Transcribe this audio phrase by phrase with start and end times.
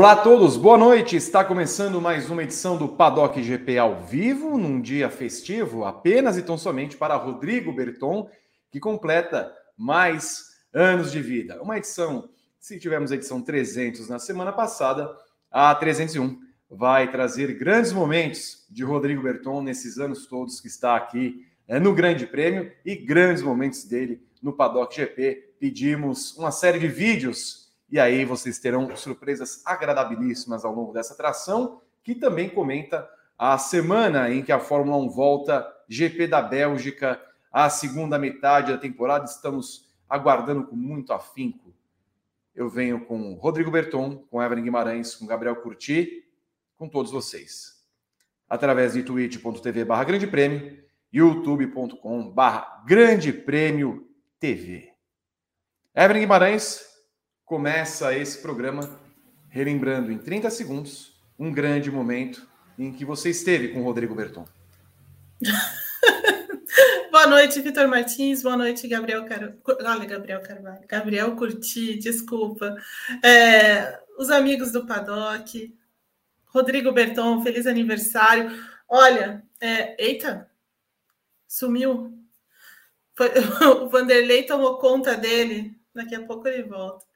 [0.00, 1.14] Olá a todos, boa noite.
[1.14, 6.42] Está começando mais uma edição do Paddock GP ao vivo, num dia festivo, apenas e
[6.42, 8.26] tão somente para Rodrigo Berton,
[8.70, 11.60] que completa mais anos de vida.
[11.60, 15.14] Uma edição, se tivemos a edição 300 na semana passada,
[15.50, 16.34] a 301
[16.70, 21.94] vai trazer grandes momentos de Rodrigo Berton nesses anos todos que está aqui é, no
[21.94, 25.56] Grande Prêmio e grandes momentos dele no Paddock GP.
[25.60, 31.80] Pedimos uma série de vídeos e aí vocês terão surpresas agradabilíssimas ao longo dessa atração,
[32.02, 37.68] que também comenta a semana em que a Fórmula 1 volta, GP da Bélgica, a
[37.68, 39.24] segunda metade da temporada.
[39.24, 41.74] Estamos aguardando com muito afinco.
[42.54, 46.28] Eu venho com Rodrigo Berton, com Evelyn Guimarães, com Gabriel Curti,
[46.76, 47.80] com todos vocês.
[48.48, 50.82] Através de twitch.tv barra grande prêmio,
[51.12, 54.92] youtube.com barra grande prêmio TV.
[55.94, 56.89] Evelyn Guimarães,
[57.50, 58.88] começa esse programa
[59.48, 62.48] relembrando em 30 segundos um grande momento
[62.78, 64.46] em que você esteve com o Rodrigo Berton.
[67.10, 68.44] Boa noite, Vitor Martins.
[68.44, 69.52] Boa noite, Gabriel Car...
[69.66, 70.86] Olha, Gabriel Carvalho.
[70.86, 72.76] Gabriel Curti, desculpa.
[73.20, 75.76] É, os amigos do Paddock.
[76.46, 78.48] Rodrigo Berton, feliz aniversário.
[78.88, 80.00] Olha, é...
[80.00, 80.48] eita,
[81.48, 82.16] sumiu.
[83.12, 83.28] Foi...
[83.82, 85.76] O Vanderlei tomou conta dele.
[85.92, 87.09] Daqui a pouco ele volta.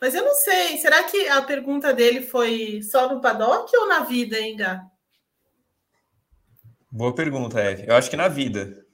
[0.00, 4.00] Mas eu não sei, será que a pergunta dele foi só no paddock ou na
[4.00, 4.84] vida, hein, Gá?
[6.90, 7.84] Boa pergunta, Eve.
[7.86, 8.86] Eu acho que na vida.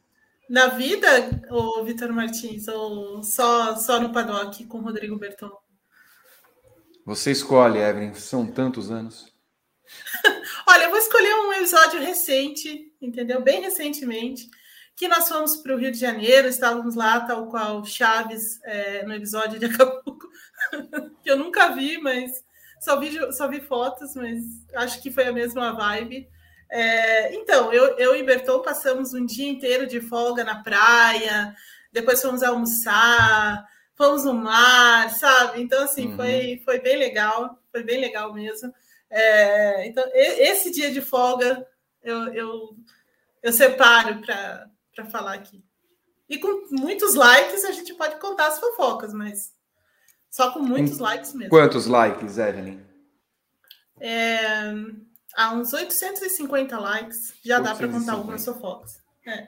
[0.48, 1.08] Na vida,
[1.50, 5.50] o Vitor Martins, ou só, só no paddock com o Rodrigo Berton?
[7.04, 9.32] Você escolhe, Evelyn, são tantos anos.
[10.66, 13.42] Olha, eu vou escolher um episódio recente, entendeu?
[13.42, 14.48] Bem recentemente,
[14.96, 19.14] que nós fomos para o Rio de Janeiro, estávamos lá, tal qual Chaves, é, no
[19.14, 20.28] episódio de Acapulco,
[21.22, 22.44] que eu nunca vi, mas
[22.80, 24.42] só vi, só vi fotos, mas
[24.74, 26.28] acho que foi a mesma vibe.
[26.70, 31.54] É, então, eu, eu e Berton passamos um dia inteiro de folga na praia,
[31.92, 33.64] depois fomos almoçar,
[33.94, 35.62] fomos no mar, sabe?
[35.62, 36.16] Então, assim, uhum.
[36.16, 38.72] foi, foi bem legal, foi bem legal mesmo.
[39.10, 41.66] É, então, esse dia de folga
[42.02, 42.76] eu, eu,
[43.42, 45.64] eu separo para falar aqui.
[46.28, 49.52] E com muitos likes a gente pode contar as fofocas, mas
[50.34, 51.48] só com muitos likes mesmo.
[51.48, 52.80] Quantos likes, Evelyn?
[54.00, 54.66] É,
[55.36, 57.34] há uns 850 likes.
[57.44, 57.62] Já 850.
[57.62, 59.00] dá para contar algumas fofocas.
[59.24, 59.46] É.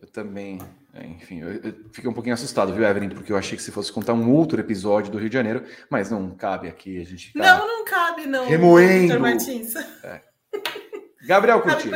[0.00, 0.62] Eu também.
[0.94, 3.10] É, enfim, eu, eu, fiquei um pouquinho assustado, viu, Evelyn?
[3.10, 6.10] Porque eu achei que se fosse contar um outro episódio do Rio de Janeiro, mas
[6.10, 6.98] não cabe aqui.
[6.98, 8.46] A gente não, não cabe, não.
[8.46, 9.20] Remoendo.
[9.20, 9.76] Martins.
[10.02, 10.22] É.
[11.26, 11.90] Gabriel Curti.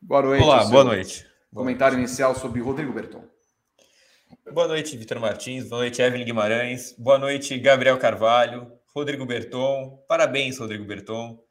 [0.00, 0.44] Boa noite.
[0.44, 1.26] Olá, boa noite.
[1.52, 3.24] Comentário inicial sobre Rodrigo Berton.
[4.52, 5.68] Boa noite, Vitor Martins.
[5.68, 6.94] Boa noite, Evelyn Guimarães.
[6.96, 8.70] Boa noite, Gabriel Carvalho.
[8.94, 10.00] Rodrigo Berton.
[10.06, 11.42] Parabéns, Rodrigo Berton.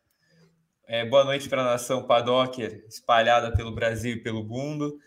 [0.88, 4.98] É, boa noite para a nação Paddocker, espalhada pelo Brasil e pelo mundo.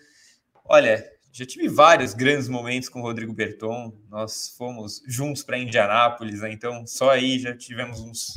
[0.66, 3.98] Olha, já tive vários grandes momentos com o Rodrigo Berton.
[4.10, 6.52] Nós fomos juntos para Indianápolis, né?
[6.52, 8.34] então só aí já tivemos uns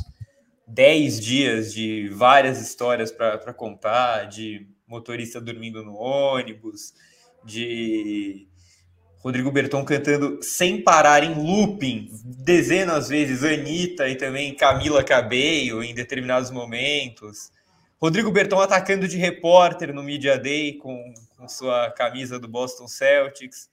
[0.66, 6.94] 10 dias de várias histórias para contar, de motorista dormindo no ônibus,
[7.44, 8.48] de
[9.22, 15.94] Rodrigo Berton cantando sem parar em looping, dezenas vezes, Anitta e também Camila Cabello em
[15.94, 17.52] determinados momentos.
[18.00, 23.70] Rodrigo Berton atacando de repórter no Media Day com, com sua camisa do Boston Celtics.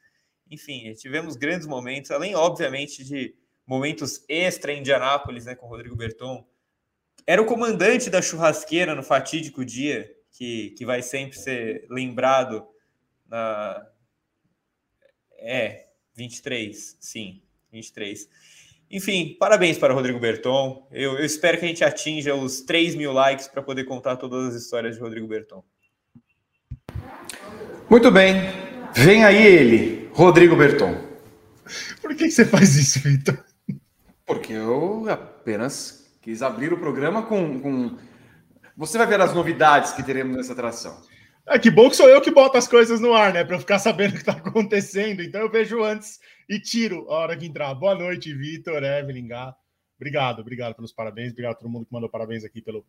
[0.51, 3.33] Enfim, tivemos grandes momentos, além, obviamente, de
[3.65, 6.45] momentos extra em Indianápolis, né, com o Rodrigo Berton.
[7.25, 12.67] Era o comandante da churrasqueira no fatídico dia, que, que vai sempre ser lembrado
[13.27, 13.83] na,
[15.41, 17.41] é, 23, sim,
[17.71, 18.27] 23.
[18.91, 20.87] Enfim, parabéns para o Rodrigo Berton.
[20.91, 24.55] Eu, eu espero que a gente atinja os 3 mil likes para poder contar todas
[24.55, 25.63] as histórias de Rodrigo Berton.
[27.89, 28.35] Muito bem.
[28.95, 30.95] Vem aí ele, Rodrigo Berton.
[32.01, 33.37] Por que, que você faz isso, Vitor?
[34.25, 37.97] Porque eu apenas quis abrir o programa com, com.
[38.75, 40.99] Você vai ver as novidades que teremos nessa atração.
[41.51, 43.43] É que bom que sou eu que boto as coisas no ar, né?
[43.43, 45.23] Para eu ficar sabendo o que está acontecendo.
[45.23, 47.73] Então eu vejo antes e tiro a hora que entrar.
[47.73, 49.55] Boa noite, Vitor, Evelyn, Gá.
[49.97, 51.31] Obrigado, obrigado pelos parabéns.
[51.31, 52.85] Obrigado a todo mundo que mandou parabéns aqui pelo,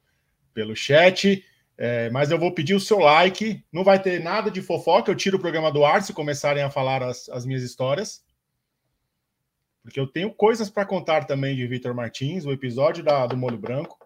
[0.53, 1.43] pelo chat.
[1.79, 3.65] É, mas eu vou pedir o seu like.
[3.73, 5.11] Não vai ter nada de fofoca.
[5.11, 8.23] Eu tiro o programa do ar se começarem a falar as, as minhas histórias.
[9.83, 13.57] Porque eu tenho coisas para contar também de Vitor Martins, o episódio da, do Molho
[13.57, 14.00] Branco.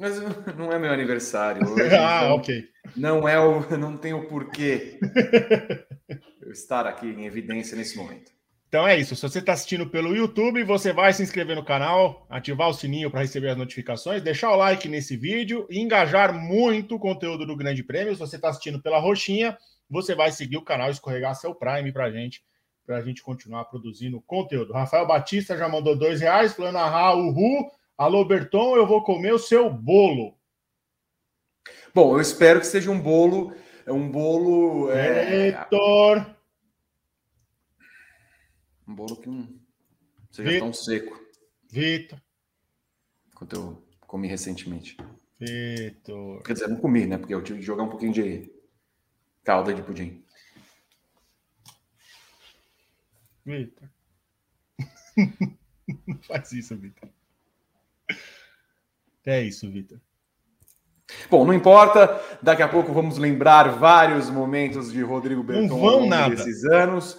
[0.00, 0.18] Mas
[0.56, 1.94] não é meu aniversário hoje.
[1.94, 2.64] ah, então ok.
[2.96, 4.98] Não é o, não tem o porquê
[6.40, 8.32] eu estar aqui em evidência nesse momento.
[8.66, 9.14] Então é isso.
[9.14, 13.10] Se você está assistindo pelo YouTube, você vai se inscrever no canal, ativar o sininho
[13.10, 17.56] para receber as notificações, deixar o like nesse vídeo e engajar muito o conteúdo do
[17.56, 18.14] Grande Prêmio.
[18.14, 19.58] Se você está assistindo pela roxinha,
[19.88, 22.42] você vai seguir o canal, escorregar seu Prime para a gente,
[22.86, 24.72] para a gente continuar produzindo conteúdo.
[24.72, 27.70] Rafael Batista já mandou dois reais, falando: ah, uhul.
[28.00, 30.34] Alô, Berton, eu vou comer o seu bolo.
[31.94, 33.54] Bom, eu espero que seja um bolo.
[33.86, 34.90] Um bolo.
[34.90, 35.50] É...
[35.50, 36.34] Vitor!
[38.88, 39.46] Um bolo que não
[40.30, 40.60] seja Vitor.
[40.60, 41.20] tão seco.
[41.70, 42.18] Vitor.
[43.34, 44.96] Quanto eu comi recentemente.
[45.38, 46.42] Vitor.
[46.42, 47.18] Quer dizer, não comi, né?
[47.18, 48.50] Porque eu tive que jogar um pouquinho de
[49.44, 50.24] calda de pudim.
[53.44, 53.90] Vitor.
[56.08, 57.10] não faz isso, Vitor.
[59.24, 59.98] É isso, Vitor.
[61.28, 67.18] Bom, não importa, daqui a pouco vamos lembrar vários momentos de Rodrigo Berton desses anos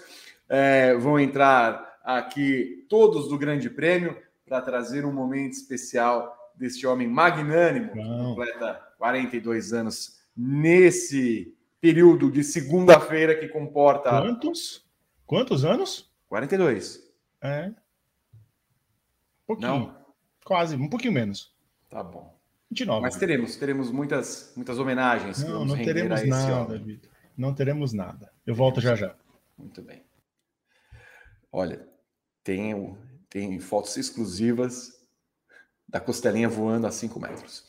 [0.52, 7.08] é, vão entrar aqui todos do Grande Prêmio para trazer um momento especial deste homem
[7.08, 14.10] magnânimo, que completa 42 anos nesse período de segunda-feira que comporta.
[14.10, 14.86] Quantos?
[15.26, 16.12] Quantos anos?
[16.28, 17.02] 42.
[17.42, 17.68] É.
[17.68, 17.74] Um
[19.48, 19.70] pouquinho.
[19.70, 19.96] Não?
[20.44, 21.51] Quase, um pouquinho menos.
[21.92, 22.34] Tá bom.
[22.70, 23.02] 29.
[23.02, 25.44] Mas teremos, teremos muitas, muitas homenagens.
[25.44, 27.12] Não, não teremos nada, Vitor.
[27.38, 28.32] Não teremos nada.
[28.48, 29.14] Eu volto já já.
[29.58, 30.02] Muito bem.
[31.52, 31.86] Olha,
[32.46, 32.98] tem,
[33.30, 35.06] tem fotos exclusivas
[35.88, 37.66] da costelinha voando a 5 metros.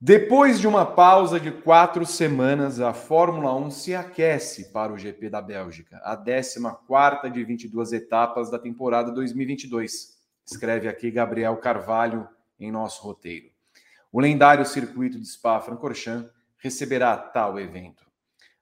[0.00, 5.28] Depois de uma pausa de quatro semanas, a Fórmula 1 se aquece para o GP
[5.28, 10.16] da Bélgica, a 14 de 22 etapas da temporada 2022.
[10.46, 12.28] Escreve aqui Gabriel Carvalho
[12.60, 13.50] em nosso roteiro.
[14.12, 18.04] O lendário circuito de Spa-Francorchamps receberá tal evento.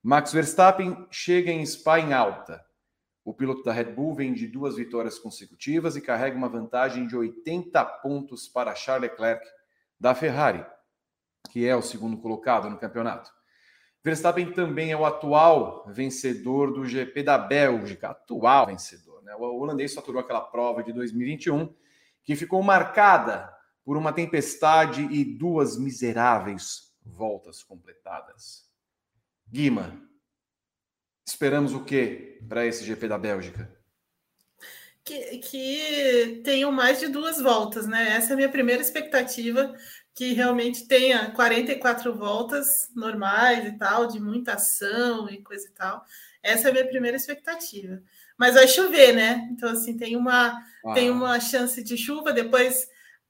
[0.02, 2.64] Max Verstappen chega em Spa em alta,
[3.28, 7.14] o piloto da Red Bull vem de duas vitórias consecutivas e carrega uma vantagem de
[7.14, 9.46] 80 pontos para Charles Leclerc
[10.00, 10.64] da Ferrari,
[11.50, 13.30] que é o segundo colocado no campeonato.
[14.02, 19.22] Verstappen também é o atual vencedor do GP da Bélgica, atual vencedor.
[19.22, 19.34] Né?
[19.34, 21.70] O holandês faturou aquela prova de 2021
[22.24, 23.54] que ficou marcada
[23.88, 28.68] por uma tempestade e duas miseráveis voltas completadas.
[29.50, 30.06] Guima,
[31.26, 33.74] Esperamos o quê para esse GP da Bélgica?
[35.02, 38.10] Que, que tenham mais de duas voltas, né?
[38.10, 39.74] Essa é a minha primeira expectativa,
[40.14, 46.04] que realmente tenha 44 voltas normais e tal, de muita ação e coisa e tal.
[46.42, 48.02] Essa é a minha primeira expectativa.
[48.36, 49.48] Mas vai chover, né?
[49.50, 50.92] Então, assim, tem uma, ah.
[50.92, 52.86] tem uma chance de chuva, depois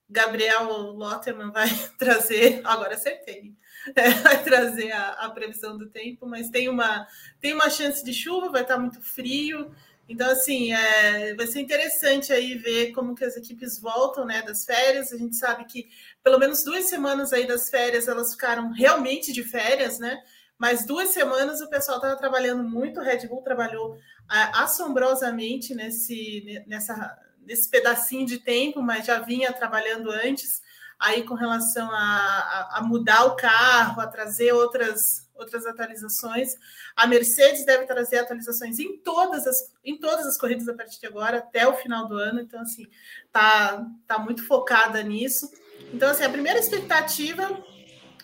[0.09, 1.69] Gabriel Lotterman vai
[1.99, 3.53] trazer, agora acertei,
[3.95, 7.07] é, vai trazer a, a, previsão do tempo, mas tem uma,
[7.41, 9.71] tem uma chance de chuva, vai estar muito frio,
[10.09, 14.65] então assim, é, vai ser interessante aí ver como que as equipes voltam, né, das
[14.65, 15.89] férias, a gente sabe que
[16.23, 20.23] pelo menos duas semanas aí das férias, elas ficaram realmente de férias, né,
[20.57, 23.97] mas duas semanas o pessoal estava trabalhando muito, o Red Bull trabalhou
[24.31, 30.61] é, assombrosamente nesse, nessa nesse pedacinho de tempo, mas já vinha trabalhando antes
[30.99, 36.55] aí com relação a, a, a, mudar o carro, a trazer outras, outras atualizações.
[36.95, 41.07] A Mercedes deve trazer atualizações em todas as, em todas as corridas a partir de
[41.07, 42.41] agora, até o final do ano.
[42.41, 42.87] Então, assim,
[43.33, 45.51] tá, tá muito focada nisso.
[45.95, 47.65] Então, assim, a primeira expectativa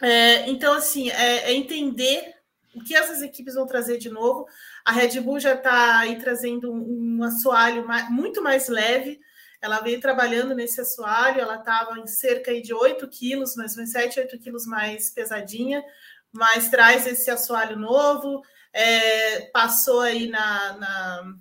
[0.03, 2.34] é, então, assim, é, é entender
[2.75, 4.47] o que essas equipes vão trazer de novo.
[4.85, 9.21] A Red Bull já está aí trazendo um, um assoalho mais, muito mais leve.
[9.61, 14.21] Ela veio trabalhando nesse assoalho, ela estava em cerca de 8 quilos, mais uns 7,
[14.21, 15.83] 8 quilos mais pesadinha,
[16.31, 21.35] mas traz esse assoalho novo, é, passou aí na, na,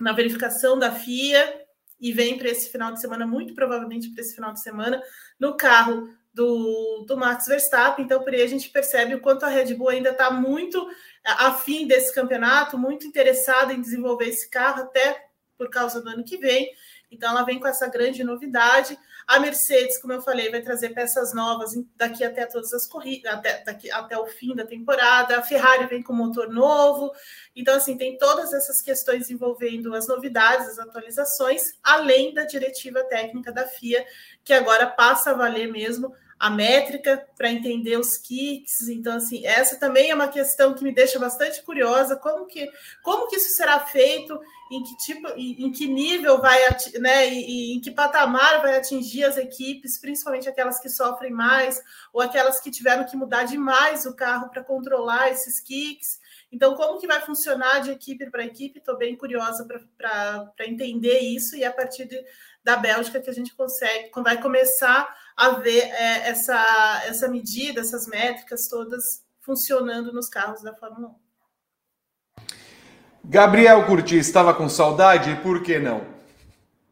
[0.00, 1.62] na verificação da FIA
[2.00, 5.00] e vem para esse final de semana, muito provavelmente para esse final de semana,
[5.38, 8.04] no carro do, do Max Verstappen.
[8.04, 10.88] Então, por aí a gente percebe o quanto a Red Bull ainda está muito
[11.24, 16.36] afim desse campeonato, muito interessada em desenvolver esse carro, até por causa do ano que
[16.36, 16.72] vem.
[17.12, 18.98] Então, ela vem com essa grande novidade.
[19.26, 23.62] A Mercedes, como eu falei, vai trazer peças novas daqui até todas as corridas, até,
[23.62, 25.36] daqui, até o fim da temporada.
[25.36, 27.12] A Ferrari vem com motor novo.
[27.54, 33.52] Então, assim, tem todas essas questões envolvendo as novidades, as atualizações, além da diretiva técnica
[33.52, 34.04] da FIA,
[34.44, 38.88] que agora passa a valer mesmo a métrica para entender os kits.
[38.88, 42.16] Então, assim, essa também é uma questão que me deixa bastante curiosa.
[42.16, 42.68] Como que,
[43.00, 44.40] como que isso será feito?
[44.68, 46.58] Em que tipo, em, em que nível vai,
[46.98, 47.32] né?
[47.32, 51.80] E, em que patamar vai atingir as equipes, principalmente aquelas que sofrem mais
[52.12, 56.20] ou aquelas que tiveram que mudar demais o carro para controlar esses kicks.
[56.50, 58.80] Então, como que vai funcionar de equipe para equipe?
[58.80, 59.64] Estou bem curiosa
[59.96, 62.20] para entender isso e a partir de,
[62.64, 68.06] da Bélgica que a gente consegue, vai começar a ver é, essa, essa medida, essas
[68.06, 71.22] métricas todas funcionando nos carros da Fórmula 1.
[73.24, 75.34] Gabriel Curti estava com saudade?
[75.42, 76.04] Por que não?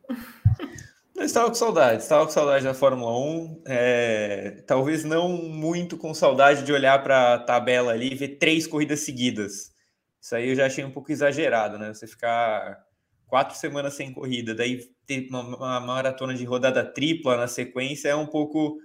[1.15, 3.63] Eu estava com saudade, estava com saudade da Fórmula 1.
[3.67, 8.67] É, talvez não muito com saudade de olhar para a tabela ali e ver três
[8.67, 9.73] corridas seguidas.
[10.21, 11.93] Isso aí eu já achei um pouco exagerado, né?
[11.93, 12.85] Você ficar
[13.27, 18.15] quatro semanas sem corrida, daí ter uma, uma maratona de rodada tripla na sequência é
[18.15, 18.79] um pouco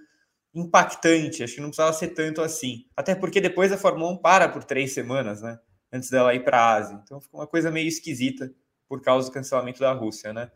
[0.52, 1.44] impactante.
[1.44, 2.86] Acho que não precisava ser tanto assim.
[2.96, 5.58] Até porque depois a Fórmula 1 para por três semanas, né?
[5.92, 7.00] Antes dela ir para a Ásia.
[7.04, 8.52] Então fica uma coisa meio esquisita
[8.88, 10.50] por causa do cancelamento da Rússia, né?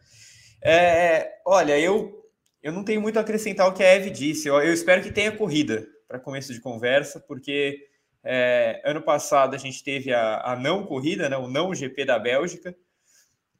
[0.62, 2.28] É, olha, eu,
[2.62, 4.48] eu não tenho muito a acrescentar o que a Eve disse.
[4.48, 7.78] Eu, eu espero que tenha corrida para começo de conversa, porque
[8.24, 12.18] é, ano passado a gente teve a, a, não corrida, né, o não GP da
[12.18, 12.74] Bélgica.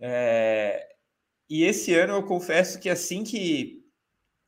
[0.00, 0.90] É,
[1.50, 3.84] e esse ano eu confesso que assim que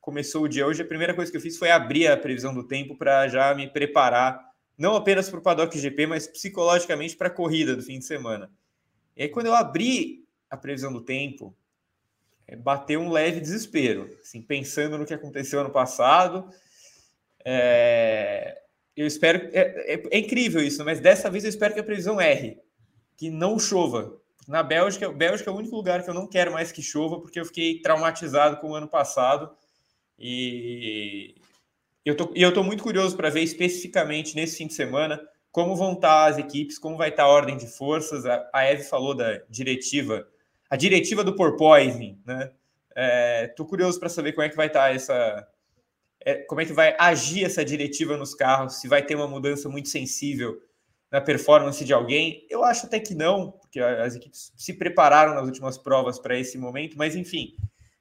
[0.00, 2.66] começou o dia hoje, a primeira coisa que eu fiz foi abrir a previsão do
[2.66, 4.40] tempo para já me preparar,
[4.78, 8.50] não apenas para o Paddock GP, mas psicologicamente para a corrida do fim de semana.
[9.16, 11.54] E aí, quando eu abri a previsão do tempo,
[12.46, 16.48] é, bateu um leve desespero, assim, pensando no que aconteceu ano passado.
[17.44, 18.62] É,
[18.96, 19.50] eu espero.
[19.52, 22.58] É, é, é, incrível isso, mas dessa vez eu espero que a previsão erre,
[23.16, 24.20] que não chova.
[24.48, 27.38] Na Bélgica, Bélgica é o único lugar que eu não quero mais que chova, porque
[27.38, 29.50] eu fiquei traumatizado com o ano passado.
[30.18, 31.34] E
[32.04, 35.20] eu tô, eu tô muito curioso para ver especificamente nesse fim de semana
[35.50, 38.24] como vão estar as equipes, como vai estar a ordem de forças.
[38.24, 40.26] A, a Eve falou da diretiva
[40.72, 42.50] a diretiva do porpoising, né?
[42.96, 45.46] É, curioso para saber como é que vai estar tá essa,
[46.24, 49.68] é, como é que vai agir essa diretiva nos carros, se vai ter uma mudança
[49.68, 50.58] muito sensível
[51.10, 52.46] na performance de alguém.
[52.48, 56.58] Eu acho até que não, porque as equipes se prepararam nas últimas provas para esse
[56.58, 57.56] momento, mas enfim,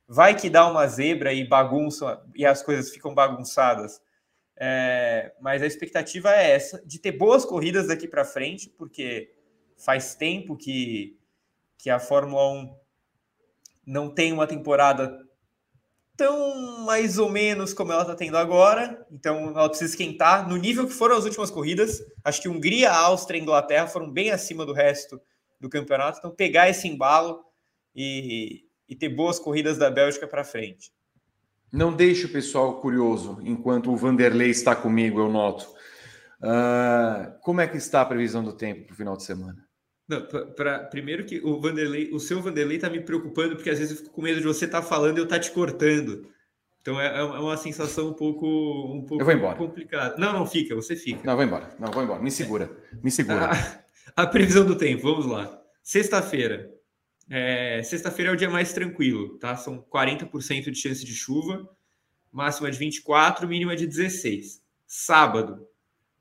[0.06, 4.02] vai que dá uma zebra e bagunça e as coisas ficam bagunçadas.
[4.58, 9.34] É, mas a expectativa é essa, de ter boas corridas daqui para frente, porque
[9.78, 11.18] faz tempo que
[11.78, 12.76] que a Fórmula 1
[13.88, 15.18] não tem uma temporada
[16.16, 20.86] tão mais ou menos como ela está tendo agora, então ela precisa esquentar no nível
[20.86, 22.04] que foram as últimas corridas.
[22.24, 25.20] Acho que Hungria, Áustria e Inglaterra foram bem acima do resto
[25.62, 27.46] do campeonato, então pegar esse embalo
[27.96, 30.92] e, e ter boas corridas da Bélgica para frente.
[31.72, 35.66] Não deixe o pessoal curioso enquanto o Vanderlei está comigo, eu noto.
[36.42, 39.64] Uh, como é que está a previsão do tempo para o final de semana?
[40.10, 43.78] Não, pra, pra, primeiro que o Vanderlei, o seu Vanderlei tá me preocupando, porque às
[43.78, 45.52] vezes eu fico com medo de você estar tá falando e eu estar tá te
[45.52, 46.28] cortando.
[46.82, 49.56] Então é, é, uma sensação um pouco, um pouco eu vou embora.
[49.56, 50.16] complicada.
[50.18, 51.22] Não, não fica, você fica.
[51.24, 51.70] Não, vou embora.
[51.80, 52.22] Não, vou embora.
[52.22, 52.72] Me segura.
[53.04, 53.52] Me segura.
[53.52, 53.82] A,
[54.16, 55.62] a previsão do tempo, vamos lá.
[55.84, 56.72] Sexta-feira.
[57.30, 59.56] É, Sexta-feira é o dia mais tranquilo, tá?
[59.56, 61.70] São 40% de chance de chuva,
[62.32, 64.62] máxima de 24, mínima de 16.
[64.86, 65.66] Sábado,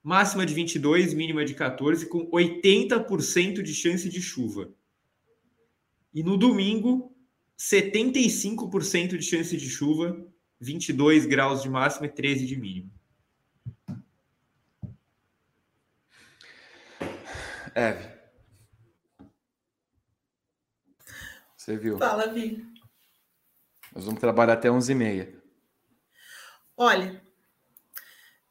[0.02, 4.72] máxima de 22, mínima de 14, com 80% de chance de chuva.
[6.14, 7.14] E no domingo,
[7.58, 10.24] 75% de chance de chuva,
[10.60, 12.99] 22 graus de máxima e 13 de mínima.
[17.74, 18.20] Eve.
[21.56, 21.98] Você viu?
[21.98, 22.64] Fala, Vi.
[23.94, 25.40] Nós vamos trabalhar até 11h30.
[26.76, 27.22] Olha,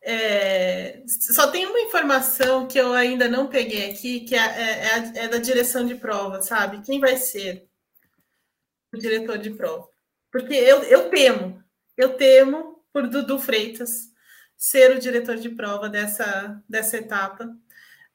[0.02, 5.12] é, só tem uma informação que eu ainda não peguei aqui, que é, é, é,
[5.24, 6.82] é, da direção de prova, sabe?
[6.86, 7.68] Quem vai ser
[8.94, 9.88] o diretor de prova?
[10.32, 11.64] Porque eu, eu temo,
[11.98, 14.10] eu temo por Dudu Freitas
[14.58, 17.50] ser o diretor de prova dessa, dessa etapa,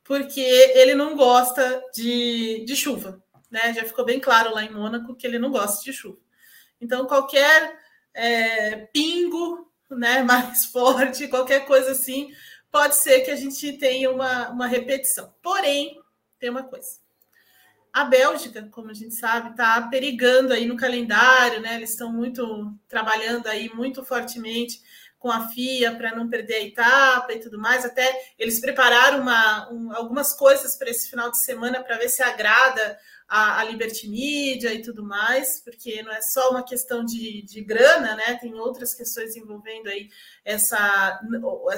[0.05, 3.73] porque ele não gosta de, de chuva, né?
[3.73, 6.19] Já ficou bem claro lá em Mônaco que ele não gosta de chuva.
[6.81, 7.79] Então, qualquer
[8.13, 12.31] é, pingo né, mais forte, qualquer coisa assim,
[12.71, 15.35] pode ser que a gente tenha uma, uma repetição.
[15.43, 15.99] Porém,
[16.39, 17.03] tem uma coisa.
[17.91, 21.77] A Bélgica, como a gente sabe, está perigando aí no calendário, né?
[21.77, 24.83] Eles estão muito trabalhando aí muito fortemente
[25.25, 27.83] com a FIA para não perder a etapa e tudo mais.
[27.83, 28.07] Até
[28.39, 32.99] eles prepararam uma, um, algumas coisas para esse final de semana para ver se agrada
[33.27, 37.63] a, a Liberty Media e tudo mais, porque não é só uma questão de, de
[37.63, 38.39] grana, né?
[38.39, 40.11] Tem outras questões envolvendo aí
[40.45, 41.19] essa,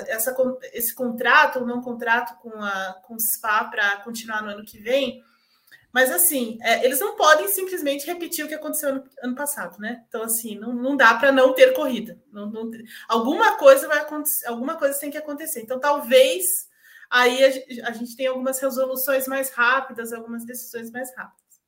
[0.09, 0.35] essa,
[0.73, 4.81] esse contrato ou não contrato com, a, com o SPA para continuar no ano que
[4.81, 5.23] vem.
[5.97, 10.05] Mas assim, é, eles não podem simplesmente repetir o que aconteceu ano, ano passado, né?
[10.07, 12.23] Então, assim, não, não dá para não ter corrida.
[12.31, 12.71] Não, não,
[13.09, 15.62] alguma coisa vai acontecer, alguma coisa tem que acontecer.
[15.62, 16.45] Então, talvez
[17.09, 21.62] aí a, a gente tem algumas resoluções mais rápidas, algumas decisões mais rápidas.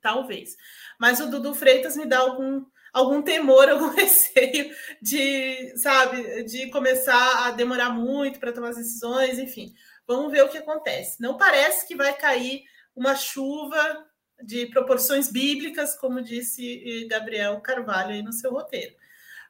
[0.00, 0.56] Talvez.
[0.96, 4.72] Mas o Dudu Freitas me dá algum, algum temor, algum receio
[5.02, 9.74] de, sabe, de começar a demorar muito para tomar as decisões, enfim.
[10.06, 11.20] Vamos ver o que acontece.
[11.20, 12.62] Não parece que vai cair
[12.94, 14.06] uma chuva
[14.42, 18.94] de proporções bíblicas, como disse Gabriel Carvalho aí no seu roteiro.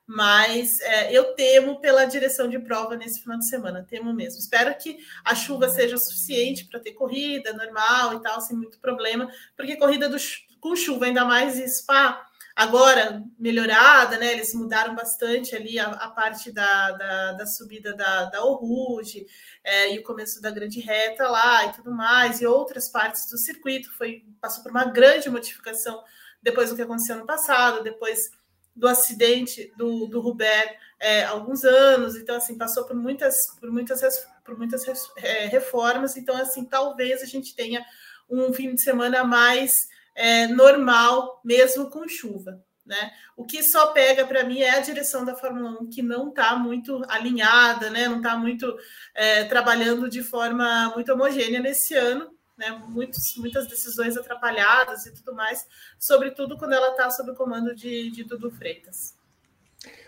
[0.06, 4.38] Mas é, eu temo pela direção de prova nesse final de semana, temo mesmo.
[4.38, 9.30] Espero que a chuva seja suficiente para ter corrida normal e tal, sem muito problema,
[9.54, 10.16] porque corrida do,
[10.60, 12.26] com chuva, ainda mais spa,
[12.58, 14.32] agora melhorada, né?
[14.32, 19.24] Eles mudaram bastante ali a, a parte da, da, da, subida da, da Oruge
[19.62, 23.38] é, e o começo da grande reta lá e tudo mais, e outras partes do
[23.38, 23.96] circuito.
[23.96, 26.02] Foi, passou por uma grande modificação
[26.42, 28.32] depois do que aconteceu no passado, depois
[28.74, 34.00] do acidente do, do Rubert é, alguns anos, então assim passou por muitas por muitas
[34.44, 34.84] por muitas
[35.16, 37.84] é, reformas, então assim talvez a gente tenha
[38.28, 42.60] um fim de semana mais é, normal, mesmo com chuva.
[42.84, 43.10] Né?
[43.36, 46.56] O que só pega para mim é a direção da Fórmula 1, que não está
[46.56, 48.08] muito alinhada, né?
[48.08, 48.76] não está muito
[49.14, 52.70] é, trabalhando de forma muito homogênea nesse ano, né?
[52.88, 55.64] Muitos, muitas decisões atrapalhadas e tudo mais,
[55.96, 59.14] sobretudo quando ela está sob o comando de, de Dudu Freitas.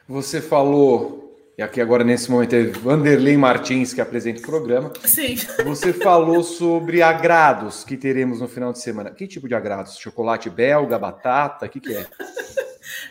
[0.08, 4.92] Você falou e aqui agora nesse momento é Vanderlei Martins que apresenta o programa.
[5.04, 5.36] Sim.
[5.64, 9.10] Você falou sobre agrados que teremos no final de semana.
[9.10, 9.98] Que tipo de agrados?
[9.98, 12.06] Chocolate belga, batata, o que, que é?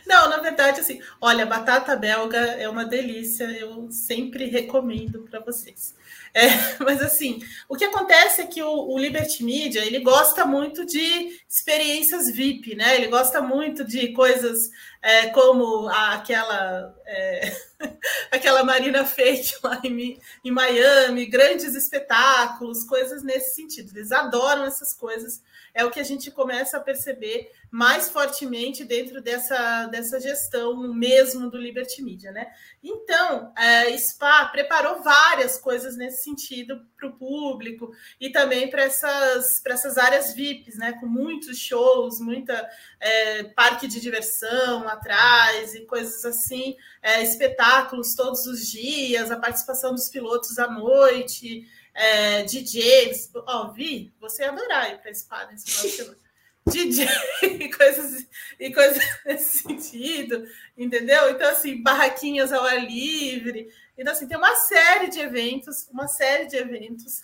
[0.06, 5.96] Não, na verdade, assim, olha, batata belga é uma delícia, eu sempre recomendo para vocês.
[6.34, 6.48] É,
[6.84, 11.40] mas assim, o que acontece é que o, o, Liberty Media ele gosta muito de
[11.48, 12.96] experiências VIP, né?
[12.96, 14.70] Ele gosta muito de coisas
[15.02, 17.52] é, como a, aquela é,
[18.32, 23.92] aquela Marina Fake lá em, em Miami, grandes espetáculos, coisas nesse sentido.
[23.96, 25.42] Eles adoram essas coisas.
[25.80, 31.50] É o que a gente começa a perceber mais fortemente dentro dessa, dessa gestão mesmo
[31.50, 32.52] do Liberty Media, né?
[32.84, 39.64] Então, a SPA preparou várias coisas nesse sentido para o público e também para essas,
[39.66, 40.92] essas áreas VIPs, né?
[41.00, 48.46] Com muitos shows, muita é, parque de diversão atrás e coisas assim, é, espetáculos todos
[48.48, 51.66] os dias, a participação dos pilotos à noite,
[52.00, 53.32] é, DJs.
[53.36, 56.18] Ó, oh, Vi, você ia adorar ir para SPA nesse final de semana.
[56.70, 57.08] DJ
[57.42, 58.28] e coisas,
[58.60, 60.46] e coisas nesse sentido,
[60.78, 61.30] entendeu?
[61.32, 63.74] Então, assim, barraquinhas ao ar livre.
[63.98, 67.24] Então, assim, tem uma série de eventos, uma série de eventos.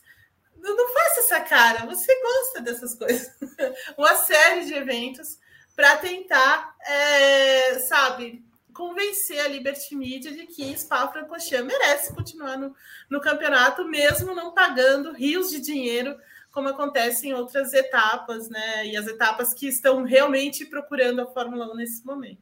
[0.58, 3.32] Não, não faça essa cara, você gosta dessas coisas.
[3.98, 5.38] uma série de eventos
[5.76, 8.44] para tentar, é, sabe,
[8.76, 12.76] convencer a Liberty Media de que Spa-Francorchamps merece continuar no,
[13.10, 16.16] no campeonato, mesmo não pagando rios de dinheiro
[16.52, 18.88] como acontece em outras etapas, né?
[18.88, 22.40] E as etapas que estão realmente procurando a Fórmula 1 nesse momento.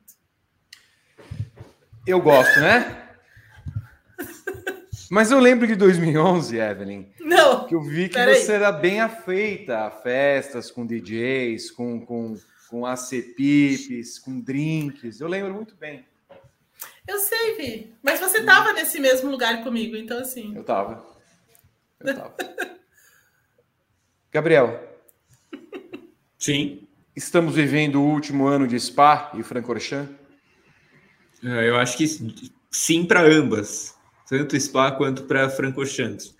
[2.06, 3.10] Eu gosto, né?
[5.10, 7.08] Mas eu lembro de 2011, Evelyn.
[7.20, 7.68] Não.
[7.68, 8.58] Que eu vi que você aí.
[8.58, 12.36] era bem afeita a festas com DJs, com, com,
[12.70, 15.20] com ACPIPs, com drinks.
[15.20, 16.06] Eu lembro muito bem.
[17.08, 17.96] Eu sei, Vi.
[18.02, 20.56] Mas você estava nesse mesmo lugar comigo, então assim.
[20.56, 21.06] Eu estava.
[22.00, 22.36] Eu estava.
[24.32, 24.82] Gabriel.
[26.38, 26.88] Sim.
[27.16, 30.16] Estamos vivendo o último ano de Spa e Francorchamps?
[31.44, 32.08] É, eu acho que
[32.72, 33.96] sim para ambas,
[34.28, 36.36] tanto Spa quanto para Francorchamps.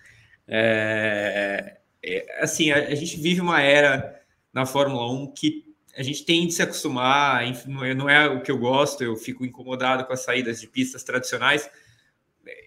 [0.48, 4.20] É, é, assim, a, a, gente vive uma era
[4.52, 8.28] na Fórmula 1 que a gente tem de se acostumar, enfim, não, é, não é
[8.28, 11.70] o que eu gosto, eu fico incomodado com as saídas de pistas tradicionais.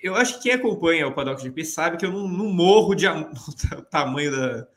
[0.03, 3.07] Eu acho que quem acompanha o Paddock GP sabe que eu não, não morro de
[3.07, 3.31] amor,
[3.77, 4.69] o tamanho da,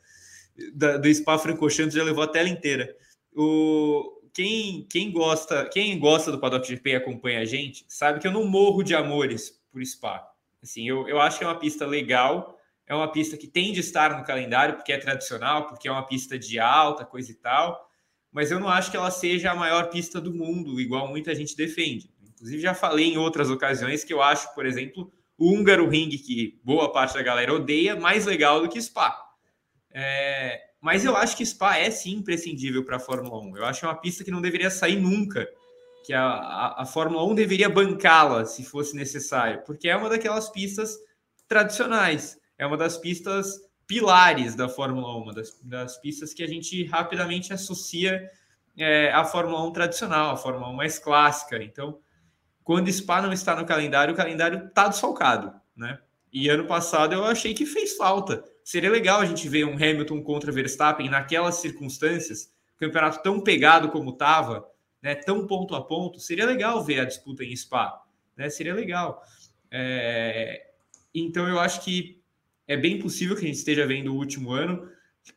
[0.74, 2.94] da, do Spa Francorchamps já levou a tela inteira.
[3.34, 8.26] O, quem, quem gosta quem gosta do Paddock GP e acompanha a gente sabe que
[8.26, 10.28] eu não morro de amores por Spa.
[10.62, 13.80] Assim, eu, eu acho que é uma pista legal, é uma pista que tem de
[13.80, 17.89] estar no calendário porque é tradicional, porque é uma pista de alta, coisa e tal,
[18.32, 21.56] mas eu não acho que ela seja a maior pista do mundo, igual muita gente
[21.56, 22.10] defende.
[22.22, 26.60] Inclusive, já falei em outras ocasiões que eu acho, por exemplo, o húngaro ring, que
[26.64, 29.16] boa parte da galera odeia, mais legal do que Spa.
[29.92, 33.56] É, mas eu acho que Spa é sim imprescindível para a Fórmula 1.
[33.56, 35.48] Eu acho é uma pista que não deveria sair nunca,
[36.04, 40.48] que a, a, a Fórmula 1 deveria bancá-la se fosse necessário, porque é uma daquelas
[40.48, 40.96] pistas
[41.46, 43.58] tradicionais, é uma das pistas
[43.90, 48.30] pilares da Fórmula 1, uma das, das pistas que a gente rapidamente associa
[48.78, 51.60] é, à Fórmula 1 tradicional, a Fórmula 1 mais clássica.
[51.60, 51.98] Então,
[52.62, 55.98] quando Spa não está no calendário, o calendário está desfalcado, né?
[56.32, 58.44] E ano passado eu achei que fez falta.
[58.62, 64.10] Seria legal a gente ver um Hamilton contra Verstappen naquelas circunstâncias, campeonato tão pegado como
[64.10, 64.68] estava,
[65.02, 66.20] né, tão ponto a ponto.
[66.20, 68.00] Seria legal ver a disputa em Spa,
[68.36, 68.48] né?
[68.50, 69.20] Seria legal.
[69.68, 70.68] É...
[71.12, 72.19] Então eu acho que
[72.70, 74.88] é bem possível que a gente esteja vendo o último ano.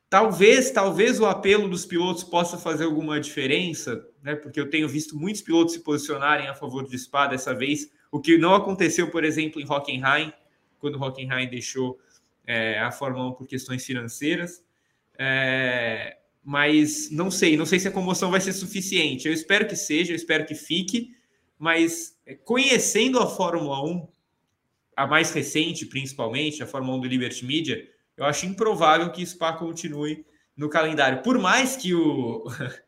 [0.08, 4.36] Talvez, talvez o apelo dos pilotos possa fazer alguma diferença, né?
[4.36, 8.20] Porque eu tenho visto muitos pilotos se posicionarem a favor de Spa dessa vez, o
[8.20, 10.32] que não aconteceu, por exemplo, em Hockenheim,
[10.78, 11.98] quando Hockenheim deixou
[12.46, 14.64] é, a Fórmula 1 por questões financeiras.
[15.18, 19.28] É, mas não sei, não sei se a comoção vai ser suficiente.
[19.28, 21.16] Eu espero que seja, eu espero que fique,
[21.58, 24.08] mas é, conhecendo a Fórmula 1,
[24.96, 29.54] a mais recente principalmente, a Fórmula 1 do Liberty Media, eu acho improvável que Spa
[29.54, 30.26] continue
[30.56, 31.22] no calendário.
[31.22, 32.46] Por mais que o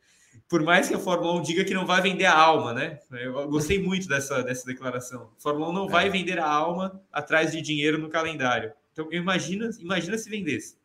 [0.47, 2.99] por mais que a Fórmula 1 diga que não vai vender a alma, né?
[3.11, 5.31] Eu gostei muito dessa, dessa declaração.
[5.37, 5.89] A Fórmula 1 não é.
[5.89, 8.71] vai vender a alma atrás de dinheiro no calendário.
[8.91, 10.77] Então, imagina, imagina se vendesse.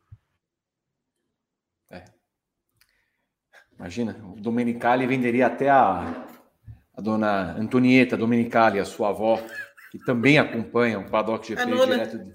[1.91, 2.05] É.
[3.79, 6.27] Imagina, o Domenicali venderia até a,
[6.95, 9.41] a dona Antonieta Domenicali, a sua avó,
[9.91, 12.33] que também acompanha o Paddock GP direto de,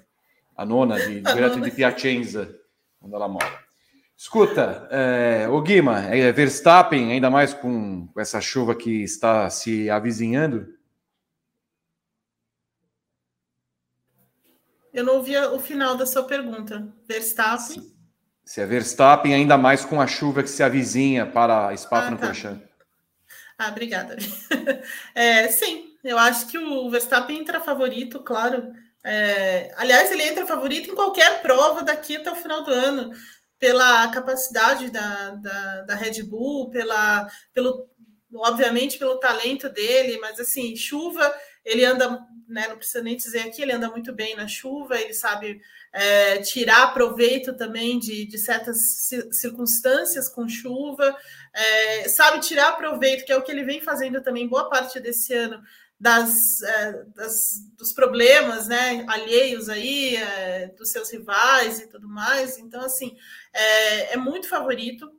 [0.56, 2.54] a nona, de, direto de Piacenza,
[3.02, 3.66] onde ela mora.
[4.18, 9.90] Escuta, é, o Guima, é Verstappen, ainda mais com, com essa chuva que está se
[9.90, 10.74] avizinhando?
[14.94, 16.88] Eu não ouvi o final da sua pergunta.
[17.06, 17.94] Verstappen?
[18.46, 22.64] Se é Verstappen, ainda mais com a chuva que se avizinha para Spa-Francorchamps.
[22.64, 22.75] Ah, tá.
[23.58, 24.18] Ah, obrigada.
[25.16, 28.74] É, sim, eu acho que o Verstappen entra favorito, claro.
[29.04, 33.12] É, aliás, ele entra favorito em qualquer prova daqui até o final do ano
[33.58, 37.88] pela capacidade da, da, da Red Bull, pela, pelo,
[38.36, 43.62] obviamente pelo talento dele, mas assim, chuva, ele anda, né, não precisa nem dizer aqui,
[43.62, 45.62] ele anda muito bem na chuva, ele sabe
[45.94, 48.78] é, tirar proveito também de, de certas
[49.32, 51.16] circunstâncias com chuva,
[51.56, 55.34] é, sabe tirar proveito, que é o que ele vem fazendo também boa parte desse
[55.34, 55.64] ano,
[55.98, 57.34] das, é, das,
[57.78, 62.58] dos problemas né, alheios aí, é, dos seus rivais e tudo mais.
[62.58, 63.16] Então, assim,
[63.54, 65.10] é, é muito favorito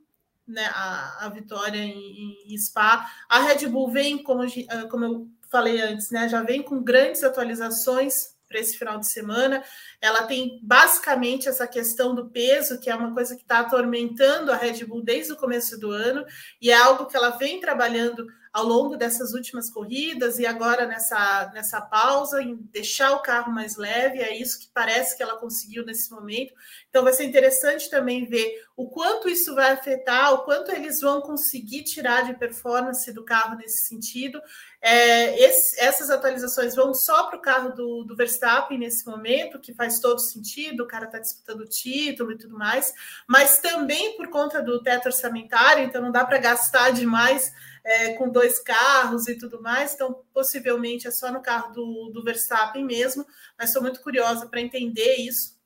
[0.47, 3.09] né, a, a vitória em, em, Spa.
[3.27, 4.43] A Red Bull vem, como,
[4.89, 9.63] como eu falei antes, né, já vem com grandes atualizações para esse final de semana.
[10.01, 14.55] Ela tem basicamente essa questão do peso, que é uma coisa que está atormentando a
[14.55, 16.25] Red Bull desde o começo do ano,
[16.61, 21.51] e é algo que ela vem trabalhando ao longo dessas últimas corridas e agora nessa,
[21.53, 25.85] nessa pausa, em deixar o carro mais leve, é isso que parece que ela conseguiu
[25.85, 26.55] nesse momento.
[26.89, 31.21] Então vai ser interessante também ver o quanto isso vai afetar, o quanto eles vão
[31.21, 34.41] conseguir tirar de performance do carro nesse sentido.
[34.81, 39.73] É, esse, essas atualizações vão só para o carro do, do, Verstappen nesse momento, que
[39.73, 42.91] faz todo sentido, o cara está disputando o título e tudo mais,
[43.27, 47.51] mas também por conta do teto orçamentário, então não dá para gastar demais
[47.87, 52.21] é, com dois carros e tudo mais, então possivelmente é só no carro do, do
[52.21, 53.25] Verstappen mesmo,
[53.57, 55.57] mas sou muito curiosa para entender isso,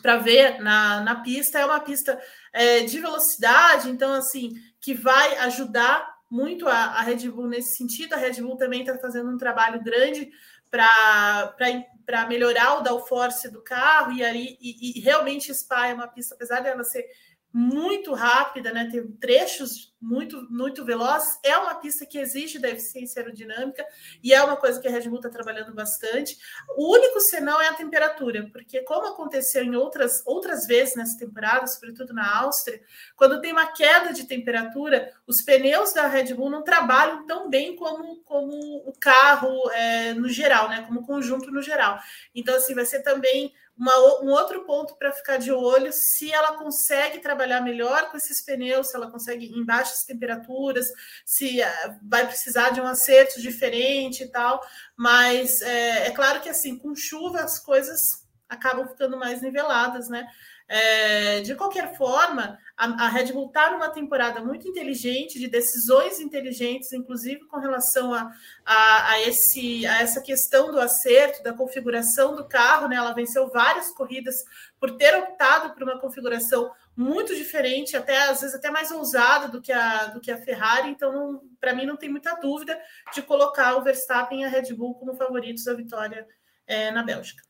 [0.00, 1.58] para ver na, na pista.
[1.58, 7.28] É uma pista é, de velocidade, então, assim, que vai ajudar muito a, a Red
[7.28, 8.12] Bull nesse sentido.
[8.12, 10.30] A Red Bull também está fazendo um trabalho grande
[10.70, 16.36] para melhorar o downforce do carro, e, ali, e, e realmente Spa é uma pista,
[16.36, 17.04] apesar dela ser
[17.52, 18.88] muito rápida, né?
[18.90, 21.38] Tem trechos muito muito velozes.
[21.42, 23.84] É uma pista que exige da eficiência aerodinâmica
[24.22, 26.38] e é uma coisa que a Red Bull está trabalhando bastante.
[26.76, 31.66] O único senão é a temperatura, porque como aconteceu em outras outras vezes nessa temporada,
[31.66, 32.80] sobretudo na Áustria,
[33.16, 37.74] quando tem uma queda de temperatura, os pneus da Red Bull não trabalham tão bem
[37.76, 38.54] como como
[38.86, 40.84] o carro é, no geral, né?
[40.86, 41.98] Como o conjunto no geral.
[42.34, 46.58] Então assim vai ser também uma, um outro ponto para ficar de olho se ela
[46.58, 50.88] consegue trabalhar melhor com esses pneus, se ela consegue em baixas temperaturas,
[51.24, 54.60] se uh, vai precisar de um acerto diferente e tal.
[54.96, 60.26] Mas é, é, claro que assim, com chuva as coisas acabam ficando mais niveladas, né?
[60.68, 66.18] É, de qualquer forma, a, a Red Bull está numa temporada muito inteligente, de decisões
[66.18, 68.32] inteligentes, inclusive com relação a,
[68.64, 72.88] a, a, esse, a essa questão do acerto, da configuração do carro.
[72.88, 72.96] Né?
[72.96, 74.34] Ela venceu várias corridas
[74.80, 79.60] por ter optado por uma configuração muito diferente, até às vezes até mais ousada do
[79.60, 80.88] que a, do que a Ferrari.
[80.88, 82.80] Então, para mim, não tem muita dúvida
[83.12, 86.26] de colocar o Verstappen e a Red Bull como favoritos à vitória
[86.66, 87.42] é, na Bélgica.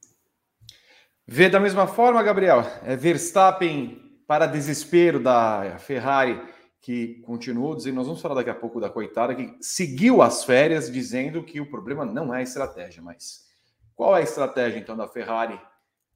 [1.25, 2.65] Vê da mesma forma, Gabriel?
[2.85, 6.41] É Verstappen para desespero da Ferrari,
[6.81, 10.89] que continuou dizendo, nós vamos falar daqui a pouco da coitada, que seguiu as férias
[10.89, 13.49] dizendo que o problema não é a estratégia, mas
[13.93, 15.61] qual é a estratégia então da Ferrari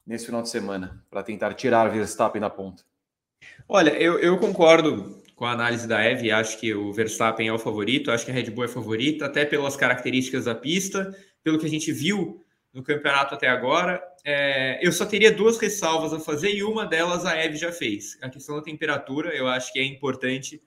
[0.06, 2.84] nesse final de semana para tentar tirar Verstappen da ponta?
[3.68, 7.58] Olha, eu, eu concordo com a análise da Eve, acho que o Verstappen é o
[7.58, 11.66] favorito, acho que a Red Bull é favorita, até pelas características da pista, pelo que
[11.66, 12.40] a gente viu
[12.72, 14.00] no campeonato até agora.
[14.24, 18.18] É, eu só teria duas ressalvas a fazer e uma delas a Eve já fez.
[18.22, 20.62] A questão da temperatura, eu acho que é importante,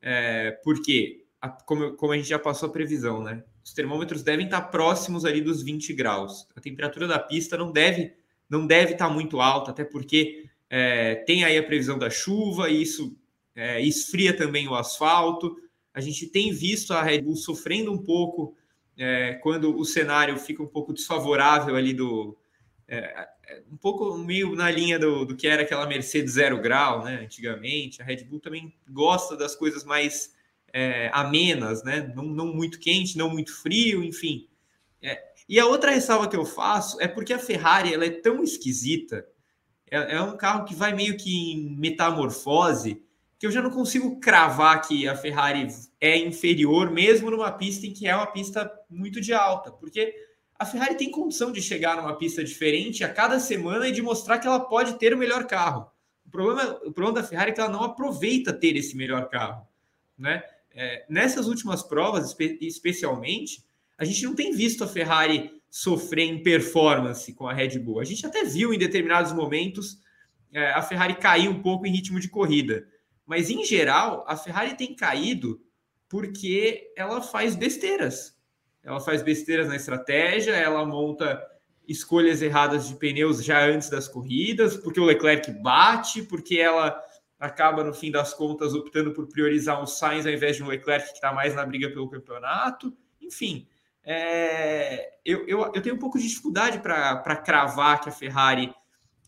[0.00, 3.42] é, porque, a, como, como a gente já passou a previsão, né?
[3.64, 6.46] Os termômetros devem estar próximos ali dos 20 graus.
[6.54, 8.14] A temperatura da pista não deve
[8.52, 12.82] não deve estar muito alta, até porque é, tem aí a previsão da chuva e
[12.82, 13.16] isso
[13.54, 15.56] é, esfria também o asfalto.
[15.94, 18.54] A gente tem visto a Red Bull sofrendo um pouco
[18.98, 22.36] é, quando o cenário fica um pouco desfavorável ali do.
[22.88, 27.04] É, é, um pouco meio na linha do, do que era aquela Mercedes zero grau,
[27.04, 27.20] né?
[27.22, 28.02] Antigamente.
[28.02, 30.34] A Red Bull também gosta das coisas mais
[30.72, 32.12] é, amenas, né?
[32.14, 34.48] Não, não, muito quente, não muito frio, enfim.
[35.00, 38.42] É, e a outra ressalva que eu faço é porque a Ferrari ela é tão
[38.42, 39.26] esquisita.
[39.90, 43.02] É, é um carro que vai meio que em metamorfose
[43.42, 45.66] que eu já não consigo cravar que a Ferrari
[46.00, 50.14] é inferior, mesmo numa pista em que é uma pista muito de alta, porque
[50.62, 54.38] a Ferrari tem condição de chegar numa pista diferente a cada semana e de mostrar
[54.38, 55.90] que ela pode ter o melhor carro.
[56.24, 59.66] O problema, o problema da Ferrari é que ela não aproveita ter esse melhor carro.
[60.16, 60.40] Né?
[60.72, 63.64] É, nessas últimas provas, espe especialmente,
[63.98, 67.98] a gente não tem visto a Ferrari sofrer em performance com a Red Bull.
[67.98, 69.98] A gente até viu em determinados momentos
[70.52, 72.86] é, a Ferrari cair um pouco em ritmo de corrida.
[73.26, 75.60] Mas, em geral, a Ferrari tem caído
[76.08, 78.40] porque ela faz besteiras.
[78.82, 81.42] Ela faz besteiras na estratégia, ela monta
[81.86, 87.00] escolhas erradas de pneus já antes das corridas, porque o Leclerc bate, porque ela
[87.38, 91.08] acaba, no fim das contas, optando por priorizar um Sainz ao invés de um Leclerc
[91.08, 92.96] que está mais na briga pelo campeonato.
[93.20, 93.66] Enfim,
[94.04, 98.72] é, eu, eu, eu, tenho um pouco de dificuldade para cravar que a Ferrari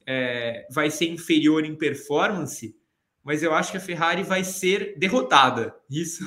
[0.07, 2.77] é, vai ser inferior em performance,
[3.23, 5.75] mas eu acho que a Ferrari vai ser derrotada.
[5.91, 6.25] Isso,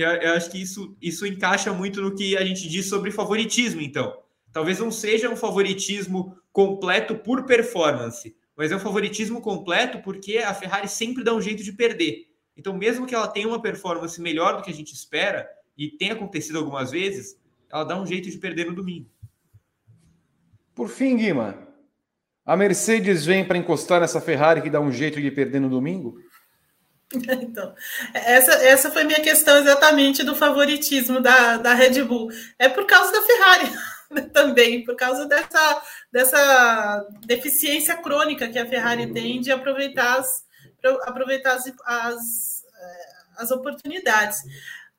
[0.00, 4.16] eu acho que isso, isso encaixa muito no que a gente diz sobre favoritismo, então.
[4.50, 10.54] Talvez não seja um favoritismo completo por performance, mas é um favoritismo completo porque a
[10.54, 12.28] Ferrari sempre dá um jeito de perder.
[12.56, 16.12] Então, mesmo que ela tenha uma performance melhor do que a gente espera, e tenha
[16.12, 17.38] acontecido algumas vezes,
[17.70, 19.08] ela dá um jeito de perder no domingo.
[20.74, 21.66] Por fim, Guima,
[22.44, 26.18] a Mercedes vem para encostar nessa Ferrari que dá um jeito de perder no domingo?
[27.42, 27.74] Então,
[28.14, 32.30] essa, essa foi minha questão exatamente do favoritismo da, da Red Bull.
[32.58, 33.72] É por causa da Ferrari
[34.32, 40.44] também, por causa dessa, dessa deficiência crônica que a Ferrari tem de aproveitar as,
[41.02, 43.06] aproveitar as, as, eh,
[43.38, 44.38] as oportunidades.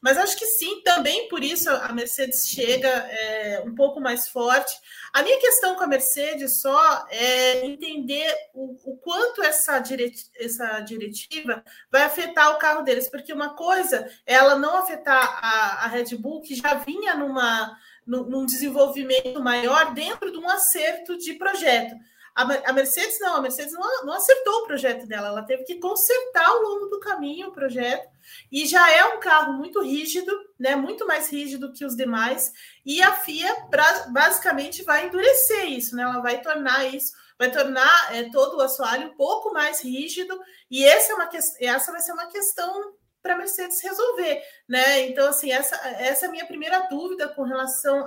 [0.04, 4.76] Mas acho que sim, também por isso a Mercedes chega é, um pouco mais forte.
[5.14, 10.82] A minha questão com a Mercedes só é entender o, o quanto essa, direti essa
[10.82, 15.88] diretiva vai afetar o carro deles, porque uma coisa é ela não afetar a, a
[15.88, 21.96] Red Bull, que já vinha numa, num desenvolvimento maior dentro de um acerto de projeto.
[22.36, 26.48] A, Mercedes não, a Mercedes não, não acertou o projeto dela, ela teve que consertar
[26.48, 28.10] ao longo do caminho o projeto,
[28.52, 30.76] e já é um carro muito rígido, né?
[30.76, 32.52] Muito mais rígido que os demais,
[32.84, 33.68] e a FIA
[34.10, 36.04] basicamente vai endurecer isso, né?
[36.04, 40.40] Ela vai tornar isso, vai tornar é, todo o assoalho um pouco mais rígido,
[40.72, 45.02] e essa, é uma, essa vai ser uma questão para a Mercedes resolver, né?
[45.08, 48.06] Então, assim, essa, essa é a minha primeira dúvida com relação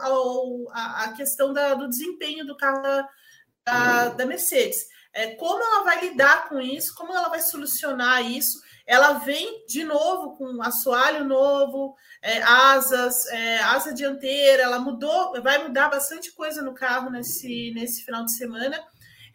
[0.73, 3.09] a questão da, do desempenho do carro
[3.67, 4.87] da, da Mercedes.
[5.13, 8.63] É, como ela vai lidar com isso, como ela vai solucionar isso.
[8.87, 15.67] Ela vem de novo com assoalho novo, é, asas, é, asa dianteira, ela mudou, vai
[15.67, 18.81] mudar bastante coisa no carro nesse, nesse final de semana.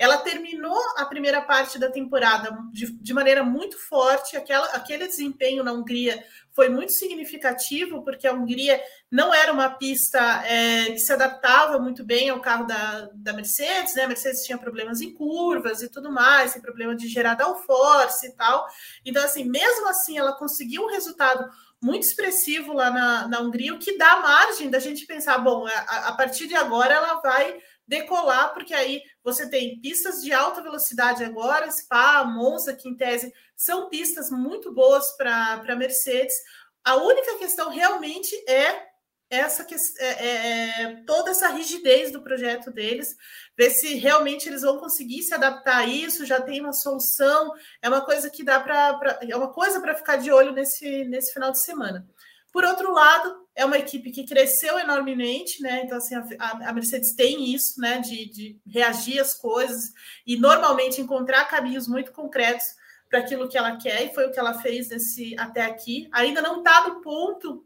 [0.01, 5.63] Ela terminou a primeira parte da temporada de, de maneira muito forte, aquela, aquele desempenho
[5.63, 11.13] na Hungria foi muito significativo, porque a Hungria não era uma pista é, que se
[11.13, 14.05] adaptava muito bem ao carro da, da Mercedes, né?
[14.05, 18.31] A Mercedes tinha problemas em curvas e tudo mais, tem problema de gerar downforce e
[18.31, 18.65] tal.
[19.05, 21.47] Então, assim, mesmo assim, ela conseguiu um resultado
[21.79, 26.09] muito expressivo lá na, na Hungria, o que dá margem da gente pensar, bom, a,
[26.09, 27.59] a partir de agora ela vai
[27.91, 33.33] decolar, porque aí você tem pistas de alta velocidade agora, Spa, Monza, que em tese
[33.53, 36.33] são pistas muito boas para Mercedes.
[36.85, 38.91] A única questão realmente é
[39.29, 39.65] essa
[39.99, 43.15] é, é, é, toda essa rigidez do projeto deles,
[43.57, 47.87] ver se realmente eles vão conseguir se adaptar a isso, já tem uma solução, é
[47.87, 51.51] uma coisa que dá para é uma coisa para ficar de olho nesse, nesse final
[51.51, 52.05] de semana.
[52.51, 55.83] Por outro lado, é uma equipe que cresceu enormemente, né?
[55.83, 57.99] Então, assim, a, a Mercedes tem isso, né?
[57.99, 59.91] De, de, reagir às coisas
[60.25, 62.65] e normalmente encontrar caminhos muito concretos
[63.09, 66.07] para aquilo que ela quer, e foi o que ela fez nesse, até aqui.
[66.13, 67.65] Ainda não está no ponto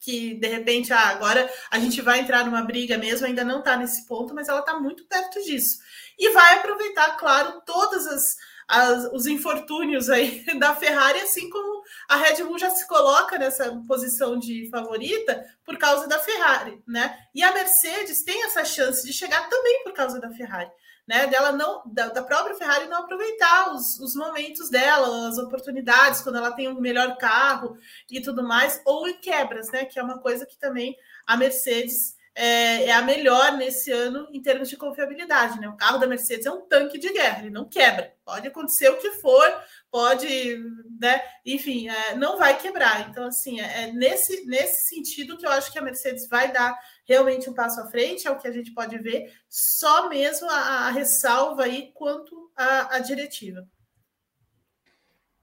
[0.00, 3.76] que, de repente, ah, agora a gente vai entrar numa briga mesmo, ainda não está
[3.76, 5.78] nesse ponto, mas ela está muito perto disso.
[6.18, 8.36] E vai aproveitar, claro, todas as
[8.68, 13.70] as, os infortúnios aí da Ferrari, assim como a Red Bull já se coloca nessa
[13.86, 17.16] posição de favorita por causa da Ferrari, né?
[17.34, 20.70] E a Mercedes tem essa chance de chegar também por causa da Ferrari,
[21.06, 21.26] né?
[21.28, 26.38] Dela não, da, da própria Ferrari não aproveitar os, os momentos dela, as oportunidades, quando
[26.38, 27.78] ela tem um melhor carro
[28.10, 29.84] e tudo mais, ou em quebras, né?
[29.84, 34.42] Que é uma coisa que também a Mercedes é, é, a melhor nesse ano em
[34.42, 35.58] termos de confiabilidade.
[35.58, 35.66] Né?
[35.70, 38.12] O carro da Mercedes é um tanque de guerra, ele não quebra.
[38.26, 39.42] Pode acontecer o que for,
[39.90, 40.58] pode,
[41.00, 41.22] né?
[41.46, 43.08] enfim, é, não vai quebrar.
[43.08, 46.78] Então, assim, é, é nesse, nesse sentido que eu acho que a Mercedes vai dar
[47.08, 50.88] realmente um passo à frente, é o que a gente pode ver, só mesmo a,
[50.88, 53.66] a ressalva aí quanto à, diretiva.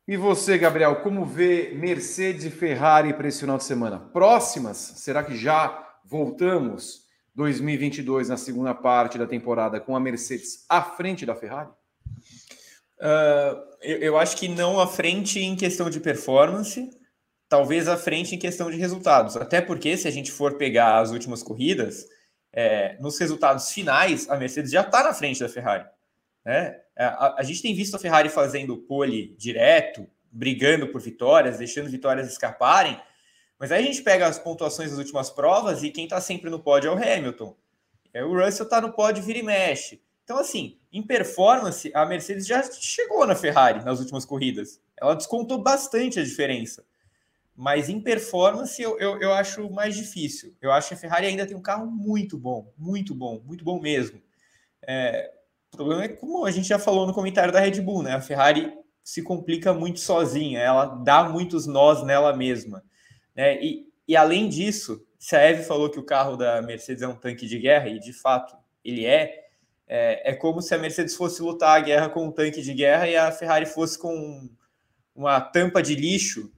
[0.08, 3.97] E você, Gabriel, como vê Mercedes e Ferrari para esse final de semana?
[3.97, 4.77] Próximas?
[4.77, 7.04] Será que já voltamos
[7.36, 11.70] 2022 na segunda parte da temporada com a Mercedes à frente da Ferrari?
[13.00, 16.89] Uh, eu, eu, acho que não à frente em questão de performance,
[17.50, 19.36] talvez à frente em questão de resultados.
[19.36, 22.08] Até porque, se a gente for pegar as últimas corridas,
[22.54, 25.86] é, nos resultados finais, a Mercedes já está na frente da Ferrari.
[26.46, 26.80] Né?
[26.96, 31.89] É, a, a, gente tem visto a Ferrari fazendo pole direto, brigando por vitórias, deixando
[31.89, 33.00] vitórias escaparem,
[33.60, 36.60] mas aí a gente pega as pontuações das últimas provas e quem está sempre no
[36.60, 37.56] pódio é o Hamilton.
[38.13, 40.02] É, o Russell está no pódio vira e mexe.
[40.24, 44.80] Então, assim, em performance, a Mercedes já chegou na Ferrari nas últimas corridas.
[44.96, 46.86] Ela descontou bastante a diferença.
[47.56, 50.56] Mas em performance, eu, eu, eu acho mais difícil.
[50.62, 53.80] Eu acho que a Ferrari ainda tem um carro muito bom, muito bom, muito bom
[53.80, 54.20] mesmo.
[54.88, 55.32] É,
[55.72, 58.13] o problema é como a gente já falou no comentário da Red Bull, né?
[58.13, 62.84] A Ferrari se complica muito sozinha, ela dá muitos nós nela mesma.
[63.36, 63.62] Né?
[63.63, 67.15] E, e além disso, se a Eve falou que o carro da Mercedes é um
[67.15, 69.46] tanque de guerra, e de fato ele é,
[69.88, 73.08] é, é como se a Mercedes fosse lutar a guerra com um tanque de guerra
[73.08, 74.50] e a Ferrari fosse com
[75.15, 76.52] uma tampa de lixo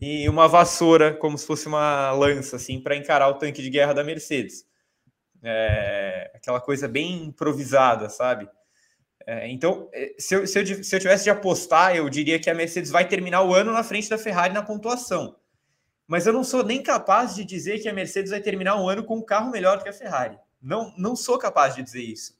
[0.00, 3.92] e uma vassoura, como se fosse uma lança, assim, para encarar o tanque de guerra
[3.92, 4.66] da Mercedes.
[5.42, 8.48] É, aquela coisa bem improvisada, sabe?
[9.26, 12.50] É, então, é, se eu, se, eu, se eu tivesse de apostar, eu diria que
[12.50, 15.36] a Mercedes vai terminar o ano na frente da Ferrari na pontuação
[16.06, 19.04] mas eu não sou nem capaz de dizer que a Mercedes vai terminar um ano
[19.04, 20.38] com um carro melhor que a Ferrari.
[20.60, 22.38] Não, não sou capaz de dizer isso.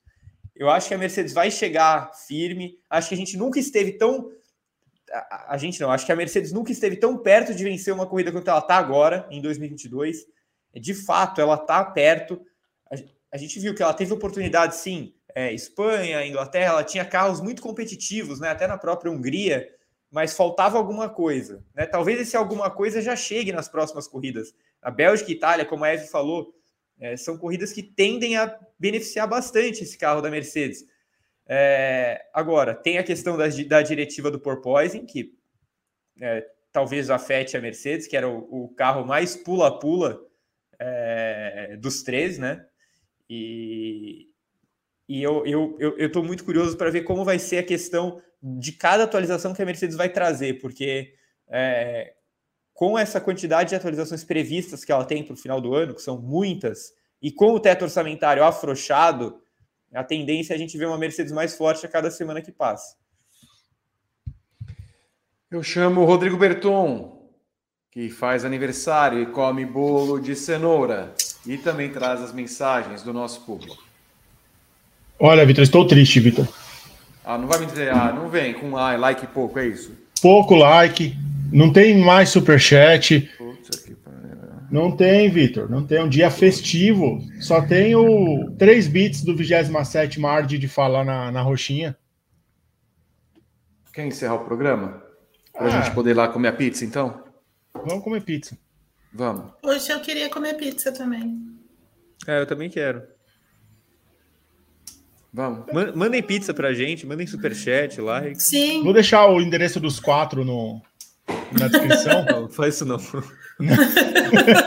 [0.55, 2.79] Eu acho que a Mercedes vai chegar firme.
[2.89, 4.31] Acho que a gente nunca esteve tão.
[5.49, 8.33] A, gente não, acho que a Mercedes nunca esteve tão perto de vencer uma corrida
[8.33, 10.27] quanto ela está agora, em 2022.
[10.75, 12.41] De fato, ela está perto.
[12.91, 12.97] A,
[13.33, 15.15] a, gente viu que ela teve oportunidade, sim.
[15.35, 18.49] É, Espanha, Inglaterra, ela tinha carros muito competitivos, né?
[18.49, 19.69] até na própria Hungria
[20.15, 21.61] mas faltava alguma coisa.
[21.75, 21.87] Né?
[21.87, 24.55] Talvez esse alguma coisa já chegue nas próximas corridas.
[24.81, 26.55] A Bélgica e Itália, como a Eve falou,
[27.01, 30.87] é, são corridas que tendem a beneficiar bastante esse carro da Mercedes.
[31.49, 35.37] É, agora, tem a questão da, da diretiva do porpoising, que
[36.21, 40.25] é, talvez afete a Mercedes, que era o, o carro mais pula-pula
[40.79, 42.65] é, dos três, né?
[43.29, 44.29] E,
[45.09, 48.23] e eu estou eu, eu, eu muito curioso para ver como vai ser a questão
[48.47, 51.15] de cada atualização que a Mercedes vai trazer, porque
[51.49, 52.13] é,
[52.75, 56.03] com essa quantidade de atualizações previstas que ela tem para o final do ano, que
[56.03, 59.41] são muitas, e com o teto orçamentário afrouxado,
[59.95, 62.97] a tendência é a gente ver uma Mercedes mais forte a cada semana que passa.
[65.51, 67.31] Eu chamo o Rodrigo Berton,
[67.91, 71.15] que faz aniversário e come bolo de cenoura,
[71.47, 73.83] e também traz as mensagens do nosso público.
[75.19, 76.47] Olha, Vitor, estou triste, Vitor.
[77.25, 79.97] Ah, não vai me dizer, ah, não vem com ah, like pouco, é isso?
[80.21, 81.17] Pouco like,
[81.51, 83.31] não tem mais superchat.
[84.71, 86.03] Não tem, Vitor, não tem.
[86.03, 87.21] Um dia festivo.
[87.41, 91.97] Só tem o 3 bits do 27 Mard de falar na, na roxinha.
[93.93, 95.01] Quer encerrar o programa?
[95.53, 95.71] Para a ah.
[95.83, 97.23] gente poder ir lá comer a pizza, então?
[97.73, 98.59] Vamos comer pizza.
[99.13, 99.53] Vamos.
[99.63, 101.41] Hoje eu queria comer pizza também.
[102.27, 103.14] É, eu também quero.
[105.35, 105.67] Vamos.
[105.97, 108.23] Mandem pizza pra gente, mandem superchat lá.
[108.37, 108.85] Sim.
[108.85, 110.81] Vou deixar o endereço dos quatro no,
[111.59, 112.25] na descrição.
[112.31, 112.99] Não, faz isso não.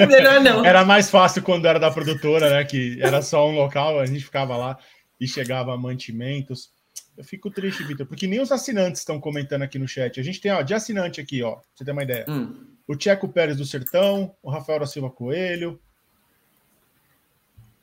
[0.08, 0.66] Melhor não.
[0.66, 2.66] Era mais fácil quando era da produtora, né?
[2.66, 4.78] Que era só um local, a gente ficava lá
[5.20, 6.70] e chegava mantimentos.
[7.18, 10.20] Eu fico triste, Vitor, porque nem os assinantes estão comentando aqui no chat.
[10.20, 12.26] A gente tem, ó, de assinante aqui, ó, pra você ter uma ideia.
[12.28, 12.66] Hum.
[12.86, 15.80] o Tcheco Pérez do Sertão, o Rafael da Silva Coelho,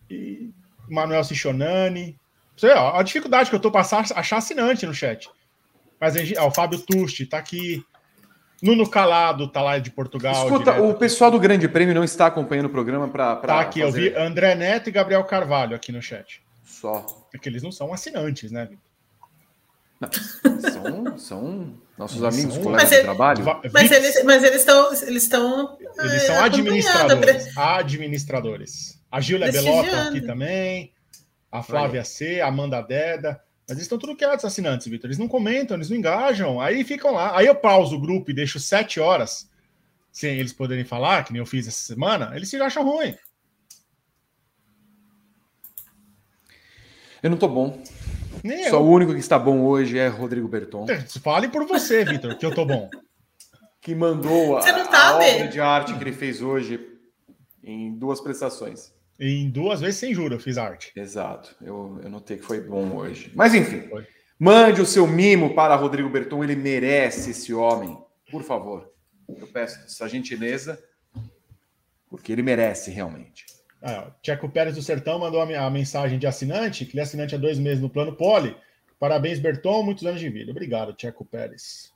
[0.09, 0.53] e
[0.89, 2.19] Manuel Cichonani.
[2.57, 5.29] Você, ó, a dificuldade que eu tô passando achar assinante no chat.
[6.01, 7.85] Mas ó, o Fábio Tusti tá aqui.
[8.63, 10.47] Nuno Calado tá lá de Portugal.
[10.47, 10.89] Escuta, direto.
[10.89, 13.37] o pessoal do Grande Prêmio não está acompanhando o programa para.
[13.37, 13.99] Tá aqui, fazer...
[13.99, 16.43] eu vi André Neto e Gabriel Carvalho aqui no chat.
[16.65, 17.05] Só.
[17.35, 18.69] É que eles não são assinantes, né,
[20.01, 22.63] Não, são, são nossos eles amigos, são...
[22.63, 23.45] colegas de trabalho.
[23.73, 24.87] Mas eles, mas eles estão.
[24.89, 25.79] Eles estão.
[25.99, 27.59] Eles são é, administradores.
[27.59, 29.01] Administradores.
[29.11, 30.94] A Gília Belota aqui também.
[31.55, 32.05] A Flávia Olha.
[32.05, 33.41] C, a Amanda Deda.
[33.63, 35.07] Mas eles estão tudo quietos, assinantes, Vitor.
[35.07, 36.61] Eles não comentam, eles não engajam.
[36.61, 37.39] Aí ficam lá.
[37.39, 39.49] Aí eu pauso o grupo e deixo sete horas
[40.11, 42.33] sem eles poderem falar, que nem eu fiz essa semana.
[42.35, 43.17] Eles se acham ruim.
[47.23, 47.81] Eu não tô bom.
[48.43, 48.83] Nem Só eu.
[48.83, 50.87] o único que está bom hoje é Rodrigo Berton.
[50.91, 52.91] É, fale por você, Vitor, que eu tô bom.
[53.81, 56.81] Que mandou a, tá a obra de arte que ele fez hoje
[57.63, 58.94] em duas prestações.
[59.19, 60.93] Em duas vezes sem juros eu fiz arte.
[60.97, 61.55] Exato.
[61.63, 63.31] Eu, eu notei que foi bom hoje.
[63.35, 64.07] Mas enfim, foi.
[64.39, 66.43] mande o seu mimo para Rodrigo Berton.
[66.43, 67.97] Ele merece esse homem.
[68.31, 68.93] Por favor.
[69.29, 70.83] Eu peço essa gentileza,
[72.11, 73.47] porque ele merece realmente.
[73.81, 77.39] Ah, Tcheco Pérez do Sertão mandou a mensagem de assinante, que ele é assinante há
[77.39, 78.57] dois meses no plano Poli.
[78.99, 80.51] Parabéns, Berton, muitos anos de vida.
[80.51, 81.93] Obrigado, Tcheco Pérez.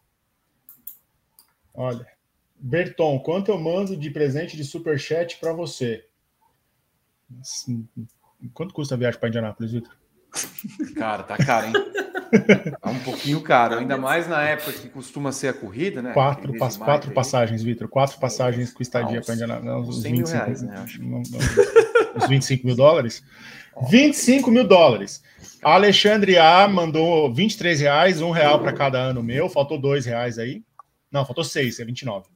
[1.73, 2.07] Olha,
[2.57, 6.05] Berton, quanto eu mando de presente de superchat para você?
[8.55, 9.93] Quanto custa a viagem para Indianápolis, Vitor?
[10.97, 11.73] Cara, tá caro, hein?
[12.83, 16.13] Tá um pouquinho caro, ainda mais na época que costuma ser a corrida, né?
[16.13, 17.89] Quatro, pass quatro passagens, Vitor.
[17.89, 19.89] Quatro passagens com estadia para Indianápolis.
[19.89, 20.77] Uns 25, reais, né?
[20.77, 21.03] Acho.
[21.03, 23.25] Uns 25 mil dólares.
[23.91, 25.23] 25 mil dólares.
[25.63, 29.49] Alexandre A mandou 23 reais, um real para cada ano meu.
[29.49, 30.63] Faltou dois reais aí.
[31.11, 32.27] Não, faltou seis, é 29.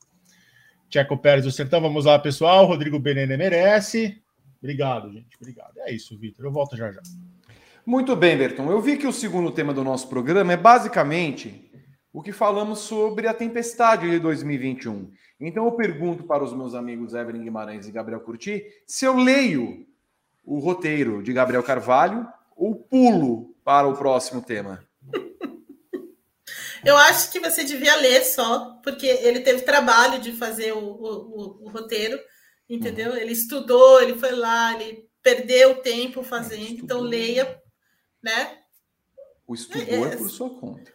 [0.88, 2.64] Tcheco Pérez do Sertão, vamos lá, pessoal.
[2.64, 4.21] Rodrigo Benene merece.
[4.62, 5.36] Obrigado, gente.
[5.40, 5.72] Obrigado.
[5.78, 6.44] É isso, Vitor.
[6.44, 7.02] Eu volto já já.
[7.84, 8.70] Muito bem, Berton.
[8.70, 11.68] Eu vi que o segundo tema do nosso programa é basicamente
[12.12, 15.10] o que falamos sobre a tempestade de 2021.
[15.40, 19.84] Então eu pergunto para os meus amigos Evelyn Guimarães e Gabriel Curti se eu leio
[20.44, 24.86] o roteiro de Gabriel Carvalho ou pulo para o próximo tema.
[26.84, 31.06] Eu acho que você devia ler só, porque ele teve trabalho de fazer o, o,
[31.08, 32.18] o, o roteiro
[32.74, 33.14] entendeu?
[33.14, 37.60] Ele estudou, ele foi lá, ele perdeu tempo fazendo, então leia,
[38.22, 38.58] né?
[39.46, 40.90] O estudou é, é por sua conta.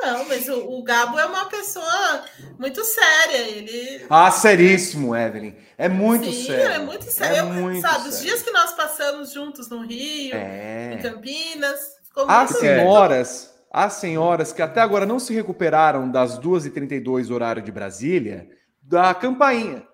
[0.00, 2.24] Não, mas o, o, Gabo é uma pessoa
[2.56, 3.48] muito séria.
[3.48, 4.06] Ele.
[4.08, 5.56] Ah, seríssimo, Evelyn.
[5.76, 6.66] É muito Sim, sério.
[6.66, 7.36] É muito sério.
[7.36, 8.10] É muito sabe, sério.
[8.10, 10.94] os dias que nós passamos juntos no Rio, é.
[10.94, 11.98] em Campinas.
[12.28, 18.48] Há senhoras, há senhoras que até agora não se recuperaram das 2h32 horário de Brasília
[18.80, 19.87] da campainha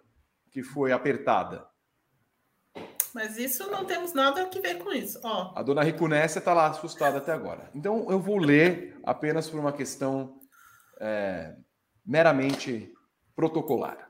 [0.55, 1.66] que foi apertada.
[3.12, 5.18] Mas isso não temos nada a ver com isso.
[5.24, 5.52] Ó.
[5.57, 7.68] A dona Ricunécia está lá assustada até agora.
[7.74, 10.38] Então eu vou ler apenas por uma questão
[11.00, 11.57] é,
[12.07, 12.92] meramente
[13.34, 14.09] protocolar.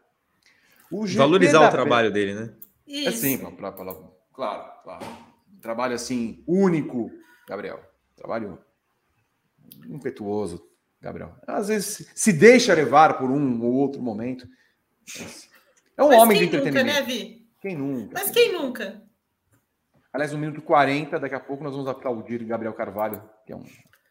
[0.90, 2.54] O Valorizar o trabalho dele, né?
[2.86, 3.08] Isso.
[3.08, 3.94] É sim, pra, pra,
[4.30, 5.06] claro, claro.
[5.50, 7.10] Um trabalho assim, único,
[7.48, 7.82] Gabriel.
[8.14, 8.62] Trabalho
[9.88, 10.62] impetuoso,
[11.00, 11.34] Gabriel.
[11.46, 14.46] Às vezes se deixa levar por um ou outro momento.
[15.18, 15.53] Mas
[15.96, 16.86] é um Mas homem de entretenimento.
[16.86, 17.48] Nunca, né, Vi?
[17.60, 18.10] Quem nunca?
[18.14, 19.02] Mas quem nunca?
[20.12, 23.64] Aliás, no minuto 40, daqui a pouco nós vamos aplaudir Gabriel Carvalho, que é um,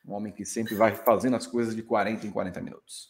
[0.07, 3.09] um homem que sempre vai fazendo as coisas de 40 em 40 minutos.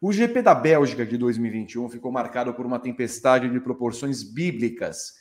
[0.00, 5.14] O GP da Bélgica de 2021 ficou marcado por uma tempestade de proporções bíblicas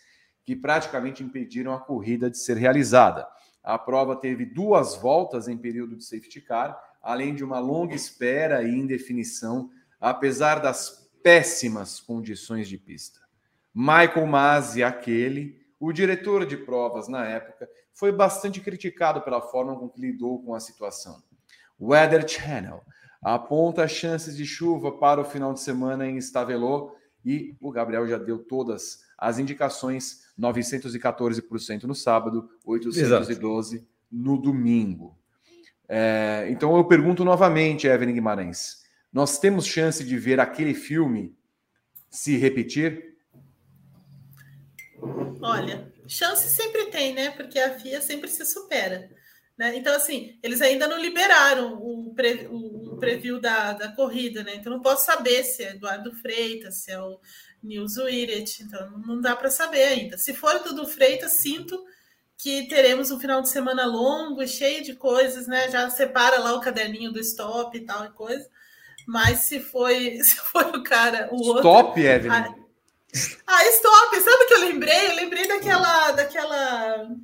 [0.46, 3.28] que praticamente impediram a corrida de ser realizada.
[3.64, 8.64] A prova teve duas voltas em período de safety car, além de uma longa espera
[8.64, 13.20] e indefinição, apesar das péssimas condições de pista.
[13.74, 19.90] Michael Masi, aquele, o diretor de provas na época, foi bastante criticado pela forma com
[19.90, 21.22] que lidou com a situação.
[21.80, 22.82] Weather Channel
[23.22, 26.94] aponta chances de chuva para o final de semana em Stavelot
[27.26, 33.88] e o Gabriel já deu todas as indicações: 914% no sábado, 812% Exato.
[34.12, 35.18] no domingo.
[35.90, 41.36] É, então eu pergunto novamente, Evelyn Guimarães: nós temos chance de ver aquele filme
[42.10, 43.16] se repetir?
[45.42, 47.32] Olha, chance sempre tem, né?
[47.32, 49.10] Porque a FIA sempre se supera.
[49.58, 49.76] Né?
[49.76, 54.56] Então, assim, eles ainda não liberaram o, pre, o, o preview da, da corrida, né?
[54.56, 57.20] Então, não posso saber se é Eduardo Freitas, se é o
[57.64, 58.62] Nils Wiret.
[58.62, 60.18] Então, não dá para saber ainda.
[60.18, 61.84] Se for tudo Freitas, sinto
[62.38, 65.72] que teremos um final de semana longo e cheio de coisas, né?
[65.72, 68.48] Já separa lá o caderninho do stop e tal e coisa
[69.08, 71.60] Mas se foi, se foi o cara, o outro.
[71.60, 72.30] Stop, Evelyn.
[72.30, 72.54] Ah,
[73.48, 74.20] ah, stop!
[74.20, 75.12] Sabe o que eu lembrei?
[75.12, 76.12] Eu lembrei daquela.
[76.12, 77.16] daquela.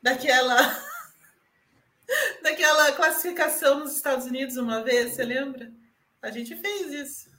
[0.00, 0.82] daquela.
[2.42, 5.72] daquela classificação nos Estados Unidos uma vez, você lembra?
[6.22, 7.30] A gente fez isso.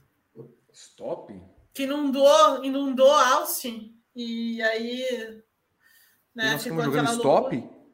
[0.70, 1.40] Stop?
[1.72, 3.98] Que inundou, inundou Austin.
[4.14, 5.42] E aí.
[6.34, 7.56] Né, nós ficamos jogando stop?
[7.56, 7.84] Loucura.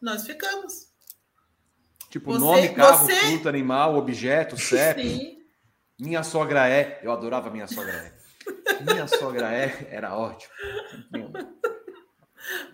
[0.00, 0.86] Nós ficamos.
[2.08, 3.16] Tipo, você, nome, carro, você...
[3.16, 5.02] fruta, animal, objeto, CEP.
[5.02, 5.42] Sim.
[5.98, 7.00] Minha sogra é.
[7.02, 8.12] Eu adorava minha sogra é.
[8.82, 10.52] Minha sogra é, era ótimo.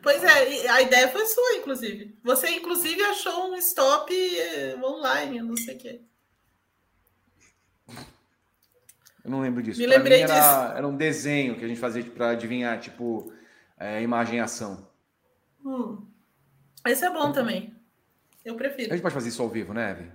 [0.02, 2.18] Pois é, a ideia foi sua, inclusive.
[2.22, 6.00] Você, inclusive, achou um stop eh, online, não sei o quê.
[9.24, 9.80] Eu não lembro disso.
[9.80, 10.76] Me pra lembrei era, disso.
[10.76, 13.32] Era um desenho que a gente fazia para adivinhar, tipo,
[13.78, 14.86] é, imagem e ação.
[15.64, 16.04] Hum.
[16.84, 17.74] Esse é bom também.
[18.44, 18.90] Eu prefiro.
[18.90, 20.10] A gente pode fazer isso ao vivo, né, Evan?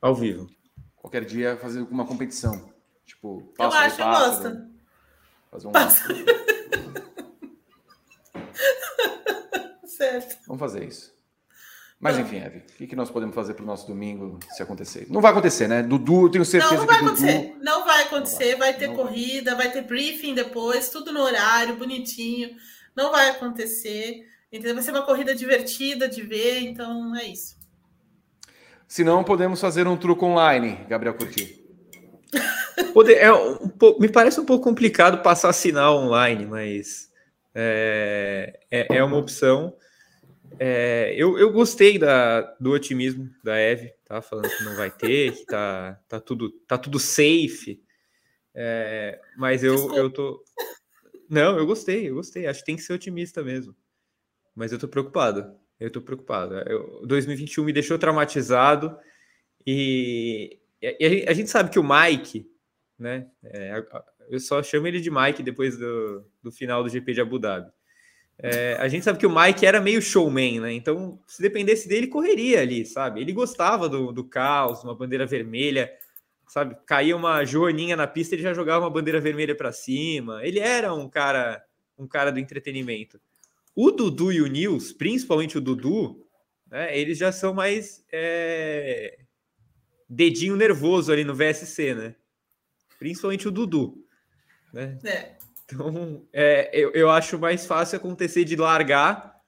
[0.00, 0.48] Ao vivo.
[0.96, 2.72] Qualquer dia fazer uma competição.
[3.04, 4.68] Tipo, eu acho, eu gosto.
[5.50, 5.72] Fazer um.
[9.86, 10.38] certo.
[10.46, 11.18] Vamos fazer isso.
[12.00, 15.06] Mas enfim, Eve, o que nós podemos fazer para o nosso domingo se acontecer?
[15.10, 15.82] Não vai acontecer, né?
[15.82, 17.38] Dudu, tenho certeza não, não vai que acontecer.
[17.38, 17.64] Dudu...
[17.64, 19.64] Não vai acontecer, vai, vai ter corrida, vai.
[19.64, 22.50] vai ter briefing depois, tudo no horário, bonitinho.
[22.94, 24.28] Não vai acontecer.
[24.50, 24.74] Entendeu?
[24.74, 27.58] Vai ser uma corrida divertida de ver, então é isso.
[28.86, 31.62] Se não, podemos fazer um truque online, Gabriel Curti.
[32.94, 33.58] Poder, é um,
[34.00, 37.12] me parece um pouco complicado passar sinal online, mas
[37.54, 39.76] é, é, é uma opção.
[40.58, 44.22] É, eu, eu gostei da, do otimismo da Eve, tá?
[44.22, 47.82] Falando que não vai ter, que tá, tá, tudo, tá tudo safe.
[48.54, 50.42] É, mas eu, eu tô.
[51.28, 52.46] Não, eu gostei, eu gostei.
[52.46, 53.76] Acho que tem que ser otimista mesmo
[54.58, 55.54] mas eu tô preocupado.
[55.78, 56.54] Eu tô preocupado.
[56.68, 58.98] Eu, 2021 me deixou traumatizado
[59.64, 62.50] e, e a, a, gente sabe que o Mike,
[62.98, 63.28] né?
[63.44, 63.84] É,
[64.28, 67.70] eu só chamo ele de Mike depois do, do final do GP de Abu Dhabi.
[68.40, 70.72] É, a gente sabe que o Mike era meio showman, né?
[70.72, 73.20] Então, se dependesse dele, correria ali, sabe?
[73.20, 75.92] Ele gostava do, do caos, uma bandeira vermelha,
[76.48, 76.76] sabe?
[76.84, 80.44] Caía uma joaninha na pista, ele já jogava uma bandeira vermelha para cima.
[80.44, 81.64] Ele era um cara,
[81.96, 83.20] um cara do entretenimento.
[83.80, 86.26] O Dudu e o Nils, principalmente o Dudu,
[86.68, 89.20] né, eles já são mais é,
[90.10, 92.16] dedinho nervoso ali no VSC, né?
[92.98, 94.04] Principalmente o Dudu.
[94.72, 94.98] Né?
[95.04, 95.36] É.
[95.64, 99.40] Então, é, eu, eu acho mais fácil acontecer de largar,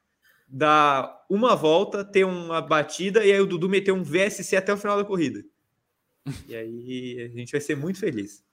[0.46, 4.78] dar uma volta, ter uma batida e aí o Dudu meter um VSC até o
[4.78, 5.42] final da corrida.
[6.46, 8.44] E aí a gente vai ser muito feliz.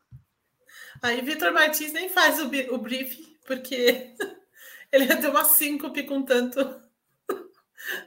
[1.04, 4.16] Aí Vitor Martins nem faz o, o briefing, porque
[4.92, 6.60] ele ia ter uma síncope com tanto